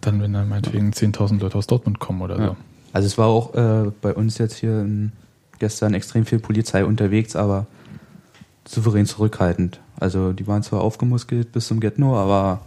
dann, 0.00 0.20
wenn 0.20 0.32
dann 0.32 0.48
meinetwegen 0.48 0.92
10.000 0.92 1.40
Leute 1.40 1.56
aus 1.58 1.66
Dortmund 1.66 1.98
kommen 1.98 2.22
oder 2.22 2.38
Ja. 2.38 2.46
so. 2.48 2.56
Also 2.92 3.06
es 3.06 3.16
war 3.18 3.26
auch 3.28 3.54
äh, 3.54 3.90
bei 4.02 4.12
uns 4.14 4.38
jetzt 4.38 4.56
hier 4.56 4.86
gestern 5.58 5.94
extrem 5.94 6.26
viel 6.26 6.38
Polizei 6.40 6.84
unterwegs, 6.84 7.36
aber 7.36 7.66
souverän 8.66 9.06
zurückhaltend. 9.06 9.80
Also 9.98 10.32
die 10.32 10.46
waren 10.46 10.62
zwar 10.62 10.80
aufgemuskelt 10.82 11.52
bis 11.52 11.66
zum 11.68 11.80
Get-No, 11.80 12.16
aber 12.16 12.60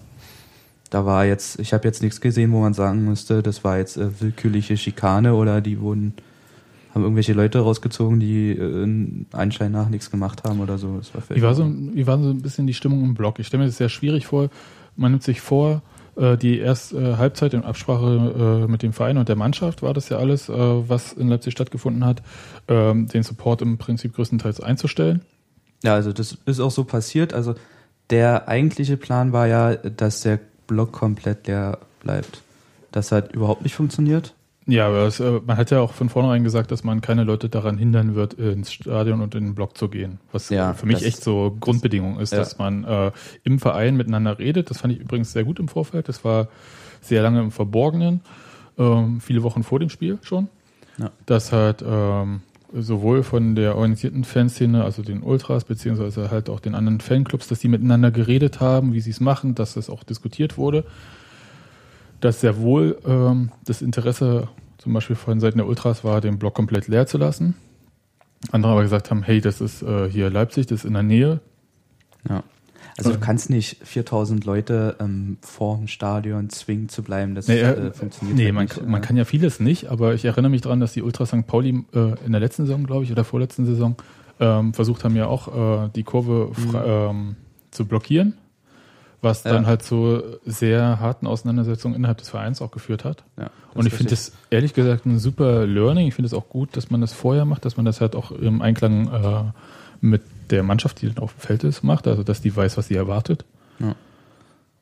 da 0.89 1.05
war 1.05 1.25
jetzt, 1.25 1.59
ich 1.59 1.73
habe 1.73 1.85
jetzt 1.87 2.01
nichts 2.01 2.21
gesehen, 2.21 2.51
wo 2.53 2.61
man 2.61 2.73
sagen 2.73 3.03
müsste, 3.05 3.43
das 3.43 3.63
war 3.63 3.77
jetzt 3.77 3.97
äh, 3.97 4.21
willkürliche 4.21 4.77
Schikane 4.77 5.35
oder 5.35 5.61
die 5.61 5.79
wurden, 5.81 6.13
haben 6.95 7.03
irgendwelche 7.03 7.33
Leute 7.33 7.59
rausgezogen, 7.59 8.19
die 8.19 8.51
äh, 8.51 8.83
in 8.83 9.27
Anschein 9.33 9.71
nach 9.71 9.89
nichts 9.89 10.09
gemacht 10.09 10.43
haben 10.45 10.61
oder 10.61 10.77
so. 10.77 10.97
Das 10.97 11.13
war 11.13 11.21
Wie 11.29 11.41
war, 11.41 11.53
so, 11.53 11.69
wie 11.69 12.07
war 12.07 12.17
so 12.17 12.29
ein 12.29 12.41
bisschen 12.41 12.65
die 12.65 12.73
Stimmung 12.73 13.03
im 13.03 13.13
Block? 13.13 13.37
Ich 13.39 13.47
stelle 13.47 13.63
mir 13.63 13.67
das 13.67 13.77
sehr 13.77 13.89
schwierig 13.89 14.25
vor. 14.25 14.49
Man 14.95 15.11
nimmt 15.11 15.23
sich 15.23 15.41
vor, 15.41 15.81
äh, 16.15 16.37
die 16.37 16.57
erste 16.59 16.97
äh, 16.97 17.17
Halbzeit 17.17 17.53
in 17.53 17.63
Absprache 17.63 18.63
äh, 18.65 18.71
mit 18.71 18.81
dem 18.81 18.93
Verein 18.93 19.17
und 19.17 19.27
der 19.27 19.35
Mannschaft 19.35 19.81
war 19.81 19.93
das 19.93 20.07
ja 20.07 20.17
alles, 20.17 20.47
äh, 20.47 20.53
was 20.53 21.11
in 21.13 21.27
Leipzig 21.27 21.51
stattgefunden 21.51 22.05
hat, 22.05 22.23
ähm, 22.69 23.07
den 23.07 23.23
Support 23.23 23.61
im 23.61 23.77
Prinzip 23.77 24.15
größtenteils 24.15 24.61
einzustellen. 24.61 25.21
Ja, 25.83 25.93
also 25.93 26.13
das 26.13 26.37
ist 26.45 26.61
auch 26.61 26.71
so 26.71 26.85
passiert. 26.85 27.33
Also 27.33 27.55
der 28.09 28.47
eigentliche 28.47 28.95
Plan 28.95 29.33
war 29.33 29.47
ja, 29.47 29.75
dass 29.75 30.21
der 30.21 30.39
Block 30.67 30.93
komplett 30.93 31.47
leer 31.47 31.79
bleibt. 32.01 32.41
Das 32.91 33.11
hat 33.11 33.33
überhaupt 33.33 33.63
nicht 33.63 33.75
funktioniert. 33.75 34.33
Ja, 34.67 34.87
aber 34.87 35.05
es, 35.05 35.19
äh, 35.19 35.39
man 35.45 35.57
hat 35.57 35.69
ja 35.69 35.79
auch 35.79 35.93
von 35.93 36.09
vornherein 36.09 36.43
gesagt, 36.43 36.71
dass 36.71 36.83
man 36.83 37.01
keine 37.01 37.23
Leute 37.23 37.49
daran 37.49 37.77
hindern 37.77 38.15
wird, 38.15 38.33
ins 38.33 38.73
Stadion 38.73 39.21
und 39.21 39.35
in 39.35 39.43
den 39.45 39.55
Block 39.55 39.77
zu 39.77 39.89
gehen. 39.89 40.19
Was 40.31 40.49
Ja, 40.49 40.71
äh, 40.71 40.73
für 40.73 40.87
mich 40.87 40.97
das- 40.97 41.05
echt 41.05 41.23
so 41.23 41.55
Grundbedingung 41.59 42.19
ist, 42.19 42.33
Ja. 42.33 42.39
dass 42.39 42.57
man 42.57 42.83
äh, 42.83 43.11
im 43.43 43.59
Verein 43.59 43.95
miteinander 43.95 44.39
redet. 44.39 44.69
Das 44.71 44.79
fand 44.79 44.93
ich 44.93 44.99
übrigens 44.99 45.31
sehr 45.33 45.43
gut 45.43 45.59
im 45.59 45.67
Vorfeld. 45.67 46.09
Das 46.09 46.25
war 46.25 46.47
sehr 47.01 47.21
lange 47.21 47.41
im 47.41 47.51
Verborgenen, 47.51 48.21
ähm, 48.79 49.21
viele 49.21 49.43
Wochen 49.43 49.61
vor 49.63 49.79
dem 49.79 49.89
Spiel 49.89 50.17
schon. 50.23 50.47
Ja. 50.97 51.11
Dass 51.27 51.51
halt 51.51 51.83
ähm, 51.87 52.41
sowohl 52.73 53.21
von 53.21 53.53
der 53.53 53.75
organisierten 53.75 54.23
Fanszene, 54.23 54.83
also 54.83 55.03
den 55.03 55.21
Ultras, 55.21 55.63
beziehungsweise 55.65 56.31
halt 56.31 56.49
auch 56.49 56.59
den 56.59 56.73
anderen 56.73 57.01
Fanclubs, 57.01 57.47
dass 57.47 57.59
die 57.59 57.67
miteinander 57.67 58.09
geredet 58.09 58.59
haben, 58.61 58.93
wie 58.93 58.99
sie 59.01 59.11
es 59.11 59.19
machen, 59.19 59.53
dass 59.53 59.75
das 59.75 59.91
auch 59.91 60.03
diskutiert 60.03 60.57
wurde 60.57 60.85
dass 62.21 62.41
sehr 62.41 62.59
wohl 62.59 62.97
ähm, 63.05 63.51
das 63.65 63.81
Interesse 63.81 64.47
zum 64.77 64.93
Beispiel 64.93 65.15
von 65.15 65.39
Seiten 65.39 65.57
der 65.57 65.67
Ultras 65.67 66.03
war, 66.03 66.21
den 66.21 66.37
Block 66.39 66.53
komplett 66.53 66.87
leer 66.87 67.07
zu 67.07 67.17
lassen. 67.17 67.55
Andere 68.51 68.71
aber 68.73 68.83
gesagt 68.83 69.09
haben, 69.09 69.23
hey, 69.23 69.41
das 69.41 69.61
ist 69.61 69.81
äh, 69.81 70.09
hier 70.09 70.29
Leipzig, 70.29 70.67
das 70.67 70.79
ist 70.79 70.85
in 70.85 70.93
der 70.93 71.03
Nähe. 71.03 71.39
Ja. 72.29 72.43
Also 72.97 73.11
du 73.11 73.19
kannst 73.19 73.49
nicht 73.49 73.77
4000 73.83 74.45
Leute 74.45 74.95
ähm, 75.01 75.37
vor 75.41 75.77
dem 75.77 75.87
Stadion 75.87 76.49
zwingen 76.49 76.87
zu 76.87 77.03
bleiben. 77.03 77.35
Das 77.35 77.47
Nee, 77.47 77.59
äh, 77.59 77.87
äh, 77.87 77.91
funktioniert 77.91 78.37
nee 78.37 78.45
halt 78.45 78.53
man, 78.53 78.63
nicht. 78.65 78.85
man 78.87 79.01
kann 79.01 79.17
ja 79.17 79.25
vieles 79.25 79.59
nicht, 79.59 79.87
aber 79.87 80.13
ich 80.13 80.23
erinnere 80.23 80.49
mich 80.51 80.61
daran, 80.61 80.79
dass 80.79 80.93
die 80.93 81.01
Ultras 81.01 81.29
St. 81.29 81.45
Pauli 81.45 81.83
äh, 81.93 82.13
in 82.25 82.31
der 82.31 82.39
letzten 82.39 82.65
Saison, 82.65 82.85
glaube 82.85 83.03
ich, 83.03 83.11
oder 83.11 83.23
vorletzten 83.25 83.65
Saison 83.65 83.95
ähm, 84.39 84.73
versucht 84.73 85.03
haben 85.03 85.15
ja 85.15 85.25
auch 85.27 85.85
äh, 85.85 85.89
die 85.95 86.03
Kurve 86.03 86.51
fra- 86.53 87.09
ähm, 87.09 87.35
zu 87.71 87.85
blockieren, 87.85 88.33
was 89.25 89.43
dann 89.43 89.63
Ja. 89.63 89.67
halt 89.67 89.83
zu 89.83 90.21
sehr 90.45 91.01
harten 91.01 91.27
Auseinandersetzungen 91.27 91.95
innerhalb 91.95 92.19
des 92.19 92.29
Vereins 92.29 92.61
auch 92.61 92.71
geführt 92.71 93.03
hat. 93.03 93.23
Ja, 93.37 93.49
Und 93.73 93.85
ich 93.85 93.93
finde 93.93 94.11
das 94.11 94.31
ehrlich 94.49 94.73
gesagt 94.73 95.05
ein 95.05 95.19
super 95.19 95.65
Learning. 95.65 96.07
Ich 96.07 96.13
finde 96.15 96.27
es 96.27 96.33
auch 96.33 96.47
gut, 96.47 96.77
dass 96.77 96.89
man 96.89 97.01
das 97.01 97.11
vorher 97.11 97.43
macht, 97.43 97.65
dass 97.65 97.75
man 97.75 97.85
das 97.85 97.99
halt 97.99 98.15
auch 98.15 98.31
im 98.31 98.61
Einklang 98.61 99.07
äh, 99.13 99.43
mit 99.99 100.21
der 100.51 100.63
Mannschaft, 100.63 101.01
die 101.01 101.07
dann 101.07 101.17
auf 101.21 101.33
dem 101.33 101.39
Feld 101.41 101.63
ist, 101.65 101.83
macht. 101.83 102.07
Also, 102.07 102.23
dass 102.23 102.39
die 102.39 102.55
weiß, 102.55 102.77
was 102.77 102.87
sie 102.87 102.95
erwartet. 102.95 103.43
Ja. 103.79 103.95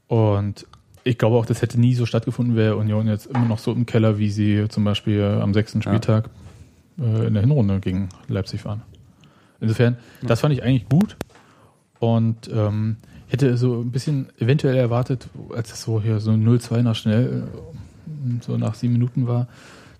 Und 0.07 0.67
ich 1.03 1.17
glaube 1.17 1.37
auch, 1.37 1.45
das 1.45 1.61
hätte 1.61 1.79
nie 1.79 1.95
so 1.95 2.05
stattgefunden, 2.05 2.55
wäre 2.55 2.75
Union 2.75 3.07
jetzt 3.07 3.25
immer 3.25 3.45
noch 3.45 3.59
so 3.59 3.71
im 3.71 3.85
Keller, 3.85 4.17
wie 4.19 4.29
sie 4.29 4.65
zum 4.69 4.83
Beispiel 4.83 5.23
am 5.41 5.53
sechsten 5.53 5.81
Spieltag 5.81 6.29
äh, 6.99 7.27
in 7.27 7.33
der 7.33 7.41
Hinrunde 7.41 7.79
gegen 7.79 8.09
Leipzig 8.27 8.63
waren. 8.65 8.81
Insofern, 9.59 9.97
das 10.21 10.41
fand 10.41 10.53
ich 10.53 10.63
eigentlich 10.63 10.87
gut. 10.89 11.15
Und 11.99 12.49
ähm, 12.53 12.97
hätte 13.33 13.57
so 13.57 13.81
ein 13.81 13.91
bisschen 13.91 14.27
eventuell 14.39 14.77
erwartet, 14.77 15.27
als 15.53 15.73
es 15.73 15.81
so 15.81 15.99
hier 15.99 16.19
so 16.19 16.31
0-2 16.31 16.83
nach 16.83 16.95
schnell, 16.95 17.43
äh, 17.43 18.43
so 18.45 18.57
nach 18.57 18.75
sieben 18.75 18.93
Minuten 18.93 19.27
war, 19.27 19.47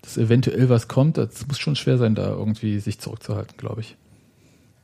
dass 0.02 0.16
eventuell 0.16 0.68
was 0.68 0.86
kommt. 0.86 1.18
Das 1.18 1.46
muss 1.46 1.58
schon 1.58 1.76
schwer 1.76 1.98
sein, 1.98 2.14
da 2.14 2.28
irgendwie 2.28 2.78
sich 2.78 3.00
zurückzuhalten, 3.00 3.56
glaube 3.56 3.80
ich. 3.80 3.96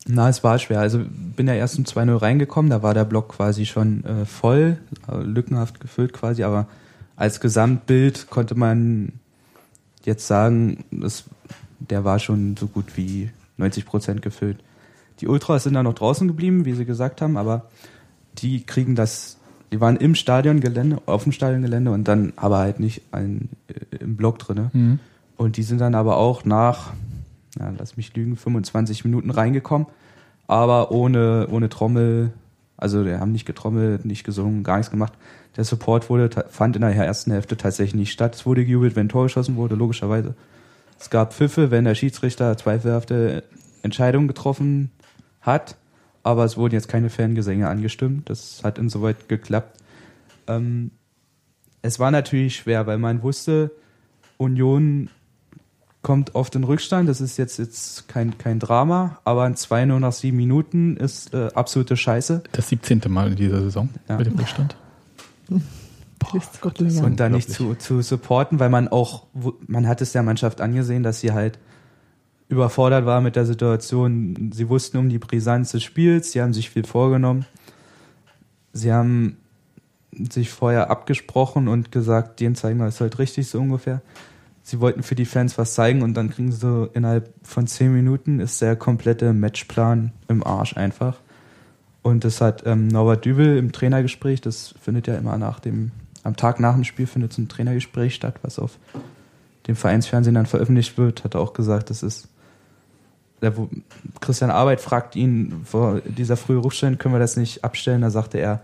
Na, 0.07 0.29
es 0.29 0.43
war 0.43 0.59
schwer. 0.59 0.81
Also 0.81 1.01
bin 1.37 1.47
ja 1.47 1.55
erst 1.55 1.79
um 1.79 1.85
2-0 1.85 2.21
reingekommen, 2.21 2.71
da 2.71 2.83
war 2.83 2.93
der 2.93 3.05
Block 3.05 3.29
quasi 3.29 3.67
schon 3.67 4.05
äh, 4.05 4.25
voll, 4.27 4.79
äh, 5.09 5.17
lückenhaft 5.23 5.79
gefüllt 5.79 6.13
quasi, 6.13 6.43
aber 6.43 6.67
als 7.17 7.41
Gesamtbild 7.41 8.29
konnte 8.31 8.57
man 8.57 9.13
jetzt 10.05 10.27
sagen, 10.27 10.85
das, 10.91 11.25
der 11.79 12.05
war 12.05 12.19
schon 12.19 12.57
so 12.57 12.67
gut 12.67 12.97
wie 12.97 13.31
90 13.59 13.87
Prozent 13.87 14.23
gefüllt. 14.23 14.59
Die 15.21 15.29
Ultras 15.29 15.65
sind 15.65 15.75
da 15.75 15.83
noch 15.83 15.95
draußen 15.95 16.27
geblieben, 16.27 16.65
wie 16.65 16.73
sie 16.73 16.87
gesagt 16.87 17.21
haben, 17.21 17.37
aber 17.37 17.69
die 18.39 18.65
kriegen 18.65 18.95
das, 18.95 19.39
die 19.73 19.81
waren 19.81 19.97
im 19.97 20.15
Stadiongelände, 20.15 21.03
auf 21.07 21.25
dem 21.25 21.33
Stadiongelände 21.33 21.91
und 21.91 22.09
dann 22.09 22.33
aber 22.37 22.59
halt 22.59 22.81
nicht 22.81 23.03
ein, 23.13 23.49
äh, 23.69 23.97
im 23.97 24.17
Block 24.17 24.39
drinne. 24.39 24.71
Mhm. 24.73 24.99
Und 25.37 25.57
die 25.57 25.63
sind 25.63 25.81
dann 25.81 25.95
aber 25.95 26.17
auch 26.17 26.45
nach, 26.45 26.93
ja, 27.59 27.73
lass 27.77 27.97
mich 27.97 28.15
lügen, 28.15 28.37
25 28.37 29.05
Minuten 29.05 29.31
reingekommen, 29.31 29.87
aber 30.47 30.91
ohne, 30.91 31.49
ohne 31.51 31.69
Trommel, 31.69 32.33
also 32.77 33.05
die 33.05 33.15
haben 33.15 33.33
nicht 33.33 33.47
getrommelt, 33.47 34.05
nicht 34.05 34.25
gesungen, 34.25 34.65
gar 34.65 34.77
nichts 34.77 34.91
gemacht. 34.91 35.13
Der 35.57 35.65
Support 35.65 36.11
wurde, 36.11 36.31
fand 36.51 36.77
in 36.77 36.83
der 36.83 36.95
ersten 36.95 37.33
Hälfte 37.33 37.57
tatsächlich 37.57 37.95
nicht 37.95 38.13
statt. 38.13 38.35
Es 38.35 38.47
wurde 38.47 38.65
gejubelt, 38.65 38.97
wenn 38.97 39.07
ein 39.07 39.09
Tor 39.09 39.25
geschossen 39.25 39.57
wurde, 39.57 39.75
logischerweise. 39.75 40.35
Es 40.99 41.11
gab 41.11 41.33
Pfiffe, 41.33 41.71
wenn 41.71 41.85
der 41.85 41.95
Schiedsrichter 41.95 42.57
zweifelhafte 42.57 43.43
Entscheidungen 43.83 44.29
getroffen 44.29 44.91
hat, 45.41 45.77
aber 46.23 46.45
es 46.45 46.57
wurden 46.57 46.75
jetzt 46.75 46.89
keine 46.89 47.11
Fangesänge 47.11 47.69
angestimmt. 47.69 48.29
Das 48.31 48.63
hat 48.63 48.79
insoweit 48.79 49.29
geklappt. 49.29 49.79
Ähm, 50.47 50.91
es 51.83 51.99
war 51.99 52.11
natürlich 52.11 52.57
schwer, 52.57 52.87
weil 52.87 52.99
man 52.99 53.23
wusste, 53.23 53.71
Union 54.37 55.09
kommt 56.03 56.35
oft 56.35 56.55
in 56.55 56.65
Rückstand. 56.65 57.09
Das 57.09 57.21
ist 57.21 57.37
jetzt, 57.37 57.59
jetzt 57.59 58.09
kein, 58.09 58.39
kein 58.39 58.59
Drama, 58.59 59.19
aber 59.25 59.45
ein 59.45 59.55
2-0 59.55 59.99
nach 59.99 60.13
sieben 60.13 60.37
Minuten 60.37 60.97
ist 60.97 61.35
äh, 61.35 61.49
absolute 61.55 61.97
Scheiße. 61.97 62.43
Das 62.53 62.69
17. 62.69 63.03
Mal 63.09 63.29
in 63.31 63.37
dieser 63.37 63.61
Saison 63.63 63.89
Ja. 64.09 64.17
mit 64.17 64.27
dem 64.27 64.39
Rückstand. 64.39 64.77
Gott 66.61 66.79
länger. 66.79 67.05
Und 67.05 67.19
dann 67.19 67.33
nicht 67.33 67.51
zu, 67.51 67.75
zu 67.75 68.03
supporten, 68.03 68.61
weil 68.61 68.69
man 68.69 68.89
auch, 68.89 69.25
man 69.67 69.89
hat 69.89 70.01
es 70.01 70.13
der 70.13 70.23
Mannschaft 70.23 70.61
angesehen, 70.61 71.03
dass 71.03 71.21
sie 71.21 71.33
halt 71.33 71.59
überfordert 72.51 73.07
war 73.07 73.21
mit 73.21 73.37
der 73.37 73.47
Situation. 73.47 74.51
Sie 74.53 74.69
wussten 74.69 74.99
um 74.99 75.09
die 75.09 75.19
Brisanz 75.19 75.71
des 75.71 75.85
Spiels, 75.85 76.33
sie 76.33 76.43
haben 76.43 76.53
sich 76.53 76.69
viel 76.69 76.85
vorgenommen. 76.85 77.47
Sie 78.73 78.93
haben 78.93 79.37
sich 80.13 80.51
vorher 80.51 80.91
abgesprochen 80.91 81.69
und 81.69 81.93
gesagt, 81.93 82.41
denen 82.41 82.57
zeigen 82.57 82.79
wir 82.79 82.87
es 82.87 83.01
halt 83.01 83.19
richtig 83.19 83.49
so 83.49 83.61
ungefähr. 83.61 84.03
Sie 84.63 84.81
wollten 84.81 85.03
für 85.03 85.15
die 85.15 85.25
Fans 85.25 85.57
was 85.59 85.75
zeigen 85.75 86.03
und 86.03 86.15
dann 86.15 86.31
kriegen 86.31 86.51
sie 86.51 86.59
so 86.59 86.89
innerhalb 86.93 87.33
von 87.43 87.67
zehn 87.67 87.93
Minuten 87.93 88.41
ist 88.41 88.61
der 88.61 88.77
komplette 88.77 89.33
Matchplan 89.33 90.13
im 90.29 90.45
Arsch 90.45 90.77
einfach. 90.77 91.19
Und 92.03 92.25
das 92.25 92.41
hat 92.41 92.65
ähm, 92.67 92.89
Norbert 92.89 93.25
Dübel 93.25 93.59
im 93.59 93.73
Trainergespräch, 93.73 94.41
das 94.41 94.75
findet 94.81 95.07
ja 95.07 95.15
immer 95.15 95.39
nach 95.39 95.61
dem, 95.61 95.93
am 96.25 96.35
Tag 96.35 96.59
nach 96.59 96.75
dem 96.75 96.85
Spiel 96.85 97.07
findet 97.07 97.33
so 97.33 97.43
ein 97.43 97.49
Trainergespräch 97.49 98.15
statt, 98.15 98.41
was 98.43 98.59
auf 98.59 98.79
dem 99.67 99.77
Vereinsfernsehen 99.77 100.35
dann 100.35 100.47
veröffentlicht 100.47 100.99
wird, 100.99 101.25
hat 101.25 101.35
er 101.35 101.41
auch 101.41 101.53
gesagt, 101.53 101.91
das 101.91 102.03
ist 102.03 102.29
Christian 104.21 104.51
Arbeit 104.51 104.81
fragt 104.81 105.17
ihn 105.17 105.63
vor 105.65 106.01
dieser 106.01 106.37
frühe 106.37 106.63
Rückstand, 106.63 106.99
können 106.99 107.15
wir 107.15 107.19
das 107.19 107.37
nicht 107.37 107.65
abstellen? 107.65 108.03
Da 108.03 108.11
sagte 108.11 108.39
er, 108.39 108.61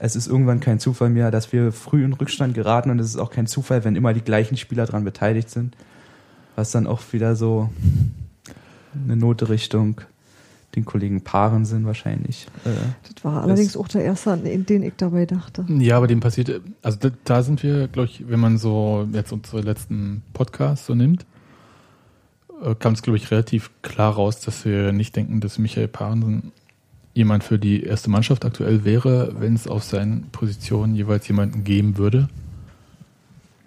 es 0.00 0.16
ist 0.16 0.26
irgendwann 0.28 0.60
kein 0.60 0.78
Zufall 0.78 1.08
mehr, 1.10 1.30
dass 1.30 1.52
wir 1.52 1.72
früh 1.72 2.04
in 2.04 2.12
Rückstand 2.12 2.54
geraten 2.54 2.90
und 2.90 2.98
es 3.00 3.06
ist 3.06 3.16
auch 3.16 3.30
kein 3.30 3.46
Zufall, 3.46 3.84
wenn 3.84 3.96
immer 3.96 4.14
die 4.14 4.20
gleichen 4.22 4.56
Spieler 4.56 4.86
daran 4.86 5.04
beteiligt 5.04 5.50
sind. 5.50 5.76
was 6.56 6.70
dann 6.72 6.86
auch 6.88 7.00
wieder 7.12 7.36
so 7.36 7.70
eine 9.04 9.16
Note 9.16 9.48
Richtung 9.48 10.00
den 10.74 10.84
Kollegen 10.84 11.22
Paaren 11.22 11.64
sind 11.64 11.86
wahrscheinlich. 11.86 12.46
Äh, 12.64 12.70
Das 13.14 13.24
war 13.24 13.42
allerdings 13.42 13.76
auch 13.76 13.88
der 13.88 14.02
erste, 14.04 14.32
an 14.32 14.44
den 14.44 14.82
ich 14.82 14.94
dabei 14.96 15.24
dachte. 15.24 15.64
Ja, 15.68 15.96
aber 15.96 16.06
dem 16.08 16.20
passiert, 16.20 16.60
also 16.82 16.98
da, 17.00 17.10
da 17.24 17.42
sind 17.42 17.62
wir, 17.62 17.88
glaube 17.88 18.08
ich, 18.08 18.28
wenn 18.28 18.38
man 18.40 18.58
so 18.58 19.08
jetzt 19.12 19.32
unsere 19.32 19.62
letzten 19.62 20.22
Podcasts 20.34 20.86
so 20.86 20.94
nimmt, 20.94 21.24
kam 22.78 22.94
es, 22.94 23.02
glaube 23.02 23.16
ich, 23.16 23.30
relativ 23.30 23.70
klar 23.82 24.14
raus, 24.14 24.40
dass 24.40 24.64
wir 24.64 24.92
nicht 24.92 25.16
denken, 25.16 25.40
dass 25.40 25.58
Michael 25.58 25.88
Parensen 25.88 26.52
jemand 27.14 27.44
für 27.44 27.58
die 27.58 27.82
erste 27.82 28.10
Mannschaft 28.10 28.44
aktuell 28.44 28.84
wäre, 28.84 29.40
wenn 29.40 29.54
es 29.54 29.66
auf 29.66 29.82
seinen 29.84 30.30
Positionen 30.30 30.94
jeweils 30.94 31.26
jemanden 31.28 31.64
geben 31.64 31.96
würde, 31.96 32.28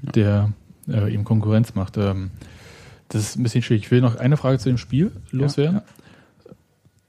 der 0.01 0.53
äh, 0.87 1.13
ihm 1.13 1.23
Konkurrenz 1.23 1.75
macht. 1.75 1.97
Ähm, 1.97 2.31
das 3.09 3.23
ist 3.23 3.35
ein 3.37 3.43
bisschen 3.43 3.61
schwierig. 3.61 3.83
Ich 3.83 3.91
will 3.91 4.01
noch 4.01 4.15
eine 4.15 4.37
Frage 4.37 4.57
zu 4.57 4.69
dem 4.69 4.77
Spiel 4.77 5.11
loswerden. 5.31 5.81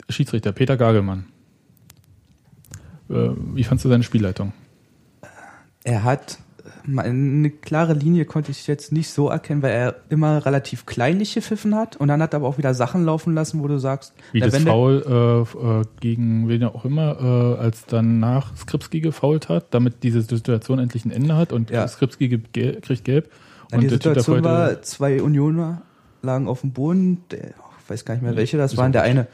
Schiedsrichter 0.08 0.52
Peter 0.52 0.76
Gagelmann. 0.76 1.26
Äh, 3.08 3.30
wie 3.54 3.64
fandst 3.64 3.84
du 3.84 3.88
seine 3.88 4.02
Spielleitung? 4.02 4.52
er 5.84 6.04
hat 6.04 6.38
eine 6.96 7.50
klare 7.50 7.92
Linie 7.92 8.24
konnte 8.24 8.50
ich 8.50 8.66
jetzt 8.66 8.92
nicht 8.92 9.10
so 9.10 9.28
erkennen, 9.28 9.62
weil 9.62 9.72
er 9.72 9.96
immer 10.08 10.44
relativ 10.44 10.86
kleinlich 10.86 11.34
gepfiffen 11.34 11.74
hat 11.74 11.96
und 11.96 12.08
dann 12.08 12.20
hat 12.20 12.34
er 12.34 12.38
aber 12.38 12.48
auch 12.48 12.58
wieder 12.58 12.74
Sachen 12.74 13.04
laufen 13.04 13.34
lassen, 13.34 13.62
wo 13.62 13.68
du 13.68 13.78
sagst, 13.78 14.14
Wie 14.32 14.40
das 14.40 14.56
Foul 14.58 15.04
äh, 15.06 15.80
äh, 15.80 15.84
gegen 16.00 16.48
wen 16.48 16.64
auch 16.64 16.84
immer, 16.84 17.56
äh, 17.58 17.62
als 17.62 17.86
dann 17.86 18.18
nach 18.20 18.56
Skripski 18.56 19.00
gefoult 19.00 19.48
hat, 19.48 19.66
damit 19.74 20.02
diese 20.02 20.22
Situation 20.22 20.78
endlich 20.78 21.04
ein 21.04 21.10
Ende 21.10 21.36
hat 21.36 21.52
und 21.52 21.70
Ja. 21.70 21.86
Skripski 21.86 22.28
gibt 22.28 22.52
gel 22.52 22.80
kriegt 22.80 23.04
gelb. 23.04 23.30
Ja, 23.70 23.78
die 23.78 23.86
der 23.86 23.98
Typ 23.98 24.02
Situation 24.02 24.44
war, 24.44 24.82
zwei 24.82 25.22
Unioner 25.22 25.82
lagen 26.22 26.48
auf 26.48 26.62
dem 26.62 26.72
Boden, 26.72 27.22
der, 27.30 27.48
ich 27.48 27.90
weiß 27.90 28.04
gar 28.04 28.14
nicht 28.14 28.22
mehr 28.22 28.36
welche 28.36 28.56
das 28.56 28.76
waren. 28.76 28.92
Der 28.92 29.02
eine 29.02 29.26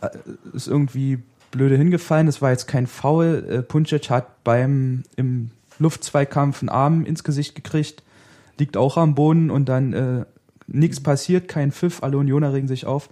äh, 0.00 0.08
ist 0.54 0.68
irgendwie 0.68 1.18
blöde 1.50 1.76
hingefallen, 1.76 2.26
das 2.26 2.42
war 2.42 2.50
jetzt 2.50 2.66
kein 2.66 2.86
Foul. 2.86 3.44
Äh, 3.48 3.62
Puncic 3.62 4.10
hat 4.10 4.44
beim 4.44 5.02
im 5.16 5.50
Luftzweikampf 5.80 6.62
einen 6.62 6.68
Arm 6.68 7.04
ins 7.04 7.24
Gesicht 7.24 7.54
gekriegt, 7.54 8.02
liegt 8.58 8.76
auch 8.76 8.96
am 8.96 9.14
Boden 9.14 9.50
und 9.50 9.68
dann 9.68 9.92
äh, 9.92 10.24
nichts 10.68 11.00
passiert, 11.00 11.48
kein 11.48 11.72
Pfiff, 11.72 12.02
alle 12.02 12.18
Unioner 12.18 12.52
regen 12.52 12.68
sich 12.68 12.86
auf. 12.86 13.08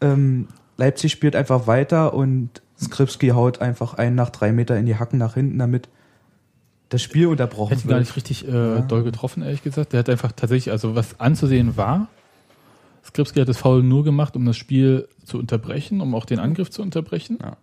Ähm, 0.00 0.48
Leipzig 0.76 1.12
spielt 1.12 1.36
einfach 1.36 1.66
weiter 1.66 2.14
und 2.14 2.62
Skripski 2.80 3.28
haut 3.28 3.60
einfach 3.60 3.94
einen 3.94 4.16
nach 4.16 4.30
drei 4.30 4.50
Meter 4.52 4.76
in 4.78 4.86
die 4.86 4.96
Hacken 4.96 5.18
nach 5.18 5.34
hinten, 5.34 5.58
damit 5.58 5.88
das 6.88 7.02
Spiel 7.02 7.26
unterbrochen 7.26 7.76
Hätte 7.76 7.86
ihn 7.86 7.90
gar 7.90 8.00
nicht 8.00 8.16
richtig 8.16 8.48
äh, 8.48 8.80
doll 8.88 9.04
getroffen, 9.04 9.42
ehrlich 9.42 9.62
gesagt. 9.62 9.92
Der 9.92 10.00
hat 10.00 10.08
einfach 10.08 10.32
tatsächlich, 10.32 10.72
also 10.72 10.94
was 10.94 11.20
anzusehen 11.20 11.76
war, 11.76 12.08
Skripski 13.04 13.40
hat 13.40 13.48
das 13.48 13.58
Foul 13.58 13.82
nur 13.82 14.04
gemacht, 14.04 14.36
um 14.36 14.44
das 14.44 14.56
Spiel 14.56 15.08
zu 15.24 15.38
unterbrechen, 15.38 16.00
um 16.00 16.14
auch 16.14 16.24
den 16.24 16.38
Angriff 16.38 16.70
zu 16.70 16.82
unterbrechen. 16.82 17.38
Ja. 17.40 17.56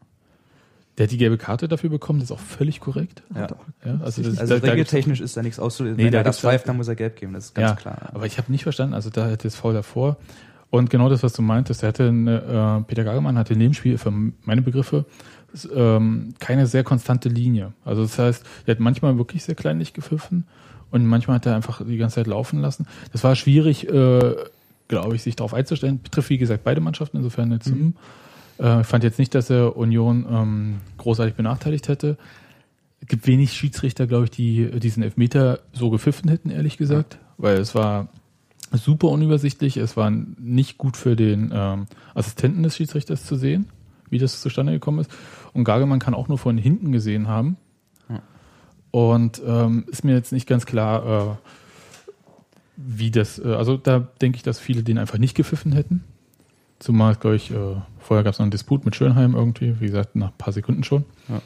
Der 0.98 1.06
hat 1.06 1.12
die 1.12 1.18
gelbe 1.18 1.38
Karte 1.38 1.68
dafür 1.68 1.90
bekommen, 1.90 2.20
das 2.20 2.32
ist 2.32 2.36
auch 2.36 2.40
völlig 2.40 2.80
korrekt. 2.80 3.22
Ja. 3.36 3.48
Ja, 3.86 4.00
also 4.04 4.24
das, 4.24 4.40
Also 4.40 4.56
da, 4.56 4.60
da 4.62 4.72
regeltechnisch 4.72 5.22
ist 5.22 5.38
da 5.38 5.44
nichts 5.44 5.60
auszulösen. 5.60 5.98
Nee, 5.98 6.06
Wenn 6.06 6.12
da 6.12 6.20
er 6.20 6.24
das 6.24 6.40
pfeift, 6.40 6.68
dann 6.68 6.78
muss 6.78 6.88
er 6.88 6.96
gelb 6.96 7.18
geben, 7.18 7.34
das 7.34 7.46
ist 7.46 7.56
ganz 7.56 7.70
ja, 7.70 7.76
klar. 7.76 8.10
Aber 8.14 8.26
ich 8.26 8.38
habe 8.38 8.52
nicht 8.52 8.64
verstanden, 8.64 8.96
also 8.96 9.10
da 9.10 9.26
hatte 9.26 9.48
das 9.48 9.56
Foul 9.56 9.74
davor. 9.74 10.18
Und 10.70 10.90
genau 10.90 11.08
das, 11.08 11.24
was 11.24 11.34
du 11.34 11.42
meintest, 11.42 11.84
er 11.84 11.90
hatte 11.90 12.08
eine, 12.08 12.82
äh, 12.82 12.84
Peter 12.88 13.04
Gagelmann 13.04 13.38
hatte 13.38 13.54
in 13.54 13.60
dem 13.60 13.74
Spiel 13.74 13.98
für 13.98 14.12
meine 14.44 14.62
Begriffe 14.62 15.06
ähm, 15.74 16.34
keine 16.40 16.68
sehr 16.68 16.84
konstante 16.84 17.30
Linie. 17.30 17.74
Also 17.86 18.04
das 18.04 18.20
heißt, 18.20 18.46
er 18.66 18.72
hat 18.72 18.80
manchmal 18.80 19.18
wirklich 19.18 19.44
sehr 19.44 19.56
kleinlich 19.56 19.94
gepfiffen 19.94 20.46
und 20.92 21.06
manchmal 21.06 21.38
hat 21.38 21.46
er 21.46 21.56
einfach 21.56 21.82
die 21.86 21.98
ganze 21.98 22.16
Zeit 22.16 22.28
laufen 22.28 22.60
lassen. 22.60 22.88
Das 23.12 23.24
war 23.24 23.36
schwierig, 23.36 23.88
äh, 23.88 24.36
glaube 24.88 25.16
ich, 25.16 25.24
sich 25.24 25.36
darauf 25.36 25.54
einzustellen. 25.54 26.02
Betrifft, 26.02 26.30
wie 26.30 26.38
gesagt, 26.38 26.64
beide 26.64 26.82
Mannschaften, 26.82 27.18
insofern 27.18 27.52
jetzt. 27.52 27.70
Mhm. 27.70 27.96
Äh, 28.60 28.82
ich 28.82 28.88
fand 28.88 29.04
jetzt 29.04 29.20
nicht, 29.20 29.34
dass 29.36 29.50
er 29.50 29.78
Union 29.78 30.26
ähm, 30.30 30.76
großartig 30.98 31.36
benachteiligt 31.36 31.88
hätte. 31.88 32.18
Es 33.02 33.08
gibt 33.08 33.28
wenig 33.28 33.54
Schiedsrichter, 33.54 34.08
glaube 34.08 34.26
ich, 34.26 34.32
die 34.32 34.72
diesen 34.80 35.04
Elfmeter 35.04 35.60
so 35.72 35.90
gepfiffen 35.90 36.30
hätten, 36.30 36.50
ehrlich 36.50 36.78
gesagt, 36.78 37.20
weil 37.38 37.58
es 37.58 37.76
war 37.76 38.08
super 38.72 39.10
unübersichtlich. 39.10 39.78
Es 39.78 39.96
war 39.96 40.10
nicht 40.10 40.78
gut 40.78 40.98
für 40.98 41.16
den 41.16 41.52
ähm, 41.54 41.86
Assistenten 42.16 42.64
des 42.64 42.76
Schiedsrichters 42.76 43.26
zu 43.26 43.36
sehen, 43.36 43.70
wie 44.10 44.18
das 44.18 44.42
zustande 44.42 44.74
gekommen 44.74 45.00
ist. 45.00 45.12
Und 45.54 45.64
Gagelmann 45.64 46.00
kann 46.00 46.14
auch 46.14 46.28
nur 46.28 46.38
von 46.38 46.58
hinten 46.58 46.92
gesehen 46.92 47.28
haben. 47.28 47.58
Und 48.92 49.42
ähm, 49.46 49.86
ist 49.92 50.04
mir 50.04 50.16
jetzt 50.16 50.32
nicht 50.32 50.48
ganz 50.48 50.66
klar, 50.66 51.06
äh, 51.06 51.36
wie 52.78 53.12
das, 53.12 53.40
äh, 53.40 53.54
also 53.54 53.78
da 53.78 54.00
denke 54.00 54.38
ich, 54.38 54.44
dass 54.44 54.60
viele 54.60 54.84
den 54.84 54.98
einfach 54.98 55.18
nicht 55.18 55.36
gepfiffen 55.36 55.72
hätten. 55.72 56.04
Zumal, 56.80 57.16
glaube 57.16 57.36
ich, 57.36 57.52
äh, 57.52 57.76
vorher 58.00 58.24
gab 58.24 58.34
es 58.34 58.40
noch 58.40 58.44
einen 58.44 58.52
Disput 58.52 58.86
mit 58.86 58.96
Schönheim 58.96 59.34
irgendwie, 59.36 59.80
wie 59.80 59.88
gesagt, 59.88 60.16
nach 60.16 60.28
ein 60.28 60.38
paar 60.38 60.54
Sekunden 60.54 60.84
schon. 60.84 61.06
Ja. 61.28 61.42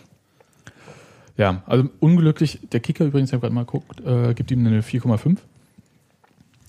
Ja, 1.37 1.63
also 1.65 1.89
unglücklich. 1.99 2.59
Der 2.71 2.81
Kicker 2.81 3.05
übrigens, 3.05 3.29
ich 3.29 3.33
habe 3.33 3.41
gerade 3.41 3.55
mal 3.55 3.65
geguckt, 3.65 4.01
äh, 4.01 4.33
gibt 4.33 4.51
ihm 4.51 4.65
eine 4.65 4.81
4,5. 4.81 5.37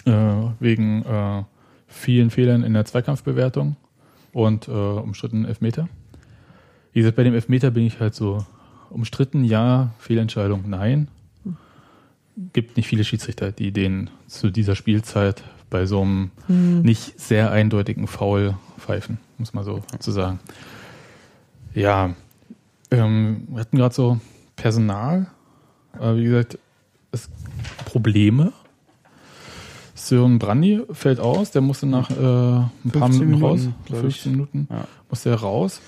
Äh, 0.05 0.51
wegen 0.59 1.05
äh, 1.05 1.45
vielen 1.87 2.31
Fehlern 2.31 2.65
in 2.65 2.73
der 2.73 2.85
Zweikampfbewertung 2.85 3.77
und 4.33 4.67
äh, 4.67 4.71
umstrittenen 4.71 5.45
Elfmeter. 5.45 5.89
Wie 6.93 7.01
gesagt, 7.01 7.17
bei 7.17 7.23
dem 7.23 7.35
Elfmeter 7.35 7.71
bin 7.71 7.85
ich 7.85 8.01
halt 8.01 8.15
so 8.15 8.45
umstritten, 8.91 9.45
ja, 9.45 9.93
Fehlentscheidung, 9.99 10.65
nein. 10.67 11.09
Gibt 12.53 12.77
nicht 12.77 12.89
viele 12.89 13.05
Schiedsrichter, 13.05 13.53
die 13.53 13.73
den 13.73 14.11
zu 14.27 14.51
dieser 14.51 14.75
Spielzeit 14.75 15.45
bei 15.73 15.87
so 15.87 16.03
einem 16.03 16.31
Hm. 16.47 16.83
nicht 16.83 17.19
sehr 17.19 17.51
eindeutigen 17.51 18.07
Foul 18.07 18.55
pfeifen, 18.79 19.19
muss 19.39 19.55
man 19.55 19.65
so 19.65 19.83
zu 19.99 20.13
sagen. 20.13 20.39
Ja, 21.75 22.11
ähm, 22.91 23.49
wir 23.51 23.61
hatten 23.61 23.79
gerade 23.79 23.95
so 23.95 24.21
Personal, 24.55 25.27
äh, 25.99 26.15
wie 26.15 26.25
gesagt, 26.25 26.59
es 27.11 27.29
Probleme. 27.87 28.53
Sören 29.95 30.39
Brandy 30.39 30.83
fällt 30.93 31.21
aus, 31.21 31.51
der 31.53 31.63
musste 31.63 31.87
nach 31.87 32.11
äh, 32.11 32.15
ein 32.15 32.71
paar 32.93 33.09
15 33.09 33.27
Minuten 33.27 33.45
raus, 33.45 33.61
Minuten, 33.61 33.75
glaub 33.87 34.05
ich. 34.05 34.21
15 34.21 34.33
Minuten 34.33 34.69
Ja. 34.71 34.85
musste 35.09 35.31
er 35.31 35.37
raus. 35.37 35.81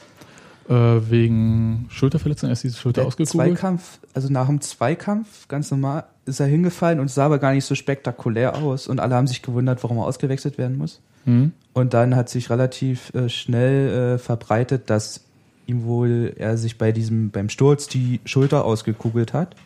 Äh, 0.68 1.10
wegen 1.10 1.86
Schulterverletzung, 1.90 2.48
erst 2.48 2.64
diese 2.64 2.78
Schulter 2.78 3.04
ausgekugelt. 3.04 3.58
Zweikampf, 3.58 3.98
also 4.14 4.32
nach 4.32 4.46
dem 4.46 4.62
Zweikampf, 4.62 5.46
ganz 5.46 5.70
normal, 5.70 6.04
ist 6.24 6.40
er 6.40 6.46
hingefallen 6.46 7.00
und 7.00 7.10
sah 7.10 7.26
aber 7.26 7.38
gar 7.38 7.52
nicht 7.52 7.66
so 7.66 7.74
spektakulär 7.74 8.56
aus 8.56 8.88
und 8.88 8.98
alle 8.98 9.14
haben 9.14 9.26
sich 9.26 9.42
gewundert, 9.42 9.82
warum 9.82 9.98
er 9.98 10.06
ausgewechselt 10.06 10.56
werden 10.56 10.78
muss. 10.78 11.00
Mhm. 11.26 11.52
Und 11.74 11.92
dann 11.92 12.16
hat 12.16 12.30
sich 12.30 12.48
relativ 12.48 13.12
äh, 13.14 13.28
schnell 13.28 14.14
äh, 14.14 14.18
verbreitet, 14.18 14.88
dass 14.88 15.24
ihm 15.66 15.84
wohl 15.84 16.32
er 16.36 16.56
sich 16.56 16.78
bei 16.78 16.92
diesem 16.92 17.30
beim 17.30 17.50
Sturz 17.50 17.86
die 17.86 18.20
Schulter 18.24 18.64
ausgekugelt 18.64 19.34
hat. 19.34 19.56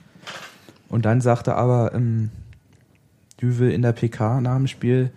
Und 0.89 1.05
dann 1.05 1.21
sagte 1.21 1.55
aber 1.55 1.95
ähm, 1.95 2.31
Düvel 3.41 3.71
in 3.71 3.83
der 3.83 3.93
PK 3.93 4.41
nach 4.41 4.57
dem 4.57 4.67
Spiel, 4.67 5.11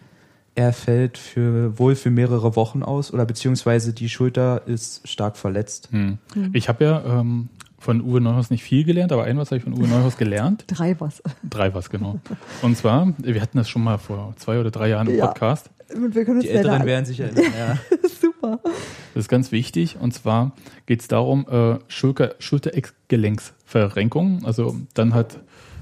er 0.56 0.74
fällt 0.74 1.18
für 1.18 1.78
wohl 1.80 1.95
für 1.95 2.10
mehrere 2.10 2.56
Wochen 2.56 2.84
aus 2.84 3.14
oder 3.14 3.26
beziehungsweise 3.26 3.93
die 3.93 4.10
Schulter 4.10 4.64
ist 4.68 5.08
stark 5.08 5.38
verletzt. 5.38 5.89
Hm. 5.91 6.18
Ich 6.54 6.68
habe 6.68 6.84
ja 6.84 7.20
ähm, 7.20 7.49
von 7.80 8.02
Uwe 8.02 8.22
Neuhaus 8.22 8.49
nicht 8.52 8.64
viel 8.64 8.84
gelernt, 8.84 9.12
aber 9.12 9.24
ein 9.24 9.38
was 9.38 9.49
habe 9.49 9.58
ich 9.58 9.64
von 9.64 9.74
Uwe 9.74 9.88
Neuhaus 9.88 10.18
gelernt. 10.18 10.66
Drei 10.68 10.95
was. 10.99 11.24
Drei 11.49 11.74
was, 11.74 11.89
genau. 11.89 12.20
Und 12.62 12.78
zwar, 12.78 13.14
wir 13.18 13.41
hatten 13.41 13.58
das 13.58 13.70
schon 13.70 13.84
mal 13.84 13.97
vor 13.97 14.34
zwei 14.38 14.60
oder 14.60 14.72
drei 14.72 14.89
Jahren 14.89 15.08
im 15.08 15.16
Ja. 15.16 15.28
Podcast. 15.28 15.70
Und 15.93 16.16
wir 16.16 16.26
können 16.26 16.38
uns 16.38 16.45
Die 16.45 16.52
Älteren 16.52 16.86
werden 16.86 17.06
sich 17.06 17.20
erinnern. 17.20 17.43
Ja. 17.58 17.78
Super. 18.22 18.60
Das 18.64 19.24
ist 19.24 19.30
ganz 19.30 19.52
wichtig. 19.52 19.97
Und 19.99 20.14
zwar 20.14 20.52
geht 20.86 21.02
es 21.02 21.08
darum, 21.08 21.45
äh, 21.49 21.80
Schulter, 21.88 22.36
Schulter-Gelenksverrenkung. 22.39 24.45
Also 24.45 24.76
dann 24.93 25.14
hat, 25.14 25.39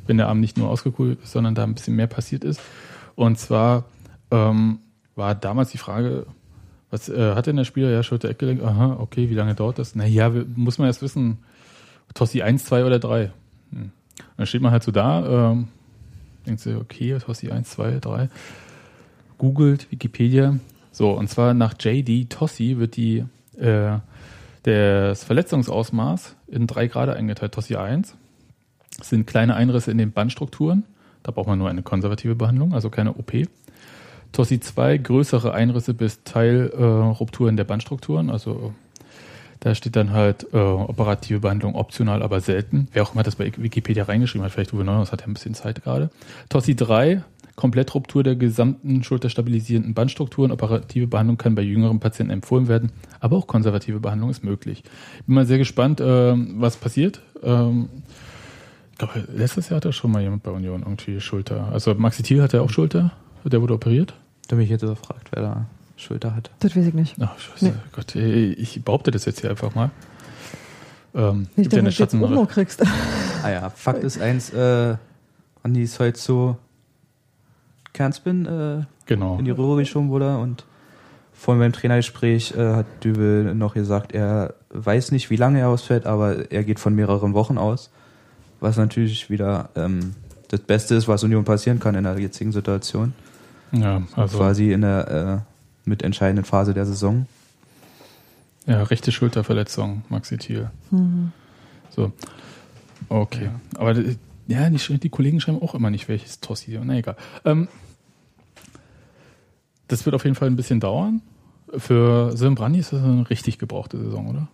wenn 0.08 0.18
der 0.18 0.28
Arm 0.28 0.40
nicht 0.40 0.58
nur 0.58 0.70
ausgekugelt 0.70 1.20
ist, 1.24 1.32
sondern 1.32 1.56
da 1.56 1.64
ein 1.64 1.74
bisschen 1.74 1.96
mehr 1.96 2.08
passiert 2.08 2.44
ist. 2.44 2.62
Und 3.16 3.38
zwar 3.38 3.86
ähm, 4.32 4.80
war 5.16 5.36
damals 5.36 5.72
die 5.72 5.78
Frage, 5.78 6.26
was 6.92 7.10
äh, 7.10 7.36
hat 7.36 7.48
denn 7.48 7.56
der 7.56 7.66
Spieler? 7.66 7.90
Ja, 7.90 8.04
Schulter-Eckgelenk. 8.04 8.64
Aha, 8.64 8.98
okay, 9.00 9.30
wie 9.30 9.36
lange 9.36 9.56
dauert 9.56 9.80
das? 9.80 9.96
Naja, 9.96 10.32
muss 10.56 10.78
man 10.78 10.88
erst 10.88 11.02
wissen, 11.02 11.40
Tossi 12.14 12.42
1, 12.42 12.66
2 12.66 12.86
oder 12.86 13.00
3. 13.00 13.32
Hm. 13.72 13.92
Dann 14.38 14.46
steht 14.46 14.62
man 14.62 14.72
halt 14.72 14.84
so 14.84 14.92
da, 14.92 15.52
ähm, 15.52 15.68
denkt 16.46 16.62
sich, 16.62 16.76
okay, 16.76 17.18
Tossi 17.20 17.52
1, 17.52 17.70
2, 17.70 18.00
3. 18.00 18.30
Googelt, 19.38 19.92
Wikipedia. 19.92 20.58
So, 20.92 21.12
und 21.12 21.30
zwar 21.30 21.54
nach 21.54 21.76
JD 21.80 22.30
Tossi 22.30 22.78
wird 22.78 22.96
die, 22.96 23.26
äh, 23.58 24.00
das 24.64 25.24
Verletzungsausmaß 25.24 26.36
in 26.48 26.68
drei 26.68 26.88
Grade 26.88 27.14
eingeteilt. 27.16 27.54
Tossi 27.54 27.76
1 27.76 28.16
sind 29.02 29.28
kleine 29.28 29.56
Einrisse 29.56 29.92
in 29.92 29.98
den 29.98 30.12
Bandstrukturen. 30.12 30.84
Da 31.24 31.32
braucht 31.32 31.48
man 31.48 31.60
nur 31.60 31.70
eine 31.70 31.84
konservative 31.84 32.36
Behandlung, 32.36 32.74
also 32.74 32.90
keine 32.90 33.14
OP. 33.14 33.32
Tossi 34.32 34.60
2 34.60 34.98
größere 35.00 35.54
Einrisse 35.54 35.94
bis 35.94 36.24
Teilrupturen 36.24 37.58
der 37.58 37.64
Bandstrukturen, 37.64 38.30
also 38.30 38.74
da 39.60 39.76
steht 39.76 39.96
dann 39.96 40.12
halt 40.12 40.48
äh, 40.54 40.58
operative 40.58 41.42
Behandlung 41.42 41.76
optional, 41.76 42.24
aber 42.24 42.40
selten. 42.40 42.88
Wer 42.94 43.04
auch 43.04 43.14
immer 43.14 43.24
das 43.24 43.36
bei 43.36 43.52
Wikipedia 43.58 44.06
reingeschrieben 44.06 44.46
hat, 44.46 44.54
vielleicht 44.54 44.74
Uwe 44.74 44.86
Neuhaus 44.86 45.12
hat 45.12 45.22
ja 45.22 45.28
ein 45.28 45.34
bisschen 45.34 45.54
Zeit 45.54 45.84
gerade. 45.84 46.10
Tossi 46.48 46.76
3, 46.76 47.24
Komplettruptur 47.58 48.24
der 48.24 48.38
gesamten 48.38 49.04
schulterstabilisierenden 49.04 49.94
Bandstrukturen. 49.94 50.54
Operative 50.54 51.08
Behandlung 51.08 51.38
kann 51.38 51.56
bei 51.56 51.62
jüngeren 51.62 52.00
Patienten 52.00 52.32
empfohlen 52.32 52.70
werden, 52.70 52.94
aber 53.20 53.36
auch 53.36 53.48
konservative 53.48 54.00
Behandlung 54.00 54.30
ist 54.30 54.46
möglich. 54.46 54.84
Bin 55.26 55.36
mal 55.36 55.46
sehr 55.46 55.58
gespannt, 55.58 56.02
ähm, 56.02 56.56
was 56.60 56.78
passiert. 56.78 57.22
Ähm, 57.44 57.90
ich 58.94 58.98
glaube, 58.98 59.28
letztes 59.34 59.68
Jahr 59.68 59.78
hatte 59.78 59.92
schon 59.92 60.12
mal 60.12 60.22
jemand 60.22 60.44
bei 60.44 60.52
Union 60.52 60.84
irgendwie 60.84 61.20
Schulter. 61.20 61.70
Also 61.72 61.94
Maxi 61.96 62.24
Thiel 62.24 62.42
hatte 62.42 62.62
auch 62.62 62.70
Schulter, 62.70 63.12
der 63.46 63.62
wurde 63.62 63.74
operiert. 63.76 64.14
Da 64.48 64.56
mich 64.56 64.70
jetzt 64.70 64.82
gefragt, 64.82 65.30
wer 65.32 65.42
da 65.44 65.66
Schulter 65.96 66.36
hatte. 66.36 66.50
Das 66.60 66.76
weiß 66.76 66.88
ich 66.88 66.94
nicht. 66.94 67.16
Ach, 67.20 67.38
scheiße. 67.38 67.66
Nee. 67.66 67.74
Gott, 67.92 68.16
ich 68.16 68.84
behaupte 68.84 69.12
das 69.12 69.26
jetzt 69.26 69.42
hier 69.42 69.50
einfach 69.50 69.76
mal. 69.76 69.92
Ähm, 71.14 71.48
Nicht, 71.56 71.70
gibt 71.70 71.74
ja 71.74 71.82
dass 71.82 71.96
du 71.96 72.04
jetzt 72.04 72.50
kriegst. 72.50 72.84
Ah 73.44 73.50
ja, 73.50 73.70
Fakt 73.70 74.04
ist 74.04 74.22
eins, 74.22 74.52
äh, 74.52 74.96
Andi 75.64 75.84
ist 75.84 76.00
heute 76.00 76.20
so 76.20 76.58
Kernspin 77.94 78.46
äh, 78.46 78.84
Genau. 79.06 79.38
in 79.40 79.46
die 79.46 79.52
Röhre 79.52 79.78
geschoben 79.80 80.10
wurde 80.10 80.38
und 80.38 80.66
vorhin 81.34 81.60
beim 81.60 81.74
Trainergespräch 81.74 82.54
äh, 82.56 82.74
hat 82.76 82.86
Dübel 83.04 83.56
noch 83.56 83.74
gesagt, 83.74 84.12
er 84.14 84.54
weiß 84.72 85.12
nicht, 85.12 85.30
wie 85.30 85.36
lange 85.36 85.60
er 85.60 85.70
ausfällt, 85.70 86.06
aber 86.06 86.52
er 86.52 86.64
geht 86.64 86.80
von 86.80 86.94
mehreren 86.94 87.34
Wochen 87.34 87.58
aus, 87.58 87.90
was 88.60 88.78
natürlich 88.78 89.30
wieder 89.30 89.70
ähm, 89.76 90.14
das 90.50 90.60
Beste 90.62 90.96
ist, 90.96 91.08
was 91.08 91.24
Union 91.24 91.44
passieren 91.46 91.80
kann 91.80 91.96
in 91.96 92.04
der 92.04 92.20
jetzigen 92.20 92.52
Situation. 92.52 93.14
Ja, 93.72 94.02
also 94.16 94.38
Quasi 94.38 94.72
in 94.72 94.82
der 94.82 95.46
äh, 95.86 95.90
mitentscheidenden 95.90 96.46
Phase 96.46 96.74
der 96.74 96.86
Saison. 96.86 97.28
ja, 98.66 98.84
rechte 98.84 99.12
Schulterverletzung, 99.12 100.04
Maxi 100.10 100.38
Thiel. 100.38 100.70
Mhm. 100.92 101.32
So. 101.90 102.12
Okay. 103.10 103.50
Aber 103.76 103.96
äh, 103.96 104.16
ja, 104.48 104.70
die, 104.70 105.00
die 105.00 105.10
Kollegen 105.10 105.40
schreiben 105.40 105.62
auch 105.62 105.76
immer 105.76 105.90
nicht, 105.90 106.08
welches 106.08 106.40
Tossi. 106.40 106.80
Na 106.84 106.96
egal. 106.98 107.16
Ähm, 107.46 107.68
das 109.88 110.06
wird 110.06 110.16
auf 110.16 110.24
jeden 110.24 110.36
Fall 110.36 110.48
ein 110.48 110.56
bisschen 110.56 110.80
dauern. 110.80 111.22
Für 111.78 112.36
Sim 112.36 112.56
Brandi 112.56 112.80
ist 112.80 112.94
das 112.94 113.04
eine 113.04 113.30
richtig 113.30 113.60
gebrauchte 113.60 113.98
Saison, 113.98 114.28
oder? 114.28 114.48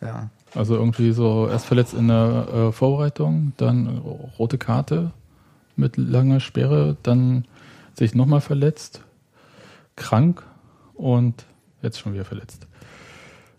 Ja. 0.00 0.30
Also 0.54 0.74
irgendwie 0.74 1.12
so 1.12 1.48
erst 1.48 1.66
verletzt 1.66 1.94
in 1.94 2.08
der 2.08 2.48
äh, 2.52 2.72
Vorbereitung, 2.72 3.52
dann 3.56 3.98
rote 4.38 4.58
Karte 4.58 5.12
mit 5.76 5.96
langer 5.96 6.40
Sperre, 6.40 6.96
dann 7.02 7.46
sich 7.94 8.14
nochmal 8.14 8.40
verletzt, 8.40 9.02
krank 9.96 10.42
und 10.94 11.44
jetzt 11.82 11.98
schon 11.98 12.14
wieder 12.14 12.24
verletzt. 12.24 12.66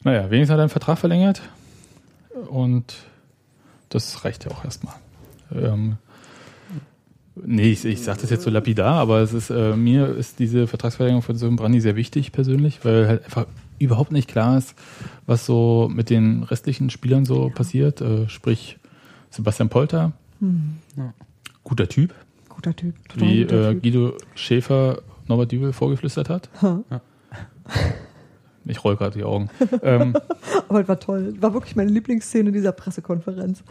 Naja, 0.03 0.29
wenigstens 0.29 0.51
hat 0.51 0.59
er 0.59 0.63
einen 0.63 0.69
Vertrag 0.69 0.97
verlängert 0.97 1.41
und 2.49 2.95
das 3.89 4.25
reicht 4.25 4.45
ja 4.45 4.51
auch 4.51 4.65
erstmal. 4.65 4.95
Ähm, 5.53 5.97
nee, 7.35 7.71
ich, 7.71 7.85
ich 7.85 8.01
sage 8.01 8.21
das 8.21 8.29
jetzt 8.29 8.43
so 8.43 8.49
lapidar, 8.49 8.95
aber 8.95 9.19
es 9.19 9.33
ist, 9.33 9.49
äh, 9.49 9.75
mir 9.75 10.07
ist 10.09 10.39
diese 10.39 10.67
Vertragsverlängerung 10.67 11.21
von 11.21 11.35
Sören 11.35 11.55
Brandi 11.55 11.79
sehr 11.79 11.95
wichtig 11.95 12.31
persönlich, 12.31 12.83
weil 12.83 13.07
halt 13.07 13.23
einfach 13.25 13.45
überhaupt 13.79 14.11
nicht 14.11 14.29
klar 14.29 14.57
ist, 14.57 14.75
was 15.25 15.45
so 15.45 15.89
mit 15.93 16.09
den 16.09 16.43
restlichen 16.43 16.89
Spielern 16.89 17.25
so 17.25 17.49
passiert. 17.49 18.01
Äh, 18.01 18.27
sprich, 18.29 18.79
Sebastian 19.29 19.69
Polter, 19.69 20.13
Hm. 20.39 20.75
guter 21.63 21.87
Typ, 21.87 22.13
Guter 22.55 22.75
Typ. 22.75 22.95
Total 23.09 23.27
wie 23.27 23.41
guter 23.41 23.69
äh, 23.69 23.73
Typ. 23.73 23.83
Guido 23.83 24.13
Schäfer 24.35 25.01
Norbert 25.27 25.51
Dübel 25.51 25.73
vorgeflüstert 25.73 26.29
hat. 26.29 26.49
Ha. 26.61 26.83
Ich 28.65 28.83
roll 28.83 28.95
gerade 28.95 29.17
die 29.17 29.23
Augen. 29.23 29.49
ähm, 29.81 30.15
Aber 30.69 30.81
es 30.81 30.87
war 30.87 30.99
toll. 30.99 31.35
War 31.39 31.53
wirklich 31.53 31.75
meine 31.75 31.91
Lieblingsszene 31.91 32.51
dieser 32.51 32.71
Pressekonferenz. 32.71 33.63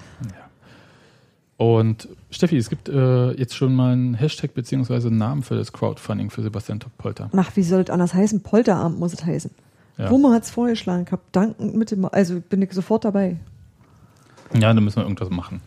und 1.57 2.09
Steffi, 2.30 2.57
es 2.57 2.68
gibt 2.68 2.89
äh, 2.89 3.33
jetzt 3.33 3.55
schon 3.55 3.74
mal 3.74 3.93
einen 3.93 4.14
Hashtag 4.14 4.55
beziehungsweise 4.55 5.09
einen 5.09 5.18
Namen 5.18 5.43
für 5.43 5.55
das 5.55 5.72
Crowdfunding 5.72 6.30
für 6.30 6.43
Sebastian 6.43 6.80
Polter. 6.99 7.30
Ach, 7.37 7.53
wie 7.55 7.62
soll 7.62 7.83
es 7.83 7.91
anders 7.91 8.14
heißen? 8.14 8.43
Polterabend 8.43 8.99
muss 8.99 9.12
es 9.12 9.24
heißen. 9.24 9.51
Ja. 9.99 10.11
Wummer 10.11 10.33
hat 10.33 10.45
es 10.45 10.51
vorgeschlagen 10.51 11.05
gehabt. 11.05 11.24
Dankend 11.35 11.74
mit 11.74 11.91
dem, 11.91 12.05
also 12.07 12.41
bin 12.41 12.62
ich 12.62 12.72
sofort 12.72 13.05
dabei. 13.05 13.39
Ja, 14.55 14.72
da 14.72 14.80
müssen 14.80 14.97
wir 14.97 15.05
irgendwas 15.05 15.30
machen. 15.30 15.61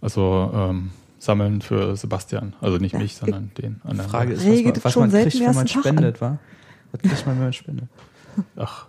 Also 0.00 0.50
ähm, 0.54 0.90
sammeln 1.26 1.60
für 1.60 1.94
Sebastian. 1.96 2.54
Also 2.60 2.78
nicht 2.78 2.92
Ja, 2.92 3.00
mich, 3.00 3.16
sondern 3.16 3.50
den 3.58 3.80
anderen. 3.84 4.10
Frage 4.10 4.32
ist, 4.32 4.46
was 4.46 4.62
man, 4.62 4.84
was 4.84 4.92
schon 4.92 5.02
man 5.02 5.10
seit 5.10 5.28
kriegt, 5.30 5.46
wenn 5.46 5.54
man 5.54 5.68
spendet, 5.68 6.20
wa? 6.20 6.38
Was 6.92 7.00
kriegt 7.02 7.26
man, 7.26 7.36
wenn 7.36 7.44
man 7.44 7.52
spendet? 7.52 7.88
Ach, 8.56 8.86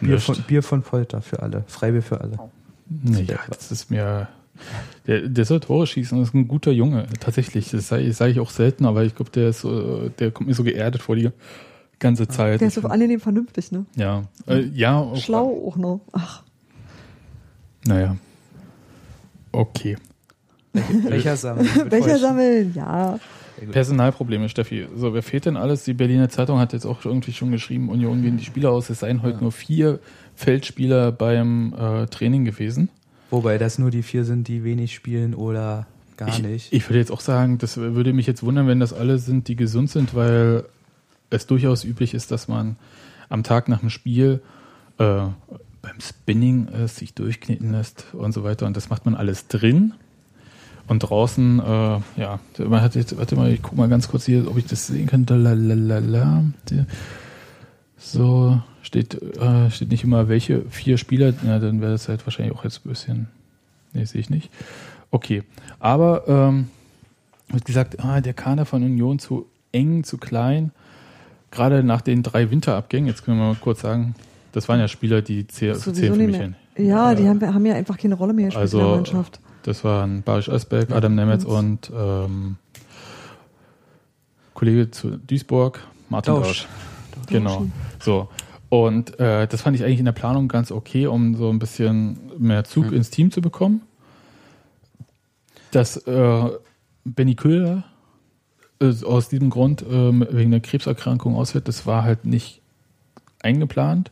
Bier 0.00 0.20
von, 0.20 0.36
Bier 0.46 0.62
von 0.62 0.82
Polter 0.82 1.22
für 1.22 1.42
alle. 1.42 1.64
Freibier 1.66 2.02
für 2.02 2.20
alle. 2.20 2.38
Nee, 2.88 3.22
ja, 3.22 3.38
das 3.48 3.70
ist 3.70 3.90
mir. 3.90 4.28
Der, 5.06 5.28
der 5.28 5.44
soll 5.44 5.60
Tore 5.60 5.86
schießen, 5.86 6.18
das 6.18 6.28
ist 6.28 6.34
ein 6.34 6.48
guter 6.48 6.72
Junge, 6.72 7.06
tatsächlich. 7.20 7.70
Das 7.70 7.86
sage 7.86 8.12
sag 8.12 8.30
ich 8.30 8.40
auch 8.40 8.50
selten, 8.50 8.86
aber 8.86 9.04
ich 9.04 9.14
glaube, 9.14 9.30
der 9.30 9.50
ist 9.50 9.60
so, 9.60 10.08
der 10.08 10.32
kommt 10.32 10.48
mir 10.48 10.54
so 10.54 10.64
geerdet 10.64 11.00
vor 11.00 11.14
die 11.14 11.30
ganze 12.00 12.26
Zeit. 12.26 12.60
Der 12.60 12.68
ist 12.68 12.74
so 12.74 12.82
angenehm 12.82 13.20
vernünftig, 13.20 13.70
ne? 13.70 13.86
ja. 13.94 14.24
Äh, 14.48 14.62
ja, 14.74 14.98
auch, 14.98 15.16
Schlau 15.16 15.68
auch 15.68 15.76
noch. 15.76 16.00
Ach, 16.12 16.42
Naja. 17.86 18.16
Okay. 19.52 19.96
Welcher 21.08 21.36
sammeln? 21.36 21.68
welcher 21.90 22.18
sammeln? 22.18 22.72
Ja. 22.74 23.18
Personalprobleme, 23.72 24.48
Steffi. 24.48 24.86
So, 24.94 25.14
wer 25.14 25.22
fehlt 25.22 25.46
denn 25.46 25.56
alles? 25.56 25.84
Die 25.84 25.94
Berliner 25.94 26.28
Zeitung 26.28 26.58
hat 26.58 26.72
jetzt 26.72 26.86
auch 26.86 27.04
irgendwie 27.04 27.32
schon 27.32 27.50
geschrieben, 27.50 27.88
Union 27.88 28.22
gehen 28.22 28.36
die 28.36 28.44
Spieler 28.44 28.70
aus. 28.70 28.88
Es 28.90 29.00
seien 29.00 29.22
heute 29.22 29.40
nur 29.40 29.52
vier 29.52 29.98
Feldspieler 30.36 31.10
beim 31.10 31.74
äh, 31.74 32.06
Training 32.06 32.44
gewesen. 32.44 32.90
Wobei 33.30 33.58
das 33.58 33.78
nur 33.78 33.90
die 33.90 34.02
vier 34.02 34.24
sind, 34.24 34.48
die 34.48 34.64
wenig 34.64 34.94
spielen 34.94 35.34
oder 35.34 35.86
gar 36.16 36.28
ich, 36.28 36.42
nicht. 36.42 36.72
Ich 36.72 36.88
würde 36.88 36.98
jetzt 36.98 37.10
auch 37.10 37.20
sagen, 37.20 37.58
das 37.58 37.76
würde 37.76 38.12
mich 38.12 38.26
jetzt 38.26 38.42
wundern, 38.42 38.66
wenn 38.68 38.80
das 38.80 38.92
alle 38.92 39.18
sind, 39.18 39.48
die 39.48 39.56
gesund 39.56 39.90
sind, 39.90 40.14
weil 40.14 40.64
es 41.30 41.46
durchaus 41.46 41.84
üblich 41.84 42.14
ist, 42.14 42.30
dass 42.30 42.48
man 42.48 42.76
am 43.28 43.42
Tag 43.42 43.68
nach 43.68 43.80
dem 43.80 43.90
Spiel 43.90 44.40
äh, 44.98 45.26
beim 45.82 46.00
Spinning 46.00 46.68
äh, 46.68 46.88
sich 46.88 47.14
durchkneten 47.14 47.72
lässt 47.72 48.06
und 48.12 48.32
so 48.32 48.44
weiter. 48.44 48.66
Und 48.66 48.76
das 48.76 48.88
macht 48.88 49.04
man 49.04 49.14
alles 49.14 49.48
drin. 49.48 49.94
Und 50.88 51.00
draußen, 51.00 51.60
äh, 51.60 51.62
ja, 52.20 52.40
man 52.66 52.80
hat 52.80 52.94
jetzt, 52.94 53.16
warte 53.18 53.36
mal, 53.36 53.52
ich 53.52 53.62
guck 53.62 53.76
mal 53.76 53.88
ganz 53.88 54.08
kurz 54.08 54.24
hier, 54.24 54.48
ob 54.48 54.56
ich 54.56 54.66
das 54.66 54.86
sehen 54.86 55.06
kann. 55.06 55.26
Lalalala. 55.28 56.44
So, 57.98 58.60
steht, 58.82 59.14
äh, 59.36 59.70
steht 59.70 59.90
nicht 59.90 60.04
immer 60.04 60.28
welche 60.28 60.62
vier 60.70 60.98
Spieler, 60.98 61.34
ja, 61.44 61.58
dann 61.58 61.80
wäre 61.80 61.92
das 61.92 62.08
halt 62.08 62.24
wahrscheinlich 62.26 62.54
auch 62.56 62.64
jetzt 62.64 62.84
ein 62.84 62.88
bisschen. 62.88 63.28
Nee, 63.92 64.04
sehe 64.04 64.20
ich 64.20 64.30
nicht. 64.30 64.50
Okay. 65.10 65.42
Aber 65.80 66.24
ähm, 66.28 66.68
wird 67.48 67.64
gesagt, 67.64 68.02
ah, 68.04 68.20
der 68.20 68.34
Kader 68.34 68.64
von 68.66 68.82
Union 68.82 69.18
zu 69.18 69.46
eng, 69.72 70.04
zu 70.04 70.16
klein. 70.18 70.70
Gerade 71.50 71.82
nach 71.82 72.02
den 72.02 72.22
drei 72.22 72.50
Winterabgängen, 72.50 73.08
jetzt 73.08 73.24
können 73.24 73.38
wir 73.38 73.46
mal 73.46 73.56
kurz 73.56 73.80
sagen, 73.80 74.14
das 74.52 74.68
waren 74.68 74.80
ja 74.80 74.88
Spieler, 74.88 75.22
die 75.22 75.44
zäh- 75.44 75.74
zählen 75.74 76.14
für 76.14 76.22
mich 76.26 76.36
hin. 76.36 76.54
Ja, 76.76 77.14
die 77.14 77.26
haben, 77.28 77.40
haben 77.42 77.66
ja 77.66 77.74
einfach 77.74 77.96
keine 77.98 78.14
Rolle 78.14 78.32
mehr 78.32 78.46
gespielt 78.46 78.72
in 78.72 78.78
der 78.78 78.86
Also, 78.86 78.96
Mannschaft. 78.96 79.40
Das 79.68 79.84
waren 79.84 80.22
Barisch 80.22 80.48
Asberg, 80.48 80.90
Adam 80.90 81.14
Nemetz 81.14 81.44
und 81.44 81.92
ähm, 81.94 82.56
Kollege 84.54 84.90
zu 84.90 85.18
Duisburg, 85.18 85.80
Martin 86.08 86.34
Dausch. 86.34 86.66
Dausch. 87.14 87.26
Genau. 87.28 87.66
So. 88.00 88.28
Und 88.70 89.20
äh, 89.20 89.46
das 89.46 89.62
fand 89.62 89.76
ich 89.76 89.84
eigentlich 89.84 89.98
in 89.98 90.06
der 90.06 90.12
Planung 90.12 90.48
ganz 90.48 90.72
okay, 90.72 91.06
um 91.06 91.34
so 91.36 91.50
ein 91.50 91.58
bisschen 91.58 92.18
mehr 92.38 92.64
Zug 92.64 92.92
ins 92.92 93.10
Team 93.10 93.30
zu 93.30 93.42
bekommen. 93.42 93.82
Dass 95.70 95.98
äh, 95.98 96.50
Benny 97.04 97.34
Köhler 97.34 97.84
äh, 98.80 98.92
aus 99.04 99.28
diesem 99.28 99.50
Grund 99.50 99.84
ähm, 99.88 100.26
wegen 100.30 100.50
der 100.50 100.60
Krebserkrankung 100.60 101.36
ausfällt, 101.36 101.68
das 101.68 101.86
war 101.86 102.04
halt 102.04 102.24
nicht 102.24 102.62
eingeplant. 103.42 104.10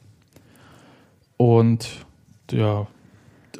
Und 1.38 1.88
ja, 2.50 2.86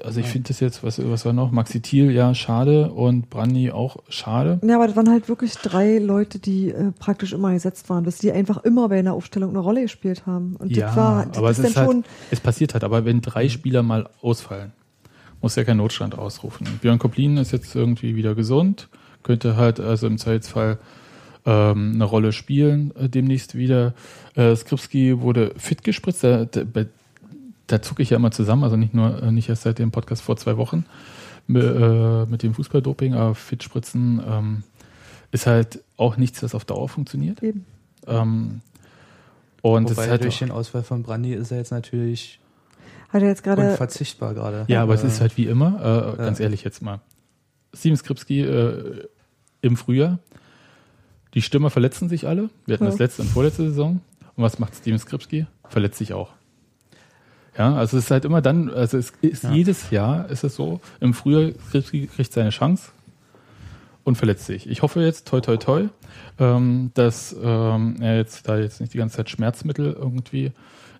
also 0.04 0.20
ich 0.20 0.26
finde 0.26 0.48
das 0.48 0.60
jetzt, 0.60 0.82
was, 0.82 0.98
was 1.04 1.24
war 1.24 1.32
noch? 1.32 1.50
Maxi 1.50 1.80
Thiel, 1.80 2.10
ja, 2.10 2.34
schade. 2.34 2.90
Und 2.92 3.30
Brandi 3.30 3.70
auch 3.70 3.96
schade. 4.08 4.60
Ja, 4.66 4.76
aber 4.76 4.86
das 4.86 4.96
waren 4.96 5.08
halt 5.10 5.28
wirklich 5.28 5.54
drei 5.54 5.98
Leute, 5.98 6.38
die 6.38 6.70
äh, 6.70 6.92
praktisch 6.98 7.32
immer 7.32 7.52
gesetzt 7.52 7.88
waren, 7.90 8.04
dass 8.04 8.18
die 8.18 8.32
einfach 8.32 8.64
immer 8.64 8.88
bei 8.88 8.98
einer 8.98 9.14
Aufstellung 9.14 9.50
eine 9.50 9.58
Rolle 9.60 9.82
gespielt 9.82 10.26
haben. 10.26 10.56
Und 10.56 10.74
ja, 10.76 10.86
das 10.88 10.96
war, 10.96 11.26
das 11.26 11.38
aber 11.38 11.50
es 11.50 11.58
ist 11.58 11.64
dann 11.64 11.70
ist 11.72 11.76
halt, 11.76 11.86
schon, 11.90 12.04
es 12.30 12.40
passiert 12.40 12.74
halt. 12.74 12.84
Aber 12.84 13.04
wenn 13.04 13.20
drei 13.20 13.48
Spieler 13.48 13.82
mal 13.82 14.08
ausfallen, 14.22 14.72
muss 15.42 15.54
ja 15.56 15.64
kein 15.64 15.76
Notstand 15.76 16.16
ausrufen. 16.18 16.66
Björn 16.80 16.98
Koplin 16.98 17.36
ist 17.36 17.52
jetzt 17.52 17.74
irgendwie 17.74 18.16
wieder 18.16 18.34
gesund, 18.34 18.88
könnte 19.22 19.56
halt 19.56 19.80
also 19.80 20.06
im 20.06 20.18
Zweifelsfall 20.18 20.78
ähm, 21.44 21.92
eine 21.94 22.04
Rolle 22.04 22.32
spielen 22.32 22.92
äh, 22.96 23.08
demnächst 23.08 23.54
wieder. 23.54 23.94
Äh, 24.34 24.56
Skripski 24.56 25.20
wurde 25.20 25.52
fit 25.56 25.84
gespritzt, 25.84 26.24
da, 26.24 26.44
da, 26.44 26.64
bei- 26.64 26.86
da 27.66 27.82
zucke 27.82 28.02
ich 28.02 28.10
ja 28.10 28.16
immer 28.16 28.30
zusammen, 28.30 28.64
also 28.64 28.76
nicht 28.76 28.94
nur 28.94 29.22
äh, 29.22 29.32
nicht 29.32 29.48
erst 29.48 29.62
seit 29.62 29.78
dem 29.78 29.90
Podcast 29.90 30.22
vor 30.22 30.36
zwei 30.36 30.56
Wochen 30.56 30.84
mit, 31.46 31.62
äh, 31.64 32.26
dem 32.38 32.54
Fußballdoping, 32.54 33.14
aber 33.14 33.34
Fitspritzen 33.34 34.20
ähm, 34.28 34.62
ist 35.32 35.46
halt 35.46 35.82
auch 35.96 36.16
nichts, 36.16 36.40
das 36.40 36.54
auf 36.54 36.64
Dauer 36.64 36.88
funktioniert. 36.88 37.42
Eben. 37.42 37.66
Ähm, 38.06 38.60
und 39.62 39.84
es 39.90 39.96
Wobei 39.96 40.04
ist 40.04 40.10
halt 40.10 40.24
durch 40.24 40.38
den 40.38 40.50
Ausfall 40.50 40.82
von 40.84 41.02
Brandi 41.02 41.32
ist 41.34 41.50
er 41.50 41.58
jetzt 41.58 41.70
natürlich 41.72 42.40
hat 43.08 43.22
er 43.22 43.28
jetzt 43.28 43.42
gerade, 43.44 43.62
unverzichtbar 43.70 44.34
gerade. 44.34 44.64
Ja, 44.68 44.82
aber 44.82 44.94
es 44.94 45.04
Äh, 45.04 45.06
ist 45.08 45.20
halt 45.20 45.36
wie 45.36 45.46
immer, 45.46 46.14
äh, 46.14 46.16
ganz 46.16 46.38
Ja. 46.38 46.44
ehrlich 46.44 46.64
jetzt 46.64 46.82
mal. 46.82 47.00
Steven 47.74 47.96
Skripski 47.96 48.40
äh, 48.42 49.06
im 49.62 49.76
Frühjahr, 49.76 50.18
Die 51.34 51.42
Stürmer 51.42 51.68
verletzen 51.70 52.08
sich 52.08 52.26
alle. 52.26 52.48
Wir 52.64 52.74
hatten 52.74 52.84
Ja. 52.84 52.90
das 52.90 52.98
letzte 52.98 53.22
und 53.22 53.28
vorletzte 53.28 53.68
Saison. 53.68 54.00
Und 54.36 54.42
was 54.42 54.58
macht 54.58 54.74
Steven 54.74 54.98
Skripski? 54.98 55.46
Verletzt 55.68 55.98
sich 55.98 56.14
auch. 56.14 56.30
Ja, 57.58 57.74
also 57.74 57.96
es 57.96 58.04
ist 58.04 58.10
halt 58.10 58.24
immer 58.24 58.42
dann, 58.42 58.70
also 58.70 58.98
es 58.98 59.12
ist 59.22 59.44
jedes 59.44 59.90
Jahr 59.90 60.28
ist 60.28 60.44
es 60.44 60.56
so, 60.56 60.80
im 61.00 61.14
Frühjahr 61.14 61.52
kriegt 61.70 62.32
seine 62.32 62.50
Chance 62.50 62.90
und 64.04 64.16
verletzt 64.16 64.46
sich. 64.46 64.68
Ich 64.68 64.82
hoffe 64.82 65.00
jetzt, 65.00 65.26
toi 65.26 65.40
toi 65.40 65.56
toi, 65.56 65.88
ähm, 66.38 66.90
dass 66.94 67.34
ähm, 67.42 67.96
er 68.00 68.16
jetzt 68.18 68.48
da 68.48 68.58
jetzt 68.58 68.80
nicht 68.80 68.94
die 68.94 68.98
ganze 68.98 69.16
Zeit 69.16 69.30
Schmerzmittel 69.30 69.96
irgendwie 69.98 70.52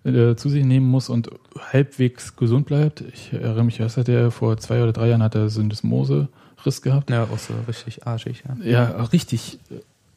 äh, 0.03 0.35
zu 0.35 0.49
sich 0.49 0.65
nehmen 0.65 0.87
muss 0.87 1.09
und 1.09 1.29
halbwegs 1.71 2.35
gesund 2.35 2.65
bleibt. 2.65 3.01
Ich 3.13 3.33
erinnere 3.33 3.63
mich, 3.63 3.79
was 3.79 3.97
hat 3.97 4.09
er 4.09 4.31
vor 4.31 4.57
zwei 4.57 4.81
oder 4.81 4.93
drei 4.93 5.09
Jahren 5.09 5.23
hat 5.23 5.35
er 5.35 5.49
Syndesmose-Riss 5.49 6.81
gehabt. 6.81 7.09
Ja, 7.09 7.23
auch 7.23 7.37
so 7.37 7.53
richtig 7.67 8.05
arschig, 8.07 8.43
ja. 8.47 8.65
Ja, 8.65 9.03
richtig. 9.05 9.59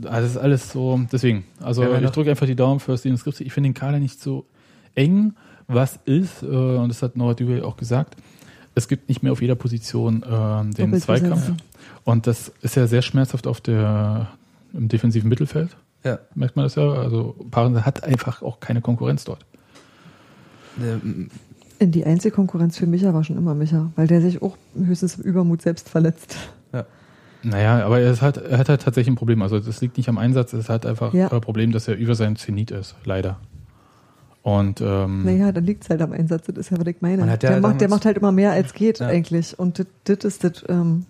Also 0.02 0.22
das 0.22 0.30
ist 0.30 0.36
alles 0.38 0.72
so, 0.72 1.00
deswegen. 1.12 1.44
Also 1.60 1.82
Ja, 1.82 2.00
ich 2.00 2.10
drücke 2.10 2.30
einfach 2.30 2.46
die 2.46 2.56
Daumen 2.56 2.80
für 2.80 2.96
Steven 2.96 3.18
Skripski. 3.18 3.44
Ich 3.44 3.52
finde 3.52 3.68
den 3.68 3.74
Kader 3.74 3.98
nicht 3.98 4.20
so 4.20 4.46
eng. 4.94 5.34
Was 5.72 5.98
ist, 6.04 6.42
äh, 6.42 6.46
und 6.46 6.88
das 6.88 7.02
hat 7.02 7.16
Norbert 7.16 7.40
Dübel 7.40 7.62
auch 7.62 7.76
gesagt, 7.76 8.16
es 8.74 8.88
gibt 8.88 9.08
nicht 9.08 9.22
mehr 9.22 9.32
auf 9.32 9.40
jeder 9.42 9.54
Position 9.56 10.22
äh, 10.22 10.74
den 10.74 10.98
Zweikampf. 11.00 11.52
Und 12.04 12.26
das 12.26 12.52
ist 12.62 12.76
ja 12.76 12.86
sehr 12.86 13.02
schmerzhaft 13.02 13.46
auf 13.46 13.60
der 13.60 14.28
im 14.72 14.88
defensiven 14.88 15.28
Mittelfeld. 15.28 15.76
Ja. 16.04 16.18
Merkt 16.34 16.56
man 16.56 16.64
das 16.64 16.76
ja. 16.76 16.88
Also 16.88 17.34
Paaren 17.50 17.84
hat 17.84 18.04
einfach 18.04 18.42
auch 18.42 18.60
keine 18.60 18.80
Konkurrenz 18.80 19.24
dort. 19.24 19.44
Ähm, 20.80 21.28
In 21.78 21.90
die 21.92 22.04
einzige 22.04 22.34
Konkurrenz 22.34 22.78
für 22.78 22.86
Micha 22.86 23.12
war 23.12 23.24
schon 23.24 23.36
immer 23.36 23.54
Micha, 23.54 23.90
weil 23.96 24.06
der 24.06 24.20
sich 24.20 24.40
auch 24.42 24.56
höchstens 24.76 25.16
im 25.16 25.24
Übermut 25.24 25.62
selbst 25.62 25.88
verletzt. 25.88 26.36
Naja, 27.42 27.86
aber 27.86 28.00
er, 28.00 28.20
halt, 28.20 28.36
er 28.36 28.58
hat 28.58 28.68
halt 28.68 28.82
tatsächlich 28.82 29.10
ein 29.10 29.16
Problem. 29.16 29.40
Also 29.40 29.58
das 29.60 29.80
liegt 29.80 29.96
nicht 29.96 30.10
am 30.10 30.18
Einsatz, 30.18 30.52
es 30.52 30.60
ist 30.64 30.68
halt 30.68 30.84
einfach 30.84 31.14
Ja. 31.14 31.32
ein 31.32 31.40
Problem, 31.40 31.72
dass 31.72 31.88
er 31.88 31.96
über 31.96 32.14
seinem 32.14 32.36
Zenit 32.36 32.70
ist, 32.70 32.96
leider. 33.04 33.38
Und 34.42 34.80
ähm, 34.80 35.24
Naja, 35.24 35.52
dann 35.52 35.64
liegt 35.66 35.84
es 35.84 35.90
halt 35.90 36.00
am 36.00 36.12
Einsatz, 36.12 36.46
das 36.46 36.56
ist 36.56 36.70
ja, 36.70 36.78
was 36.80 36.86
ich 36.86 36.96
meine. 37.00 37.26
Ja 37.26 37.36
der, 37.36 37.60
macht, 37.60 37.80
der 37.80 37.88
macht 37.90 38.04
halt 38.06 38.16
immer 38.16 38.32
mehr 38.32 38.52
als 38.52 38.72
geht 38.72 38.98
Ja. 39.00 39.06
eigentlich. 39.08 39.58
Und 39.58 39.84
das- 40.04 40.24
ist 40.24 40.44
das, 40.44 40.64
ähm, 40.68 41.04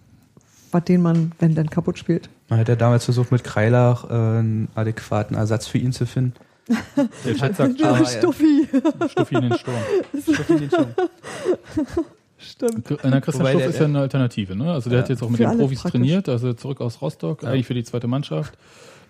was 0.73 0.85
den 0.85 1.01
man, 1.03 1.33
wenn 1.39 1.55
dann 1.55 1.71
kaputt 1.71 1.99
spielt. 1.99 2.29
Man 2.49 2.59
hat 2.59 2.69
ja 2.69 2.75
damals 2.77 3.05
versucht, 3.05 3.31
mit 3.31 3.45
Kreilach 3.45 4.05
äh, 4.11 4.13
einen 4.13 4.69
adäquaten 4.75 5.37
Ersatz 5.37 5.67
für 5.69 5.79
ihn 5.79 5.93
zu 5.93 6.07
finden. 6.07 6.35
der 7.25 7.35
Chat 7.37 7.57
sagt, 7.57 7.81
Ah, 7.85 7.99
ja. 7.99 8.05
Stuffi. 8.05 8.69
Stuffi 9.09 9.35
in 9.37 9.43
den 9.43 9.55
Sturm. 9.55 9.75
Stimmt. 12.39 12.89
Na, 13.05 13.21
Christian 13.21 13.41
Wobei 13.47 13.51
Stuff 13.51 13.61
der- 13.63 13.69
ist 13.71 13.79
ja 13.81 13.85
eine 13.85 14.01
Alternative, 14.01 14.57
ne? 14.57 14.73
Also 14.73 14.89
der 14.89 14.99
Ja. 15.01 15.03
hat 15.03 15.11
jetzt 15.11 15.23
auch 15.23 15.29
mit 15.29 15.37
Für 15.39 15.47
den 15.47 15.59
Profis 15.59 15.83
praktisch. 15.83 16.01
trainiert, 16.01 16.29
also 16.29 16.53
zurück 16.55 16.81
aus 16.81 17.03
Rostock, 17.03 17.45
eigentlich 17.45 17.67
für 17.67 17.75
die 17.75 17.85
zweite 17.85 18.07
Mannschaft. 18.07 18.57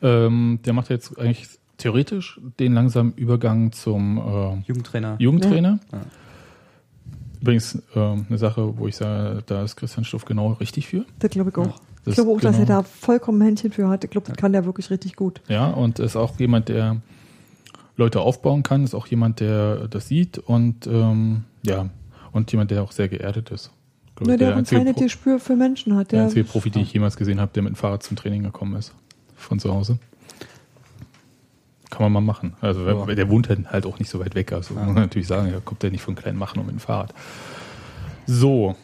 Ähm, 0.02 0.58
der 0.64 0.72
macht 0.72 0.90
jetzt 0.90 1.16
eigentlich 1.18 1.46
theoretisch 1.80 2.40
den 2.58 2.74
langsamen 2.74 3.12
Übergang 3.14 3.72
zum 3.72 4.18
äh, 4.18 4.62
Jugendtrainer. 4.66 5.16
Jugendtrainer. 5.18 5.78
Ja. 5.92 6.00
Übrigens 7.40 7.82
ähm, 7.94 8.26
eine 8.28 8.38
Sache, 8.38 8.78
wo 8.78 8.86
ich 8.86 8.96
sage, 8.96 9.42
da 9.46 9.62
ist 9.62 9.76
Christian 9.76 10.04
Stuff 10.04 10.24
genau 10.26 10.52
richtig 10.52 10.88
für. 10.88 11.04
Das 11.18 11.30
glaube 11.30 11.50
ich 11.50 11.56
auch. 11.56 11.80
Das 12.04 12.12
ich 12.12 12.14
glaube 12.14 12.30
auch, 12.32 12.40
dass 12.40 12.58
er 12.58 12.66
genau- 12.66 12.82
da 12.82 12.82
vollkommen 12.82 13.40
Händchen 13.40 13.72
für 13.72 13.88
hat. 13.88 14.04
Ich 14.04 14.10
glaube, 14.10 14.26
das 14.26 14.36
kann 14.36 14.52
der 14.52 14.64
wirklich 14.66 14.90
richtig 14.90 15.16
gut. 15.16 15.40
Ja, 15.48 15.68
und 15.68 15.98
ist 15.98 16.16
auch 16.16 16.38
jemand, 16.38 16.68
der 16.68 16.96
Leute 17.96 18.20
aufbauen 18.20 18.62
kann, 18.62 18.84
ist 18.84 18.94
auch 18.94 19.06
jemand, 19.06 19.40
der 19.40 19.88
das 19.88 20.08
sieht 20.08 20.38
und 20.38 20.86
ähm, 20.86 21.44
ja, 21.62 21.88
und 22.32 22.50
jemand, 22.52 22.70
der 22.70 22.82
auch 22.82 22.92
sehr 22.92 23.08
geerdet 23.08 23.50
ist. 23.50 23.70
Ne, 24.22 24.36
der 24.36 24.52
auch 24.52 24.56
ein 24.58 24.66
feines 24.66 24.94
Pro- 24.94 25.00
Gespür 25.02 25.38
für 25.40 25.56
Menschen 25.56 25.96
hat. 25.96 26.12
der 26.12 26.18
Der, 26.18 26.24
einzige 26.26 26.44
Profi, 26.44 26.68
den 26.70 26.82
ich 26.82 26.92
jemals 26.92 27.16
gesehen 27.16 27.40
habe, 27.40 27.52
der 27.54 27.62
mit 27.62 27.72
dem 27.72 27.76
Fahrrad 27.76 28.02
zum 28.02 28.18
Training 28.18 28.42
gekommen 28.42 28.76
ist. 28.76 28.92
Von 29.34 29.58
zu 29.58 29.72
Hause. 29.72 29.98
Kann 31.90 32.02
man 32.04 32.12
mal 32.12 32.20
machen. 32.20 32.54
Also 32.60 32.86
Ja. 32.86 33.04
der 33.14 33.28
wohnt 33.28 33.48
halt 33.48 33.66
halt 33.70 33.84
auch 33.84 33.98
nicht 33.98 34.08
so 34.10 34.20
weit 34.20 34.34
weg. 34.34 34.52
Also 34.52 34.74
muss 34.74 34.86
man 34.86 34.94
natürlich 34.94 35.26
sagen, 35.28 35.52
er 35.52 35.60
kommt 35.60 35.82
ja 35.82 35.90
nicht 35.90 36.02
von 36.02 36.14
kleinen 36.14 36.38
Machen 36.38 36.60
um 36.60 36.66
mit 36.66 36.74
dem 36.76 36.80
Fahrrad. 36.80 37.12
So. 38.26 38.76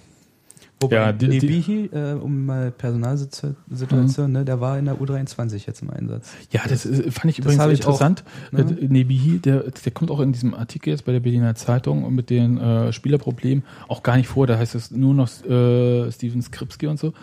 Wobei, 0.81 0.97
Ja, 0.97 1.13
die- 1.13 1.29
die- 1.29 1.39
Nebihi, 1.41 1.87
äh, 1.87 2.13
um 2.21 2.45
mal 2.45 2.71
Personalsituation, 2.71 4.31
ne, 4.33 4.45
der 4.45 4.61
war 4.61 4.79
in 4.79 4.85
der 4.85 5.01
U23 5.01 5.67
jetzt 5.67 5.81
im 5.81 5.89
Einsatz. 5.91 6.33
Ja, 6.51 6.61
das 6.69 6.85
ist, 6.85 7.15
fand 7.15 7.31
ich 7.31 7.37
Das 7.37 7.55
übrigens 7.55 7.73
ich 7.73 7.81
interessant. 7.81 8.25
auch, 8.49 8.53
ne? 8.53 8.77
Äh, 8.81 8.87
Nebihi, 8.87 9.39
der, 9.39 9.65
der 9.71 9.93
kommt 9.93 10.11
auch 10.11 10.21
in 10.21 10.33
diesem 10.33 10.53
Artikel 10.55 10.91
jetzt 10.91 11.07
bei 11.07 11.13
der 11.13 11.21
Berliner 11.21 11.55
Zeitung 11.55 12.05
und 12.05 12.15
mit 12.15 12.29
den 12.29 12.59
äh, 12.59 12.93
Spielerproblemen 12.93 13.65
auch 13.89 14.03
gar 14.03 14.17
nicht 14.19 14.29
vor. 14.29 14.47
Da 14.47 14.59
heißt 14.59 14.75
es 14.75 14.91
nur 14.91 15.15
noch 15.15 15.29
äh, 15.47 16.11
Steven 16.13 16.43
Skripski 16.43 16.87
und 16.89 16.99
so. 16.99 17.15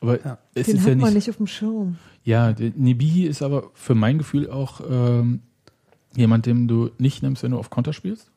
Aber 0.00 0.18
Ja. 0.24 0.38
es 0.54 0.66
den 0.66 0.76
ist 0.76 0.82
hat 0.82 0.88
ja 0.88 0.94
man 0.96 1.04
nicht. 1.06 1.14
nicht 1.14 1.30
auf 1.30 1.36
dem 1.36 1.46
Schirm. 1.46 1.98
Ja, 2.26 2.52
der 2.52 2.72
Nebihi 2.74 3.24
ist 3.24 3.40
aber 3.40 3.70
für 3.74 3.94
mein 3.94 4.18
Gefühl 4.18 4.50
auch 4.50 4.80
ähm, 4.90 5.42
jemand, 6.16 6.44
dem 6.46 6.66
du 6.66 6.90
nicht 6.98 7.22
nimmst, 7.22 7.44
wenn 7.44 7.52
du 7.52 7.58
auf 7.58 7.70
Konter 7.70 7.92
spielst. 7.92 8.32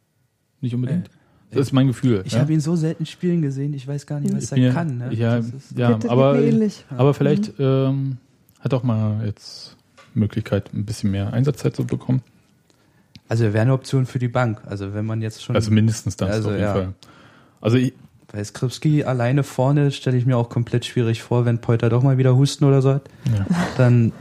Nicht 0.61 0.75
unbedingt. 0.75 1.09
Das 1.49 1.61
ist 1.61 1.71
mein 1.71 1.87
Gefühl. 1.87 2.21
Ich 2.23 2.33
ja. 2.33 2.39
habe 2.41 2.53
ihn 2.53 2.59
so 2.59 2.75
selten 2.75 3.07
spielen 3.07 3.41
gesehen, 3.41 3.73
ich 3.73 3.87
weiß 3.87 4.05
gar 4.05 4.19
nicht, 4.19 4.35
was 4.35 4.51
Ich 4.51 4.61
er 4.61 4.73
kann. 4.73 4.99
Ne? 4.99 5.13
Ja, 5.15 5.41
ja 5.75 5.99
aber, 6.07 6.39
aber 6.89 7.13
vielleicht 7.15 7.53
ähm, 7.57 8.17
hat 8.59 8.75
auch 8.75 8.83
mal 8.83 9.25
jetzt 9.25 9.75
Möglichkeit, 10.13 10.71
ein 10.71 10.85
bisschen 10.85 11.09
mehr 11.09 11.33
Einsatzzeit 11.33 11.75
zu 11.75 11.87
bekommen. 11.87 12.21
Also 13.27 13.45
er 13.45 13.53
wäre 13.53 13.63
eine 13.63 13.73
Option 13.73 14.05
für 14.05 14.19
die 14.19 14.27
Bank. 14.27 14.61
Also 14.67 14.93
wenn 14.93 15.07
man 15.07 15.23
jetzt 15.23 15.43
schon. 15.43 15.55
Also 15.55 15.71
mindestens 15.71 16.15
das 16.15 16.29
Also, 16.29 16.49
auf 16.49 16.55
jeden 16.55 16.63
ja. 16.63 16.73
Fall. 16.73 16.93
Also 17.59 17.77
ich, 17.77 17.93
Bei 18.31 18.43
Skripski 18.43 19.03
alleine 19.03 19.43
vorne 19.43 19.91
stelle 19.91 20.17
ich 20.17 20.25
mir 20.25 20.37
auch 20.37 20.49
komplett 20.49 20.85
schwierig 20.85 21.23
vor, 21.23 21.45
wenn 21.45 21.59
Polter 21.59 21.89
doch 21.89 22.03
mal 22.03 22.17
wieder 22.17 22.35
husten 22.35 22.65
oder 22.65 22.81
so 22.81 22.93
hat, 22.93 23.09
ja. 23.25 23.45
dann 23.77 24.11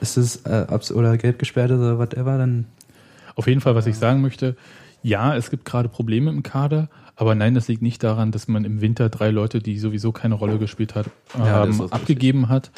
ist 0.00 0.16
es 0.16 0.36
äh, 0.46 0.66
oder 0.94 1.18
gelb 1.18 1.38
gesperrt 1.38 1.70
oder 1.70 1.98
whatever, 1.98 2.38
dann 2.38 2.66
auf 3.36 3.46
jeden 3.46 3.60
Fall, 3.60 3.74
was 3.74 3.86
ich 3.86 3.96
sagen 3.96 4.22
möchte, 4.22 4.56
ja, 5.02 5.34
es 5.36 5.50
gibt 5.50 5.64
gerade 5.64 5.88
Probleme 5.88 6.30
im 6.30 6.42
Kader, 6.42 6.88
aber 7.16 7.34
nein, 7.34 7.54
das 7.54 7.68
liegt 7.68 7.82
nicht 7.82 8.02
daran, 8.02 8.32
dass 8.32 8.48
man 8.48 8.64
im 8.64 8.80
Winter 8.80 9.10
drei 9.10 9.30
Leute, 9.30 9.60
die 9.60 9.78
sowieso 9.78 10.12
keine 10.12 10.34
Rolle 10.34 10.58
gespielt 10.58 10.94
hat, 10.94 11.06
Ja, 11.38 11.66
das 11.66 11.74
ist 11.74 11.80
ähm, 11.80 11.92
abgegeben 11.92 12.48
hat. 12.48 12.70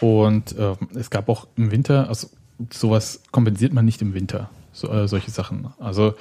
Und 0.00 0.54
ähm, 0.58 0.76
es 0.94 1.10
gab 1.10 1.28
auch 1.28 1.46
im 1.56 1.70
Winter, 1.70 2.08
also 2.08 2.28
sowas 2.72 3.22
kompensiert 3.30 3.72
man 3.72 3.84
nicht 3.84 4.02
im 4.02 4.14
Winter, 4.14 4.50
so, 4.72 4.88
äh, 4.88 5.08
solche 5.08 5.30
Sachen. 5.30 5.68
Also 5.78 6.14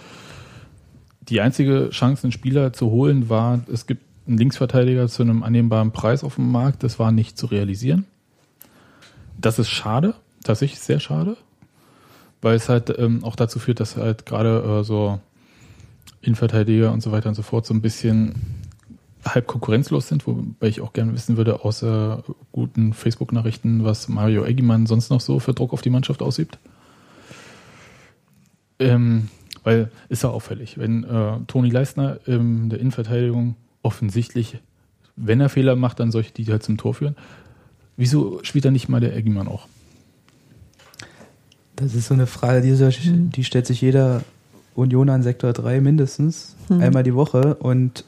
die 1.29 1.41
einzige 1.41 1.89
Chance, 1.89 2.23
einen 2.23 2.31
Spieler 2.31 2.73
zu 2.73 2.91
holen, 2.91 3.29
war, 3.29 3.61
es 3.71 3.87
gibt 3.87 4.03
einen 4.27 4.37
Linksverteidiger 4.37 5.07
zu 5.07 5.23
einem 5.23 5.43
annehmbaren 5.43 5.91
Preis 5.91 6.23
auf 6.23 6.35
dem 6.35 6.51
Markt. 6.51 6.83
Das 6.83 6.99
war 6.99 7.11
nicht 7.11 7.37
zu 7.37 7.47
realisieren. 7.47 8.05
Das 9.37 9.59
ist 9.59 9.69
schade, 9.69 10.15
tatsächlich 10.43 10.79
sehr 10.79 10.99
schade, 10.99 11.37
weil 12.41 12.55
es 12.55 12.69
halt 12.69 12.93
ähm, 12.97 13.23
auch 13.23 13.35
dazu 13.35 13.59
führt, 13.59 13.79
dass 13.79 13.97
halt 13.97 14.25
gerade 14.25 14.79
äh, 14.81 14.83
so 14.83 15.19
Innenverteidiger 16.21 16.91
und 16.91 17.01
so 17.01 17.11
weiter 17.11 17.29
und 17.29 17.35
so 17.35 17.41
fort 17.41 17.65
so 17.65 17.73
ein 17.73 17.81
bisschen 17.81 18.35
halb 19.25 19.47
konkurrenzlos 19.47 20.07
sind, 20.07 20.25
wobei 20.27 20.67
ich 20.67 20.81
auch 20.81 20.93
gerne 20.93 21.13
wissen 21.13 21.37
würde, 21.37 21.63
außer 21.63 22.23
guten 22.51 22.93
Facebook-Nachrichten, 22.93 23.83
was 23.83 24.07
Mario 24.07 24.45
Eggimann 24.45 24.85
sonst 24.85 25.09
noch 25.09 25.21
so 25.21 25.39
für 25.39 25.53
Druck 25.53 25.73
auf 25.73 25.81
die 25.81 25.89
Mannschaft 25.89 26.21
ausübt. 26.21 26.59
Ähm, 28.79 29.29
weil 29.65 29.89
ist 30.07 30.23
ja 30.23 30.29
auffällig, 30.29 30.77
wenn 30.77 31.03
äh, 31.03 31.39
Toni 31.47 31.69
Leistner 31.69 32.19
in 32.25 32.69
der 32.69 32.79
Innenverteidigung 32.79 33.55
offensichtlich, 33.81 34.59
wenn 35.17 35.41
er 35.41 35.49
Fehler 35.49 35.75
macht, 35.75 35.99
dann 35.99 36.11
solche, 36.11 36.31
die 36.31 36.45
halt 36.49 36.63
zum 36.63 36.77
Tor 36.77 36.93
führen. 36.93 37.15
Wieso 37.97 38.39
spielt 38.43 38.63
dann 38.65 38.73
nicht 38.73 38.87
mal 38.87 38.99
der 39.01 39.15
Eggimann 39.15 39.47
auch? 39.49 39.67
Das 41.75 41.93
ist 41.93 42.07
so 42.07 42.13
eine 42.13 42.27
Frage, 42.27 42.61
die, 42.61 42.73
soll- 42.75 42.93
die 43.03 43.43
stellt 43.43 43.65
sich 43.67 43.81
jeder 43.81 44.21
Unioner 44.75 45.15
in 45.15 45.23
Sektor 45.23 45.51
3 45.53 45.81
mindestens 45.81 46.55
Hm. 46.67 46.81
einmal 46.81 47.03
die 47.03 47.13
Woche 47.15 47.55
und 47.55 48.05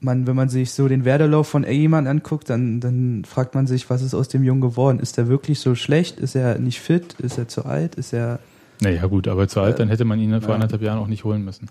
man, 0.00 0.26
wenn 0.26 0.36
man 0.36 0.48
sich 0.48 0.72
so 0.72 0.88
den 0.88 1.04
Werdelauf 1.04 1.48
von 1.48 1.64
Eggemann 1.64 2.06
anguckt, 2.06 2.48
dann, 2.50 2.80
dann 2.80 3.24
fragt 3.24 3.54
man 3.54 3.66
sich, 3.66 3.88
was 3.90 4.02
ist 4.02 4.14
aus 4.14 4.28
dem 4.28 4.44
Jungen 4.44 4.60
geworden? 4.60 4.98
Ist 5.00 5.18
er 5.18 5.26
wirklich 5.28 5.58
so 5.60 5.74
schlecht? 5.74 6.20
Ist 6.20 6.34
er 6.36 6.58
nicht 6.58 6.80
fit? 6.80 7.14
Ist 7.14 7.38
er 7.38 7.48
zu 7.48 7.64
alt? 7.64 7.94
Ist 7.96 8.12
er 8.12 8.38
Naja, 8.82 9.06
gut, 9.06 9.28
aber 9.28 9.48
zu 9.48 9.60
alt, 9.60 9.78
dann 9.78 9.88
hätte 9.88 10.04
man 10.04 10.18
ihn 10.18 10.40
vor 10.40 10.50
ja. 10.50 10.54
anderthalb 10.56 10.82
Jahren 10.82 10.98
auch 10.98 11.06
nicht 11.06 11.24
holen 11.24 11.44
müssen. 11.44 11.68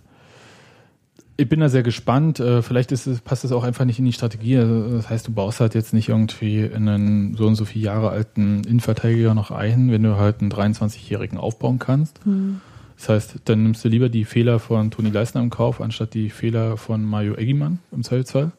Ich 1.38 1.49
bin 1.49 1.60
da 1.60 1.68
sehr 1.68 1.84
gespannt. 1.84 2.39
Äh, 2.39 2.62
Vielleicht 2.62 2.91
es, 2.93 3.08
passt 3.20 3.43
es 3.43 3.51
auch 3.51 3.64
einfach 3.64 3.84
nicht 3.86 3.99
in 3.99 4.06
die 4.06 4.14
Strategie. 4.14 4.58
Also, 4.58 4.95
Das 4.95 5.10
heißt, 5.10 5.28
du 5.28 5.34
baust 5.34 5.60
halt 5.60 5.76
jetzt 5.76 5.93
nicht 5.93 6.10
irgendwie 6.10 6.70
einen 6.74 7.36
so 7.36 7.45
und 7.45 7.56
so 7.56 7.66
viele 7.66 7.86
Jahre 7.86 8.10
alten 8.10 8.64
Innenverteidiger 8.64 9.34
noch 9.34 9.51
ein, 9.51 9.91
wenn 9.91 10.01
du 10.01 10.16
halt 10.16 10.39
einen 10.41 10.51
23-Jährigen 10.51 11.38
aufbauen 11.38 11.78
kannst. 11.78 12.24
Hm. 12.24 12.62
Das 12.97 13.10
heißt, 13.10 13.36
dann 13.45 13.64
nimmst 13.64 13.84
du 13.84 13.89
lieber 13.89 14.08
die 14.08 14.24
Fehler 14.24 14.60
von 14.60 14.89
Toni 14.91 15.10
Leisner 15.10 15.41
im 15.41 15.49
Kauf, 15.49 15.82
anstatt 15.82 16.14
die 16.14 16.30
Fehler 16.30 16.78
von 16.78 17.03
Mario 17.03 17.36
Eggimann 17.36 17.80
im 17.91 18.03
Zweifelsfall. 18.03 18.53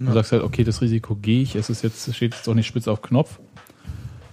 Du 0.00 0.06
Ja. 0.06 0.12
sagst 0.12 0.32
halt, 0.32 0.42
okay, 0.42 0.64
das 0.64 0.80
Risiko 0.80 1.14
gehe 1.14 1.42
ich, 1.42 1.54
es 1.54 1.70
ist 1.70 1.82
jetzt, 1.82 2.12
steht 2.14 2.34
jetzt 2.34 2.48
auch 2.48 2.54
nicht 2.54 2.66
spitz 2.66 2.88
auf 2.88 3.02
Knopf. 3.02 3.38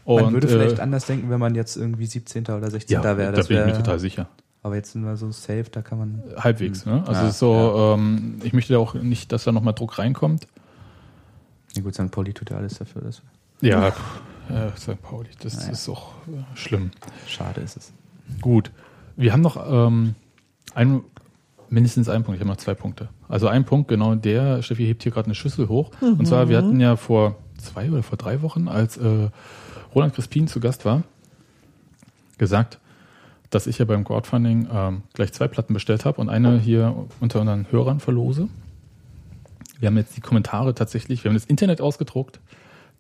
Man 0.06 0.34
würde 0.34 0.48
vielleicht 0.48 0.80
äh, 0.80 0.82
anders 0.82 1.06
denken, 1.06 1.30
wenn 1.30 1.40
man 1.40 1.56
jetzt 1.56 1.76
irgendwie 1.78 2.06
17. 2.06 2.44
oder 2.46 2.70
16. 2.70 2.94
ja, 2.96 3.04
wäre. 3.04 3.32
da 3.32 3.38
Das 3.38 3.48
bin 3.48 3.58
ich 3.58 3.66
mir 3.66 3.72
wär- 3.72 3.78
total 3.78 4.00
sicher. 4.00 4.28
Aber 4.64 4.76
jetzt 4.76 4.94
sind 4.94 5.04
wir 5.04 5.16
so 5.16 5.32
safe, 5.32 5.66
da 5.72 5.82
kann 5.84 6.00
man. 6.00 6.24
Halbwegs, 6.38 6.86
ne? 6.88 7.04
Also 7.06 7.22
Ja, 7.22 7.32
so, 7.32 7.96
ähm, 7.98 8.40
ich 8.44 8.54
möchte 8.54 8.78
auch 8.80 8.96
nicht, 8.96 9.32
dass 9.32 9.44
da 9.44 9.52
nochmal 9.52 9.74
Druck 9.76 10.00
reinkommt. 10.00 10.48
Ja 11.76 11.82
gut, 11.84 11.94
St. 11.94 12.10
Pauli 12.10 12.34
tut 12.34 12.50
ja 12.50 12.58
alles 12.58 12.80
dafür. 12.80 13.02
Dass 13.04 13.22
Ja, 13.62 13.90
Äh, 14.50 14.70
St. 14.78 15.02
Pauli, 15.02 15.30
das 15.42 15.58
Naja. 15.58 15.72
ist 15.72 15.90
auch 15.90 16.12
äh, 16.28 16.58
schlimm. 16.58 16.92
Schade 17.28 17.62
ist 17.62 17.78
es. 17.78 17.94
Gut. 18.42 18.72
Wir 19.16 19.34
haben 19.34 19.42
noch 19.42 19.58
ähm, 19.88 20.16
ein, 20.74 21.02
mindestens 21.70 22.10
einen 22.10 22.24
Punkt. 22.24 22.38
Ich 22.38 22.42
habe 22.42 22.50
noch 22.50 22.58
zwei 22.58 22.74
Punkte. 22.76 23.10
Also 23.28 23.48
ein 23.48 23.66
Punkt, 23.66 23.88
genau 23.88 24.16
der, 24.16 24.62
Steffi 24.62 24.86
hebt 24.86 25.04
hier 25.04 25.12
gerade 25.12 25.26
eine 25.26 25.36
Schüssel 25.36 25.68
hoch. 25.68 25.92
Und 26.02 26.28
zwar, 26.28 26.48
wir 26.50 26.58
hatten 26.58 26.80
ja 26.80 26.96
vor 26.96 27.38
zwei 27.58 27.90
oder 27.92 28.04
vor 28.04 28.18
drei 28.18 28.42
Wochen, 28.42 28.68
als 28.68 28.98
äh, 28.98 29.30
Roland 29.96 30.14
Crispin 30.14 30.48
zu 30.48 30.60
Gast 30.60 30.84
war, 30.86 31.04
gesagt, 32.38 32.80
dass 33.50 33.66
ich 33.66 33.78
ja 33.78 33.86
beim 33.86 34.04
Crowdfunding 34.04 34.68
ähm, 34.72 35.04
gleich 35.14 35.32
zwei 35.32 35.48
Platten 35.48 35.74
bestellt 35.74 36.04
habe 36.04 36.20
und 36.20 36.30
eine 36.30 36.60
hier 36.60 37.08
unter 37.22 37.40
unseren 37.40 37.72
Hörern 37.72 38.02
verlose. 38.02 38.50
Wir 39.80 39.88
haben 39.88 39.98
jetzt 39.98 40.18
die 40.18 40.22
Kommentare 40.22 40.76
tatsächlich, 40.76 41.24
wir 41.24 41.30
haben 41.30 41.36
das 41.36 41.46
Internet 41.46 41.80
ausgedruckt, 41.80 42.42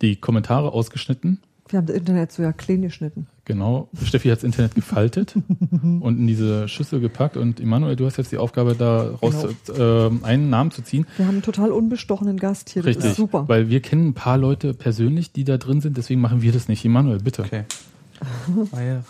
die 0.02 0.16
Kommentare 0.16 0.72
ausgeschnitten 0.72 1.41
Wir 1.68 1.78
haben 1.78 1.88
das 1.88 1.95
Internet 1.95 2.32
so 2.32 2.43
ja 2.43 2.53
klein 2.53 2.84
geschnitten. 2.84 3.26
Genau. 3.45 3.89
Steffi 4.03 4.30
hat 4.30 4.38
das 4.38 4.43
Internet 4.43 4.76
gefaltet 4.76 5.36
und 5.72 6.20
in 6.20 6.28
diese 6.28 6.68
Schüssel 6.68 6.99
gepackt. 6.99 7.38
Und 7.38 7.59
Emanuel, 7.59 7.95
du 7.95 8.05
hast 8.05 8.18
jetzt 8.18 8.32
die 8.32 8.38
Aufgabe, 8.38 8.76
da 8.76 9.11
raus 9.22 9.47
Genau. 9.66 10.07
ähm, 10.07 10.24
einen 10.24 10.49
Namen 10.51 10.70
zu 10.72 10.84
ziehen. 10.84 11.07
Wir 11.18 11.26
haben 11.26 11.36
einen 11.36 11.41
total 11.41 11.72
unbestochenen 11.72 12.38
Gast 12.38 12.70
hier. 12.70 12.84
Das 12.84 12.89
Richtig. 12.89 13.11
ist 13.11 13.16
super. 13.18 13.47
Weil 13.47 13.70
wir 13.70 13.82
kennen 13.82 14.09
ein 14.09 14.13
paar 14.13 14.38
Leute 14.38 14.74
persönlich, 14.76 15.32
die 15.32 15.43
da 15.43 15.57
drin 15.57 15.82
sind. 15.82 15.97
Deswegen 15.97 16.22
machen 16.22 16.43
wir 16.43 16.51
das 16.51 16.68
nicht. 16.68 16.86
Emanuel, 16.86 17.20
bitte. 17.20 17.43
Okay. 17.43 17.63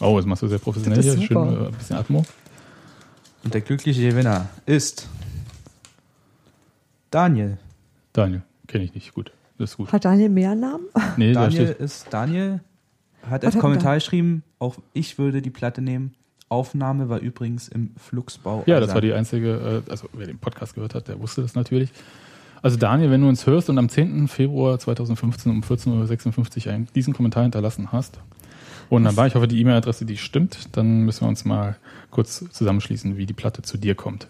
Oh, 0.00 0.16
das 0.16 0.26
machst 0.26 0.42
du 0.44 0.46
sehr 0.46 0.58
professionell 0.60 1.02
Das 1.02 1.16
hier. 1.16 1.26
Schön 1.26 1.36
äh, 1.36 1.66
ein 1.66 1.72
bisschen 1.72 1.96
Atmo. 1.96 2.24
Und 3.42 3.52
der 3.52 3.62
glückliche 3.62 4.00
Gewinner 4.08 4.48
ist 4.64 5.08
Daniel. 7.10 7.58
Daniel, 8.12 8.42
kenne 8.68 8.84
ich 8.84 8.94
nicht. 8.94 9.12
Gut. 9.12 9.32
Das 9.58 9.70
ist 9.70 9.76
gut. 9.76 9.92
Hat 9.92 10.04
Daniel 10.04 10.28
mehr 10.28 10.54
Namen? 10.54 10.84
Nee, 11.16 11.32
da 11.32 11.44
Daniel 11.48 11.76
ist 11.78 12.06
Daniel 12.10 12.60
hat 13.28 13.44
als 13.44 13.56
hat 13.56 13.60
Kommentar 13.60 13.96
geschrieben, 13.96 14.42
auch 14.58 14.76
ich 14.92 15.18
würde 15.18 15.42
die 15.42 15.50
Platte 15.50 15.82
nehmen. 15.82 16.14
Aufnahme 16.48 17.08
war 17.08 17.18
übrigens 17.18 17.68
im 17.68 17.90
Fluxbau. 17.98 18.62
Ja, 18.66 18.80
das 18.80 18.94
war 18.94 19.02
die 19.02 19.12
einzige, 19.12 19.82
äh, 19.86 19.90
also 19.90 20.08
wer 20.14 20.26
den 20.26 20.38
Podcast 20.38 20.74
gehört 20.74 20.94
hat, 20.94 21.08
der 21.08 21.20
wusste 21.20 21.42
das 21.42 21.54
natürlich. 21.54 21.90
Also 22.62 22.76
Daniel, 22.76 23.10
wenn 23.10 23.20
du 23.20 23.28
uns 23.28 23.46
hörst 23.46 23.68
und 23.68 23.78
am 23.78 23.88
10. 23.88 24.28
Februar 24.28 24.78
2015 24.78 25.52
um 25.52 25.60
14.56 25.60 26.66
Uhr 26.66 26.86
diesen 26.94 27.14
Kommentar 27.14 27.42
hinterlassen 27.42 27.92
hast, 27.92 28.18
wunderbar, 28.88 29.26
ich 29.26 29.34
hoffe, 29.34 29.46
die 29.46 29.60
E-Mail-Adresse, 29.60 30.06
die 30.06 30.16
stimmt, 30.16 30.76
dann 30.76 31.02
müssen 31.02 31.22
wir 31.22 31.28
uns 31.28 31.44
mal 31.44 31.76
kurz 32.10 32.44
zusammenschließen, 32.50 33.16
wie 33.16 33.26
die 33.26 33.34
Platte 33.34 33.62
zu 33.62 33.76
dir 33.76 33.94
kommt. 33.94 34.26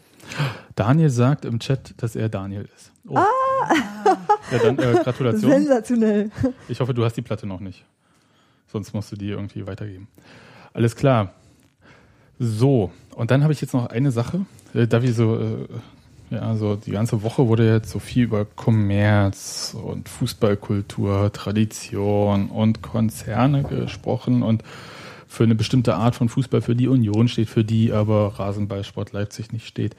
Daniel 0.75 1.11
sagt 1.11 1.45
im 1.45 1.59
Chat, 1.59 1.95
dass 2.03 2.17
er 2.17 2.29
Daniel 2.29 2.69
ist. 2.75 2.93
Oh. 3.07 3.19
Ja, 4.51 4.59
dann 4.63 4.79
äh, 4.79 5.01
Gratulation. 5.03 5.51
Sensationell. 5.51 6.31
Ich 6.69 6.81
hoffe, 6.81 6.95
du 6.95 7.05
hast 7.05 7.17
die 7.17 7.23
Platte 7.23 7.47
noch 7.47 7.61
nicht. 7.61 7.85
Sonst 8.67 8.93
musst 8.93 9.11
du 9.13 9.17
die 9.17 9.29
irgendwie 9.29 9.67
weitergeben. 9.67 10.09
Alles 10.73 10.95
klar. 10.95 11.33
So, 12.39 12.93
und 13.15 13.31
dann 13.31 13.43
habe 13.43 13.53
ich 13.53 13.61
jetzt 13.61 13.75
noch 13.75 13.87
eine 13.87 14.13
Sache. 14.13 14.47
Äh, 14.75 14.87
da 14.87 15.03
wir 15.03 15.13
so, 15.13 15.39
äh, 15.39 15.67
ja, 16.31 16.55
so 16.57 16.77
die 16.77 16.93
ganze 16.93 17.23
Woche 17.23 17.49
wurde 17.49 17.73
jetzt 17.73 17.91
so 17.91 17.99
viel 17.99 18.25
über 18.25 18.45
Kommerz 18.45 19.75
und 19.83 20.09
Fußballkultur, 20.09 21.33
Tradition 21.33 22.51
und 22.51 22.83
Konzerne 22.83 23.65
gesprochen 23.65 24.43
und 24.43 24.63
für 25.29 25.45
eine 25.45 25.55
bestimmte 25.55 25.95
Art 25.95 26.17
von 26.17 26.29
Fußball 26.29 26.63
für 26.63 26.75
die 26.75 26.89
Union 26.89 27.29
steht, 27.29 27.49
für 27.49 27.65
die 27.65 27.93
aber 27.93 28.39
Rasenballsport 28.39 29.13
Leipzig 29.13 29.53
nicht 29.53 29.67
steht. 29.67 29.95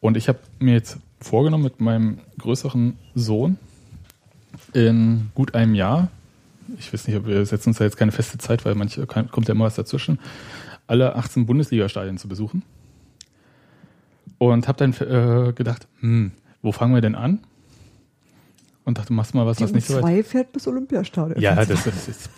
Und 0.00 0.16
ich 0.16 0.28
habe 0.28 0.38
mir 0.58 0.72
jetzt 0.72 0.98
vorgenommen 1.20 1.64
mit 1.64 1.80
meinem 1.80 2.18
größeren 2.38 2.98
Sohn 3.14 3.58
in 4.72 5.30
gut 5.34 5.54
einem 5.54 5.74
Jahr, 5.74 6.08
ich 6.78 6.92
weiß 6.92 7.06
nicht, 7.06 7.16
ob 7.16 7.26
wir 7.26 7.44
setzen 7.44 7.70
uns 7.70 7.78
da 7.78 7.84
jetzt 7.84 7.96
keine 7.96 8.12
feste 8.12 8.38
Zeit, 8.38 8.64
weil 8.64 8.74
manche 8.74 9.06
kommt 9.06 9.48
ja 9.48 9.54
immer 9.54 9.66
was 9.66 9.74
dazwischen, 9.74 10.18
alle 10.86 11.14
18 11.16 11.46
Bundesliga-Stadien 11.46 12.18
zu 12.18 12.28
besuchen. 12.28 12.62
Und 14.38 14.66
habe 14.68 14.78
dann 14.78 14.92
äh, 14.92 15.52
gedacht, 15.52 15.86
hm, 16.00 16.32
wo 16.62 16.72
fangen 16.72 16.94
wir 16.94 17.00
denn 17.00 17.14
an? 17.14 17.40
Und 18.84 18.98
dachte, 18.98 19.12
machst 19.12 19.34
mal 19.34 19.46
was, 19.46 19.58
Die 19.58 19.64
was 19.64 19.72
nicht 19.72 19.86
so 19.86 20.02
weit 20.02 20.04
U2 20.04 20.24
fährt 20.24 20.52
bis 20.52 20.66
Olympiastadion. 20.66 21.40
ja, 21.40 21.54
das, 21.64 21.84
das 21.84 22.08
ist. 22.08 22.30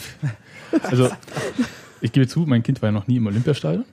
Also, 0.82 1.10
ich 2.06 2.12
gebe 2.12 2.26
zu, 2.26 2.40
mein 2.40 2.62
Kind 2.62 2.82
war 2.82 2.88
ja 2.88 2.92
noch 2.92 3.06
nie 3.06 3.16
im 3.16 3.26
Olympiastadion. 3.26 3.84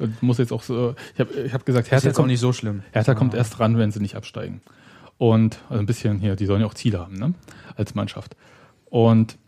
Und 0.00 0.22
muss 0.22 0.38
jetzt 0.38 0.52
auch 0.52 0.62
so. 0.62 0.96
Ich 1.14 1.20
habe 1.20 1.32
ich 1.34 1.52
hab 1.52 1.64
gesagt, 1.64 1.86
ist 1.86 1.92
Hertha, 1.92 2.08
jetzt 2.08 2.16
auch 2.16 2.22
kommt, 2.22 2.28
nicht 2.28 2.40
so 2.40 2.52
schlimm. 2.52 2.82
Hertha 2.92 3.14
kommt 3.14 3.34
erst 3.34 3.60
ran, 3.60 3.78
wenn 3.78 3.92
sie 3.92 4.00
nicht 4.00 4.16
absteigen. 4.16 4.60
Und 5.18 5.60
also 5.68 5.78
ein 5.78 5.86
bisschen 5.86 6.18
hier, 6.18 6.34
die 6.34 6.46
sollen 6.46 6.60
ja 6.60 6.66
auch 6.66 6.74
Ziele 6.74 6.98
haben, 6.98 7.14
ne? 7.14 7.34
Als 7.76 7.94
Mannschaft. 7.94 8.36
Und 8.86 9.38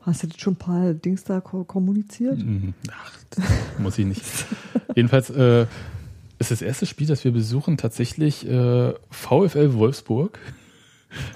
Hast 0.00 0.22
du 0.22 0.26
das 0.28 0.40
schon 0.40 0.54
ein 0.54 0.56
paar 0.56 0.94
Dings 0.94 1.24
da 1.24 1.40
ko 1.40 1.64
kommuniziert? 1.64 2.38
Mhm. 2.38 2.74
Ach, 2.90 3.12
muss 3.78 3.98
ich 3.98 4.06
nicht. 4.06 4.22
Jedenfalls 4.94 5.28
äh, 5.30 5.66
ist 6.38 6.50
das 6.50 6.62
erste 6.62 6.86
Spiel, 6.86 7.06
das 7.06 7.24
wir 7.24 7.32
besuchen, 7.32 7.76
tatsächlich 7.76 8.48
äh, 8.48 8.94
VfL 9.10 9.74
Wolfsburg 9.74 10.38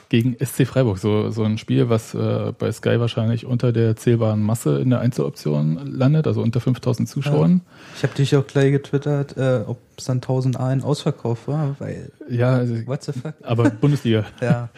gegen 0.09 0.37
SC 0.45 0.67
Freiburg. 0.67 0.99
So, 0.99 1.31
so 1.31 1.45
ein 1.45 1.59
Spiel, 1.59 1.89
was 1.89 2.15
äh, 2.15 2.53
bei 2.59 2.71
Sky 2.73 3.01
wahrscheinlich 3.01 3.47
unter 3.47 3.73
der 3.73 3.97
zählbaren 3.97 4.43
Masse 4.43 4.79
in 4.79 4.91
der 4.91 5.01
Einzeloption 5.01 5.79
landet, 5.87 6.27
also 6.27 6.43
unter 6.43 6.61
5000 6.61 7.09
Zuschauern. 7.09 7.63
Ich 7.97 8.03
habe 8.03 8.15
dich 8.15 8.37
auch 8.37 8.47
gleich 8.47 8.73
getwittert, 8.73 9.37
äh, 9.37 9.63
ob 9.67 9.79
es 9.97 10.05
dann 10.05 10.19
1001 10.19 10.85
Ausverkauf 10.85 11.49
war, 11.49 11.77
weil 11.79 12.13
Ja, 12.29 12.51
also, 12.55 12.75
what 12.87 13.03
the 13.03 13.13
fuck? 13.13 13.35
aber 13.43 13.71
Bundesliga. 13.71 14.25
Ja. 14.41 14.69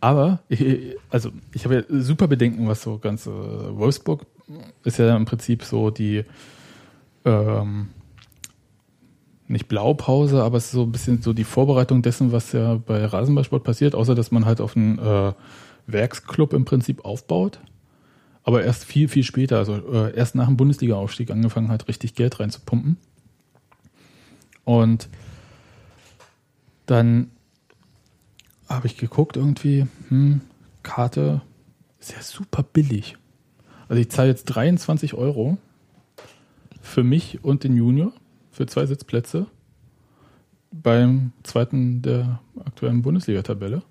Aber, 0.00 0.38
ich, 0.48 0.96
also 1.10 1.30
ich 1.52 1.64
habe 1.64 1.74
ja 1.74 1.82
super 2.00 2.28
Bedenken, 2.28 2.68
was 2.68 2.82
so 2.82 2.98
ganz 2.98 3.26
äh, 3.26 3.30
Wolfsburg 3.30 4.26
ist 4.84 4.98
ja 4.98 5.16
im 5.16 5.24
Prinzip 5.24 5.64
so 5.64 5.90
die 5.90 6.24
ähm, 7.24 7.88
nicht 9.48 9.68
Blaupause, 9.68 10.42
aber 10.42 10.58
es 10.58 10.66
ist 10.66 10.72
so 10.72 10.82
ein 10.82 10.92
bisschen 10.92 11.22
so 11.22 11.32
die 11.32 11.44
Vorbereitung 11.44 12.02
dessen, 12.02 12.32
was 12.32 12.52
ja 12.52 12.74
bei 12.74 13.04
Rasenballsport 13.04 13.64
passiert, 13.64 13.94
außer 13.94 14.14
dass 14.14 14.30
man 14.30 14.44
halt 14.44 14.60
auf 14.60 14.76
einen 14.76 14.98
äh, 14.98 15.32
Werksclub 15.86 16.52
im 16.52 16.64
Prinzip 16.64 17.04
aufbaut. 17.04 17.58
Aber 18.42 18.62
erst 18.62 18.84
viel, 18.84 19.08
viel 19.08 19.24
später, 19.24 19.58
also 19.58 19.76
äh, 19.76 20.14
erst 20.14 20.34
nach 20.34 20.46
dem 20.46 20.56
Bundesliga-Aufstieg 20.56 21.30
angefangen 21.30 21.68
hat, 21.68 21.88
richtig 21.88 22.14
Geld 22.14 22.40
reinzupumpen. 22.40 22.96
Und 24.64 25.08
dann 26.86 27.30
habe 28.68 28.86
ich 28.86 28.96
geguckt 28.96 29.36
irgendwie, 29.36 29.86
hm, 30.08 30.42
Karte 30.82 31.40
ist 32.00 32.12
ja 32.12 32.22
super 32.22 32.62
billig. 32.62 33.16
Also 33.88 34.00
ich 34.00 34.10
zahle 34.10 34.28
jetzt 34.28 34.44
23 34.44 35.14
Euro 35.14 35.56
für 36.82 37.02
mich 37.02 37.42
und 37.42 37.64
den 37.64 37.76
Junior 37.76 38.12
für 38.58 38.66
zwei 38.66 38.86
Sitzplätze 38.86 39.46
beim 40.72 41.32
zweiten 41.44 42.02
der 42.02 42.40
aktuellen 42.64 43.02
Bundesliga-Tabelle. 43.02 43.82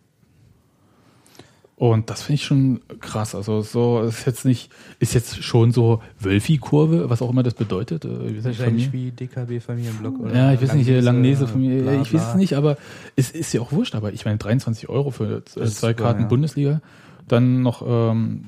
Und 1.77 2.09
das 2.09 2.23
finde 2.23 2.35
ich 2.35 2.43
schon 2.43 2.81
krass. 2.99 3.33
Also 3.33 3.61
so 3.61 4.01
ist 4.01 4.25
jetzt 4.25 4.43
nicht, 4.43 4.69
ist 4.99 5.13
jetzt 5.13 5.41
schon 5.41 5.71
so 5.71 6.01
Wölfi-Kurve, 6.19 7.09
was 7.09 7.21
auch 7.21 7.29
immer 7.29 7.43
das 7.43 7.53
bedeutet. 7.53 8.03
Äh, 8.03 8.41
sagt 8.41 8.59
Wahrscheinlich 8.59 8.87
Familie? 8.87 8.91
wie 8.91 9.11
DKB 9.11 9.63
Familienblock 9.63 10.19
oder 10.19 10.35
Ja, 10.35 10.53
ich 10.53 10.61
weiß 10.61 10.73
nicht, 10.73 10.89
Langnese 10.89 11.47
von 11.47 11.61
mir, 11.61 11.83
bla, 11.83 11.93
ich 11.93 12.13
weiß 12.13 12.23
bla. 12.23 12.29
es 12.31 12.35
nicht, 12.35 12.53
aber 12.55 12.77
es 13.15 13.31
ist 13.31 13.53
ja 13.53 13.61
auch 13.61 13.71
wurscht, 13.71 13.95
aber 13.95 14.11
ich 14.11 14.25
meine 14.25 14.37
23 14.37 14.89
Euro 14.89 15.11
für 15.11 15.37
äh, 15.37 15.43
zwei 15.45 15.67
super, 15.67 15.93
Karten 15.93 16.23
ja. 16.23 16.27
Bundesliga, 16.27 16.81
dann 17.27 17.61
noch 17.61 17.83
ähm, 17.87 18.43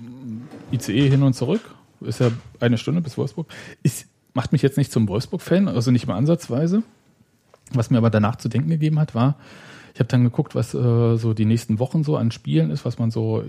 ICE 0.74 1.10
hin 1.10 1.24
und 1.24 1.34
zurück, 1.34 1.62
ist 2.02 2.20
ja 2.20 2.30
eine 2.60 2.78
Stunde 2.78 3.00
bis 3.00 3.18
Wolfsburg. 3.18 3.48
Ist, 3.84 4.09
macht 4.34 4.52
mich 4.52 4.62
jetzt 4.62 4.78
nicht 4.78 4.92
zum 4.92 5.08
Wolfsburg-Fan, 5.08 5.68
also 5.68 5.92
nicht 5.92 6.08
mal 6.08 6.16
ansatzweise. 6.16 6.84
Was 7.72 7.90
mir 7.90 7.98
aber 7.98 8.10
danach 8.10 8.38
zu 8.38 8.50
denken 8.50 8.70
gegeben 8.70 9.00
hat, 9.00 9.16
war, 9.16 9.36
ich 9.94 10.00
habe 10.00 10.08
dann 10.08 10.24
geguckt, 10.24 10.56
was 10.56 10.74
äh, 10.74 11.18
so 11.18 11.34
die 11.34 11.46
nächsten 11.46 11.80
Wochen 11.80 12.04
so 12.04 12.18
an 12.18 12.32
Spielen 12.32 12.72
ist, 12.72 12.86
was 12.86 13.00
man 13.00 13.12
so 13.12 13.44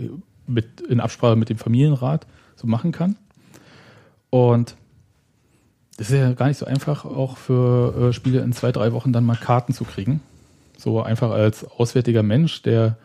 mit, 0.46 0.80
in 0.82 1.00
Absprache 1.00 1.36
mit 1.36 1.48
dem 1.48 1.58
Familienrat 1.58 2.26
so 2.56 2.66
machen 2.66 2.92
kann. 2.92 3.16
Und 4.30 4.76
das 5.96 6.10
ist 6.10 6.16
ja 6.16 6.32
gar 6.32 6.48
nicht 6.48 6.58
so 6.58 6.66
einfach, 6.66 7.04
auch 7.04 7.36
für 7.36 8.08
äh, 8.08 8.12
Spiele 8.12 8.40
in 8.40 8.52
zwei, 8.52 8.72
drei 8.72 8.92
Wochen 8.92 9.12
dann 9.12 9.24
mal 9.24 9.36
Karten 9.36 9.74
zu 9.74 9.84
kriegen. 9.84 10.20
So 10.76 11.02
einfach 11.02 11.30
als 11.30 11.64
auswärtiger 11.64 12.22
Mensch, 12.22 12.62
der 12.62 12.96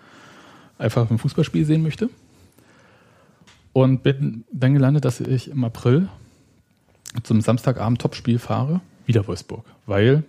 einfach 0.77 1.09
ein 1.09 1.17
Fußballspiel 1.17 1.65
sehen 1.65 1.83
möchte. 1.83 2.09
Und 3.73 4.03
bin 4.03 4.45
dann 4.51 4.73
gelandet, 4.73 5.03
dass 5.03 5.19
ich 5.19 5.51
im 5.51 5.65
April 5.65 6.07
zum 7.23 7.41
Samstagabend 7.41 8.01
Topspiel 8.01 8.39
fahre, 8.39 8.81
wieder 9.05 9.27
Wolfsburg. 9.27 9.65
Weil 9.85 10.23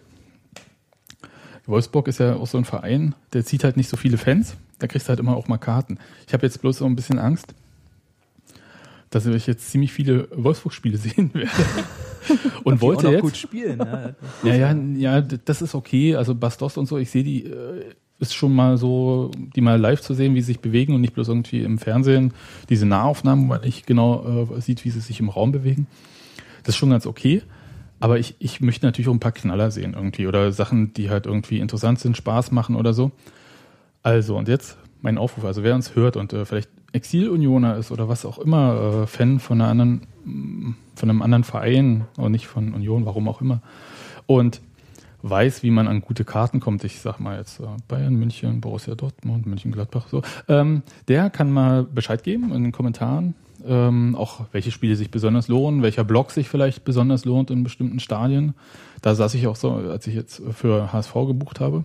Wolfsburg 1.67 2.09
ist 2.09 2.21
ja 2.21 2.37
auch 2.37 2.47
so 2.47 2.59
ein 2.59 2.65
Verein, 2.65 3.15
der 3.33 3.45
zieht 3.45 3.65
halt 3.65 3.77
nicht 3.77 3.89
so 3.89 3.97
viele 3.97 4.19
Fans. 4.19 4.57
Da 4.79 4.87
kriegst 4.87 5.07
du 5.07 5.11
halt 5.11 5.21
immer 5.21 5.37
auch 5.37 5.49
mal 5.49 5.59
Karten. 5.59 5.99
Ich 6.27 6.35
habe 6.35 6.45
jetzt 6.47 6.61
bloß 6.61 6.79
so 6.79 6.87
ein 6.87 6.97
bisschen 6.97 7.19
Angst, 7.19 7.55
dass 9.11 9.27
ich 9.27 9.47
jetzt 9.47 9.71
ziemlich 9.71 9.93
viele 9.93 10.29
Wolfsburg-Spiele 10.33 10.99
sehen 10.99 11.33
werde. 11.35 11.51
Und 12.65 12.81
wollte 12.81 13.09
jetzt. 13.09 13.23
gut 13.23 13.37
spielen. 13.37 13.79
Ja. 13.79 14.15
Ja, 14.43 14.55
ja, 14.55 14.73
ja, 14.73 15.21
das 15.21 15.63
ist 15.63 15.75
okay. 15.75 16.17
Also 16.17 16.35
Bastos 16.35 16.77
und 16.77 16.87
so, 16.87 16.99
ich 16.99 17.11
sehe 17.11 17.25
die 17.25 17.45
äh, 17.45 17.85
ist 18.19 18.35
schon 18.35 18.55
mal 18.55 18.79
so, 18.79 19.31
die 19.55 19.61
mal 19.61 19.79
live 19.79 20.01
zu 20.01 20.15
sehen, 20.15 20.35
wie 20.35 20.41
sie 20.41 20.53
sich 20.53 20.61
bewegen 20.61 20.95
und 20.95 21.01
nicht 21.01 21.15
bloß 21.15 21.29
irgendwie 21.29 21.63
im 21.63 21.79
Fernsehen 21.79 22.33
diese 22.69 22.87
Nahaufnahmen, 22.87 23.45
wo 23.45 23.49
man 23.49 23.61
nicht 23.61 23.87
genau 23.87 24.49
äh, 24.57 24.61
sieht, 24.61 24.85
wie 24.85 24.91
sie 24.91 25.01
sich 25.01 25.21
im 25.21 25.29
Raum 25.29 25.53
bewegen. 25.53 25.87
Das 26.67 26.75
ist 26.75 26.79
schon 26.79 26.91
ganz 26.91 27.07
okay. 27.07 27.43
Aber 28.01 28.19
ich, 28.19 28.35
ich 28.41 28.61
möchte 28.61 28.85
natürlich 28.85 29.09
auch 29.09 29.13
ein 29.13 29.21
paar 29.21 29.33
Knaller 29.33 29.71
sehen 29.71 29.95
irgendwie 29.95 30.27
oder 30.27 30.51
Sachen, 30.53 30.93
die 30.93 31.09
halt 31.09 31.27
irgendwie 31.27 31.61
interessant 31.61 32.01
sind, 32.01 32.17
Spaß 32.17 32.51
machen 32.51 32.75
oder 32.75 32.93
so. 32.93 33.13
Also, 34.03 34.37
und 34.37 34.49
jetzt 34.49 34.77
mein 35.01 35.17
Aufruf. 35.17 35.45
Also, 35.45 35.63
wer 35.63 35.77
uns 35.77 35.95
hört 35.95 36.17
und 36.17 36.33
äh, 36.33 36.45
vielleicht 36.45 36.69
Exil-Unioner 36.93 37.77
ist 37.77 37.93
oder 37.93 38.09
was 38.09 38.27
auch 38.27 38.39
immer, 38.39 39.03
äh, 39.05 39.07
Fan 39.07 39.39
von 39.39 39.61
einer 39.61 39.71
anderen, 39.71 40.01
von 40.95 41.09
einem 41.09 41.23
anderen 41.23 41.45
Verein 41.45 42.07
und 42.17 42.33
nicht 42.33 42.49
von 42.49 42.75
Union, 42.75 43.07
warum 43.07 43.29
auch 43.29 43.41
immer. 43.41 43.63
Und 44.27 44.61
weiß, 45.23 45.63
wie 45.63 45.71
man 45.71 45.89
an 45.89 46.01
gute 46.01 46.25
Karten 46.25 46.61
kommt, 46.61 46.85
ich 46.85 47.01
sag 47.01 47.21
mal 47.21 47.39
jetzt 47.39 47.61
äh, 47.61 47.65
Bayern, 47.89 48.15
München, 48.15 48.61
Borussia 48.61 48.95
Dortmund, 48.95 49.47
München, 49.47 49.73
Gladbach, 49.73 50.09
so, 50.09 50.23
ähm, 50.49 50.83
der 51.09 51.31
kann 51.31 51.51
mal 51.51 51.85
Bescheid 51.85 52.23
geben 52.23 52.53
in 52.53 52.65
den 52.65 52.73
Kommentaren, 52.73 53.35
ähm, 53.67 54.15
auch 54.15 54.47
welche 54.53 54.71
Spiele 54.71 54.97
sich 54.97 55.11
besonders 55.11 55.49
lohnen, 55.49 55.83
welcher 55.83 56.05
Block 56.05 56.31
sich 56.31 56.49
vielleicht 56.49 56.85
besonders 56.85 57.25
lohnt 57.25 57.51
in 57.51 57.63
bestimmten 57.63 58.01
Stadien. 58.01 58.55
Da 59.03 59.15
saß 59.15 59.35
ich 59.35 59.47
auch 59.47 59.57
so, 59.57 59.73
als 59.73 60.07
ich 60.07 60.15
jetzt 60.15 60.43
für 60.53 60.93
HSV 60.93 61.15
gebucht 61.27 61.61
habe. 61.61 61.85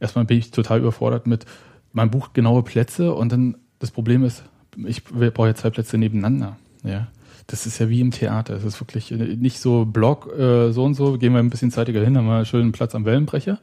Erstmal 0.00 0.24
bin 0.24 0.38
ich 0.38 0.50
total 0.50 0.80
überfordert 0.80 1.26
mit, 1.26 1.46
man 1.92 2.10
bucht 2.10 2.34
genaue 2.34 2.62
Plätze 2.62 3.14
und 3.14 3.32
dann 3.32 3.56
das 3.78 3.90
Problem 3.90 4.24
ist, 4.24 4.42
ich 4.86 5.04
brauche 5.04 5.48
ja 5.48 5.54
zwei 5.54 5.70
Plätze 5.70 5.98
nebeneinander. 5.98 6.56
Ja. 6.82 7.08
Das 7.46 7.66
ist 7.66 7.78
ja 7.78 7.88
wie 7.88 8.00
im 8.00 8.10
Theater. 8.10 8.54
Es 8.54 8.64
ist 8.64 8.80
wirklich 8.80 9.10
nicht 9.10 9.60
so 9.60 9.84
Block, 9.84 10.32
äh, 10.38 10.72
so 10.72 10.84
und 10.84 10.94
so, 10.94 11.18
gehen 11.18 11.34
wir 11.34 11.40
ein 11.40 11.50
bisschen 11.50 11.70
zeitiger 11.70 12.02
hin, 12.02 12.16
haben 12.16 12.26
wir 12.26 12.36
einen 12.36 12.46
schönen 12.46 12.72
Platz 12.72 12.94
am 12.94 13.04
Wellenbrecher. 13.04 13.58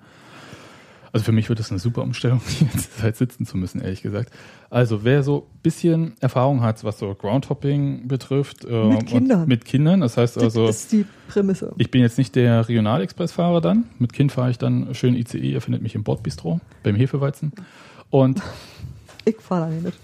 Also 1.14 1.26
für 1.26 1.32
mich 1.34 1.50
wird 1.50 1.60
das 1.60 1.72
eine 1.72 1.80
super 1.80 2.04
Umstellung, 2.04 2.42
die 2.60 2.66
ganze 2.66 2.90
Zeit 2.92 3.18
sitzen 3.18 3.46
zu 3.46 3.58
müssen, 3.58 3.82
ehrlich 3.82 4.02
gesagt. 4.02 4.32
Also 4.70 5.04
wer 5.04 5.24
so 5.24 5.48
ein 5.54 5.60
bisschen 5.62 6.14
Erfahrung 6.22 6.62
hat, 6.62 6.84
was 6.86 7.00
so 7.00 7.14
Groundhopping 7.14 8.08
betrifft. 8.08 8.64
Äh, 8.64 8.86
Mit 8.86 9.08
Kindern. 9.08 9.48
Mit 9.48 9.66
Kindern, 9.66 10.00
das 10.02 10.16
heißt 10.18 10.38
also. 10.38 10.68
Das 10.68 10.78
ist 10.84 10.92
die 10.94 11.06
Prämisse. 11.28 11.74
Ich 11.78 11.92
bin 11.92 12.02
jetzt 12.02 12.18
nicht 12.18 12.36
der 12.36 12.68
Regionalexpressfahrer 12.70 13.60
dann. 13.60 13.86
Mit 14.00 14.14
Kind 14.14 14.32
fahre 14.32 14.52
ich 14.52 14.58
dann 14.58 14.96
schön 14.96 15.16
ICE. 15.16 15.38
Ihr 15.40 15.62
findet 15.62 15.82
mich 15.82 15.96
im 15.96 16.04
Bordbistro 16.04 16.62
beim 16.84 16.96
Hefeweizen. 16.96 17.52
Und 18.10 18.42
Ich 19.26 19.36
fahre 19.40 19.70
da 19.70 19.76
nicht. 19.90 19.98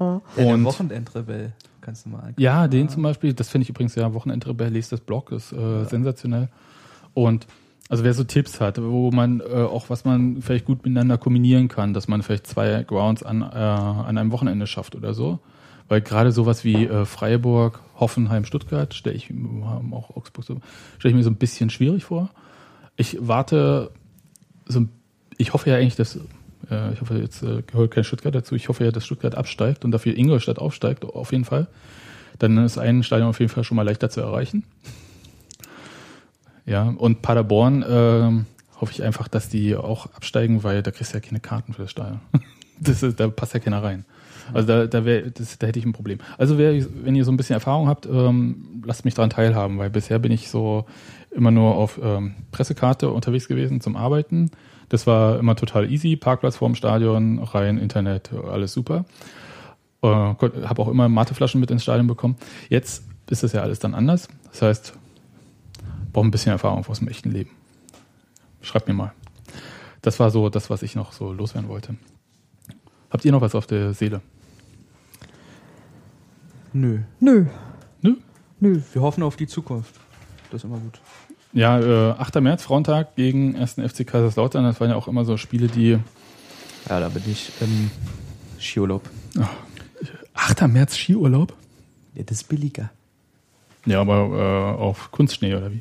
Ja, 0.00 0.20
der 0.36 0.46
Und- 0.46 0.64
Wochenendrebell 0.64 1.52
kannst 1.80 2.04
du 2.06 2.10
mal 2.10 2.18
angucken. 2.18 2.42
Ja, 2.42 2.66
den 2.68 2.88
zum 2.88 3.02
Beispiel, 3.04 3.32
das 3.32 3.48
finde 3.48 3.62
ich 3.62 3.70
übrigens 3.70 3.94
ja, 3.94 4.12
Wochenendrebell, 4.12 4.70
lest 4.72 4.90
das 4.92 5.00
Blog, 5.00 5.30
ist 5.32 5.52
äh, 5.52 5.84
sensationell. 5.84 6.48
Und 7.14 7.46
also 7.88 8.04
wer 8.04 8.14
so 8.14 8.24
Tipps 8.24 8.60
hat, 8.60 8.82
wo 8.82 9.10
man 9.10 9.40
äh, 9.40 9.62
auch 9.62 9.90
was 9.90 10.04
man 10.04 10.42
vielleicht 10.42 10.66
gut 10.66 10.84
miteinander 10.84 11.18
kombinieren 11.18 11.68
kann, 11.68 11.94
dass 11.94 12.08
man 12.08 12.22
vielleicht 12.22 12.46
zwei 12.46 12.82
Grounds 12.82 13.22
an, 13.22 13.42
äh, 13.42 13.44
an 13.44 14.18
einem 14.18 14.32
Wochenende 14.32 14.66
schafft 14.66 14.94
oder 14.94 15.14
so. 15.14 15.38
Weil 15.88 16.02
gerade 16.02 16.32
sowas 16.32 16.64
wie 16.64 16.84
äh, 16.84 17.06
Freiburg, 17.06 17.80
Hoffenheim, 17.98 18.44
Stuttgart 18.44 18.92
stelle 18.92 19.16
ich 19.16 19.32
auch 19.90 20.14
Augsburg 20.14 20.44
so, 20.44 20.60
stelle 20.98 21.12
ich 21.12 21.16
mir 21.16 21.24
so 21.24 21.30
ein 21.30 21.36
bisschen 21.36 21.70
schwierig 21.70 22.04
vor. 22.04 22.30
Ich 22.96 23.16
warte 23.20 23.90
so 24.66 24.86
ich 25.38 25.54
hoffe 25.54 25.70
ja 25.70 25.76
eigentlich, 25.76 25.96
dass 25.96 26.16
äh, 26.70 26.92
ich 26.92 27.00
hoffe 27.00 27.18
jetzt 27.18 27.42
äh, 27.42 27.62
gehört 27.62 27.92
kein 27.92 28.04
Stuttgart 28.04 28.34
dazu. 28.34 28.54
Ich 28.54 28.68
hoffe 28.68 28.84
ja, 28.84 28.90
dass 28.90 29.06
Stuttgart 29.06 29.34
absteigt 29.34 29.84
und 29.84 29.92
dafür 29.92 30.16
Ingolstadt 30.16 30.58
aufsteigt 30.58 31.04
auf 31.04 31.32
jeden 31.32 31.44
Fall. 31.44 31.68
Dann 32.38 32.58
ist 32.58 32.76
ein 32.76 33.02
Stadion 33.02 33.30
auf 33.30 33.40
jeden 33.40 33.50
Fall 33.50 33.64
schon 33.64 33.76
mal 33.76 33.84
leichter 33.84 34.10
zu 34.10 34.20
erreichen. 34.20 34.64
Ja, 36.68 36.94
und 36.98 37.22
Paderborn 37.22 37.84
ähm, 37.88 38.46
hoffe 38.78 38.92
ich 38.92 39.02
einfach, 39.02 39.26
dass 39.26 39.48
die 39.48 39.74
auch 39.74 40.06
absteigen, 40.14 40.62
weil 40.64 40.82
da 40.82 40.90
kriegst 40.90 41.12
du 41.12 41.16
ja 41.16 41.20
keine 41.20 41.40
Karten 41.40 41.72
für 41.72 41.82
das 41.82 41.90
Stadion. 41.90 42.20
Das 42.80 43.02
ist, 43.02 43.18
da 43.18 43.26
passt 43.26 43.54
ja 43.54 43.58
keiner 43.58 43.82
rein. 43.82 44.04
Also 44.52 44.68
da, 44.68 44.86
da, 44.86 45.04
wär, 45.04 45.30
das, 45.32 45.58
da 45.58 45.66
hätte 45.66 45.80
ich 45.80 45.84
ein 45.84 45.92
Problem. 45.92 46.20
Also 46.36 46.58
wer, 46.58 46.72
wenn 47.02 47.16
ihr 47.16 47.24
so 47.24 47.32
ein 47.32 47.36
bisschen 47.36 47.54
Erfahrung 47.54 47.88
habt, 47.88 48.06
ähm, 48.06 48.84
lasst 48.84 49.04
mich 49.04 49.14
daran 49.14 49.30
teilhaben, 49.30 49.78
weil 49.78 49.90
bisher 49.90 50.20
bin 50.20 50.30
ich 50.30 50.48
so 50.48 50.86
immer 51.32 51.50
nur 51.50 51.74
auf 51.74 51.98
ähm, 52.00 52.36
Pressekarte 52.52 53.10
unterwegs 53.10 53.48
gewesen 53.48 53.80
zum 53.80 53.96
Arbeiten. 53.96 54.52
Das 54.90 55.08
war 55.08 55.40
immer 55.40 55.56
total 55.56 55.90
easy, 55.90 56.14
Parkplatz 56.14 56.54
vorm 56.54 56.76
Stadion, 56.76 57.40
rein, 57.40 57.78
Internet, 57.78 58.30
alles 58.32 58.74
super. 58.74 59.06
Äh, 60.02 60.06
habe 60.06 60.80
auch 60.80 60.88
immer 60.88 61.08
Mateflaschen 61.08 61.60
mit 61.60 61.72
ins 61.72 61.82
Stadion 61.82 62.06
bekommen. 62.06 62.36
Jetzt 62.68 63.02
ist 63.28 63.42
das 63.42 63.52
ja 63.54 63.62
alles 63.62 63.80
dann 63.80 63.92
anders. 63.92 64.28
Das 64.52 64.62
heißt, 64.62 64.94
brauche 66.12 66.26
ein 66.26 66.30
bisschen 66.30 66.52
Erfahrung 66.52 66.84
aus 66.86 66.98
dem 66.98 67.08
echten 67.08 67.30
Leben. 67.30 67.50
Schreibt 68.60 68.88
mir 68.88 68.94
mal. 68.94 69.12
Das 70.02 70.20
war 70.20 70.30
so 70.30 70.48
das, 70.48 70.70
was 70.70 70.82
ich 70.82 70.94
noch 70.94 71.12
so 71.12 71.32
loswerden 71.32 71.68
wollte. 71.68 71.96
Habt 73.10 73.24
ihr 73.24 73.32
noch 73.32 73.40
was 73.40 73.54
auf 73.54 73.66
der 73.66 73.94
Seele? 73.94 74.20
Nö. 76.72 77.00
Nö. 77.20 77.46
Nö? 78.02 78.16
Nö. 78.60 78.80
Wir 78.92 79.02
hoffen 79.02 79.22
auf 79.22 79.36
die 79.36 79.46
Zukunft. 79.46 79.94
Das 80.50 80.60
ist 80.60 80.64
immer 80.64 80.78
gut. 80.78 81.00
Ja, 81.52 81.80
äh, 81.80 82.12
8. 82.12 82.40
März, 82.40 82.62
Frauentag 82.62 83.16
gegen 83.16 83.56
1. 83.56 83.74
FC 83.74 84.06
Kaiserslautern. 84.06 84.64
Das 84.64 84.80
waren 84.80 84.90
ja 84.90 84.96
auch 84.96 85.08
immer 85.08 85.24
so 85.24 85.36
Spiele, 85.36 85.68
die. 85.68 85.98
Ja, 86.88 87.00
da 87.00 87.08
bin 87.08 87.22
ich 87.26 87.50
im 87.60 87.90
Skiurlaub. 88.58 89.08
8. 90.34 90.68
März 90.68 90.96
Skiurlaub? 90.96 91.54
Ja, 92.14 92.22
das 92.24 92.42
ist 92.42 92.48
billiger. 92.48 92.90
Ja, 93.86 94.00
aber 94.00 94.76
äh, 94.76 94.80
auf 94.80 95.10
Kunstschnee 95.10 95.54
oder 95.54 95.72
wie? 95.72 95.80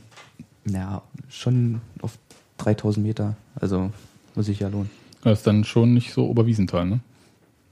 Ja, 0.69 1.01
schon 1.29 1.81
auf 2.01 2.17
3000 2.57 3.05
Meter. 3.05 3.35
Also 3.55 3.91
muss 4.35 4.45
sich 4.47 4.59
ja 4.59 4.67
lohnen. 4.67 4.89
Das 5.23 5.39
ist 5.39 5.47
dann 5.47 5.63
schon 5.63 5.93
nicht 5.93 6.13
so 6.13 6.27
Oberwiesenthal, 6.27 6.85
ne? 6.85 6.99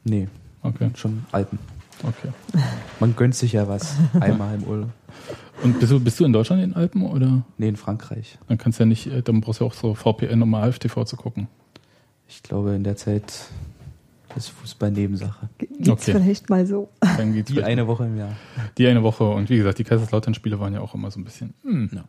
Nee, 0.04 0.28
Okay, 0.62 0.90
schon 0.96 1.26
Alpen. 1.32 1.60
okay. 2.04 2.30
Man 3.00 3.16
gönnt 3.16 3.36
sich 3.36 3.54
ja 3.54 3.68
was. 3.68 3.96
Einmal 4.20 4.56
im 4.56 4.64
Urlaub. 4.64 4.90
Und 5.64 5.80
bist 5.80 5.92
du, 5.92 6.00
bist 6.00 6.20
du 6.20 6.26
in 6.26 6.34
Deutschland 6.34 6.62
in 6.64 6.72
den 6.72 6.76
Alpen 6.76 7.04
oder? 7.04 7.44
Nee, 7.58 7.70
in 7.70 7.76
Frankreich. 7.76 8.38
Dann 8.48 8.58
kannst 8.58 8.80
du 8.80 8.84
ja 8.84 8.88
nicht, 8.88 9.08
äh, 9.08 9.22
dann 9.22 9.42
brauchst 9.42 9.60
du 9.62 9.66
ja 9.66 9.70
auch 9.72 9.74
so 9.76 9.94
VPN, 9.94 10.42
um 10.42 10.50
mal 10.50 10.68
AFTV 10.68 11.04
zu 11.06 11.16
gucken. 11.18 11.48
Ich 12.28 12.42
glaube, 12.44 12.74
in 12.76 12.84
der 12.84 12.96
Zeit 12.98 13.46
ist 14.36 14.50
Fußball 14.50 14.92
Nebensache. 14.92 15.48
Geht's 15.60 15.88
Okay. 15.88 16.12
vielleicht 16.14 16.50
mal 16.50 16.66
so. 16.66 16.90
Dann 17.00 17.34
geht's 17.34 17.52
Die 17.52 17.64
eine 17.64 17.88
Woche 17.88 18.06
im 18.06 18.18
Jahr. 18.18 18.36
Die 18.78 18.88
eine 18.88 19.02
Woche. 19.04 19.24
Und 19.30 19.50
wie 19.50 19.58
gesagt, 19.58 19.78
die 19.80 19.84
Kaiserslautern-Spiele 19.86 20.60
waren 20.60 20.74
ja 20.74 20.82
auch 20.82 20.94
immer 20.96 21.10
so 21.12 21.20
ein 21.20 21.24
bisschen. 21.24 21.54
Hm. 21.64 21.90
Ja. 21.94 22.04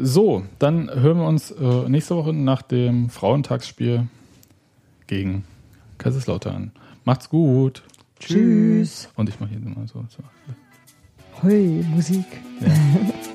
So, 0.00 0.44
dann 0.58 0.88
hören 0.90 1.18
wir 1.18 1.26
uns 1.26 1.50
äh, 1.50 1.88
nächste 1.88 2.16
Woche 2.16 2.32
nach 2.32 2.62
dem 2.62 3.10
Frauentagsspiel 3.10 4.06
gegen 5.06 5.44
Kaiserslautern. 5.98 6.72
Macht's 7.04 7.28
gut. 7.28 7.82
Tschüss. 8.20 9.08
Und 9.16 9.28
ich 9.28 9.40
mache 9.40 9.50
hier 9.50 9.60
mal 9.60 9.86
so. 9.88 10.04
so. 10.08 10.22
Hoi, 11.42 11.84
Musik. 11.94 12.26
Ja. 12.60 12.68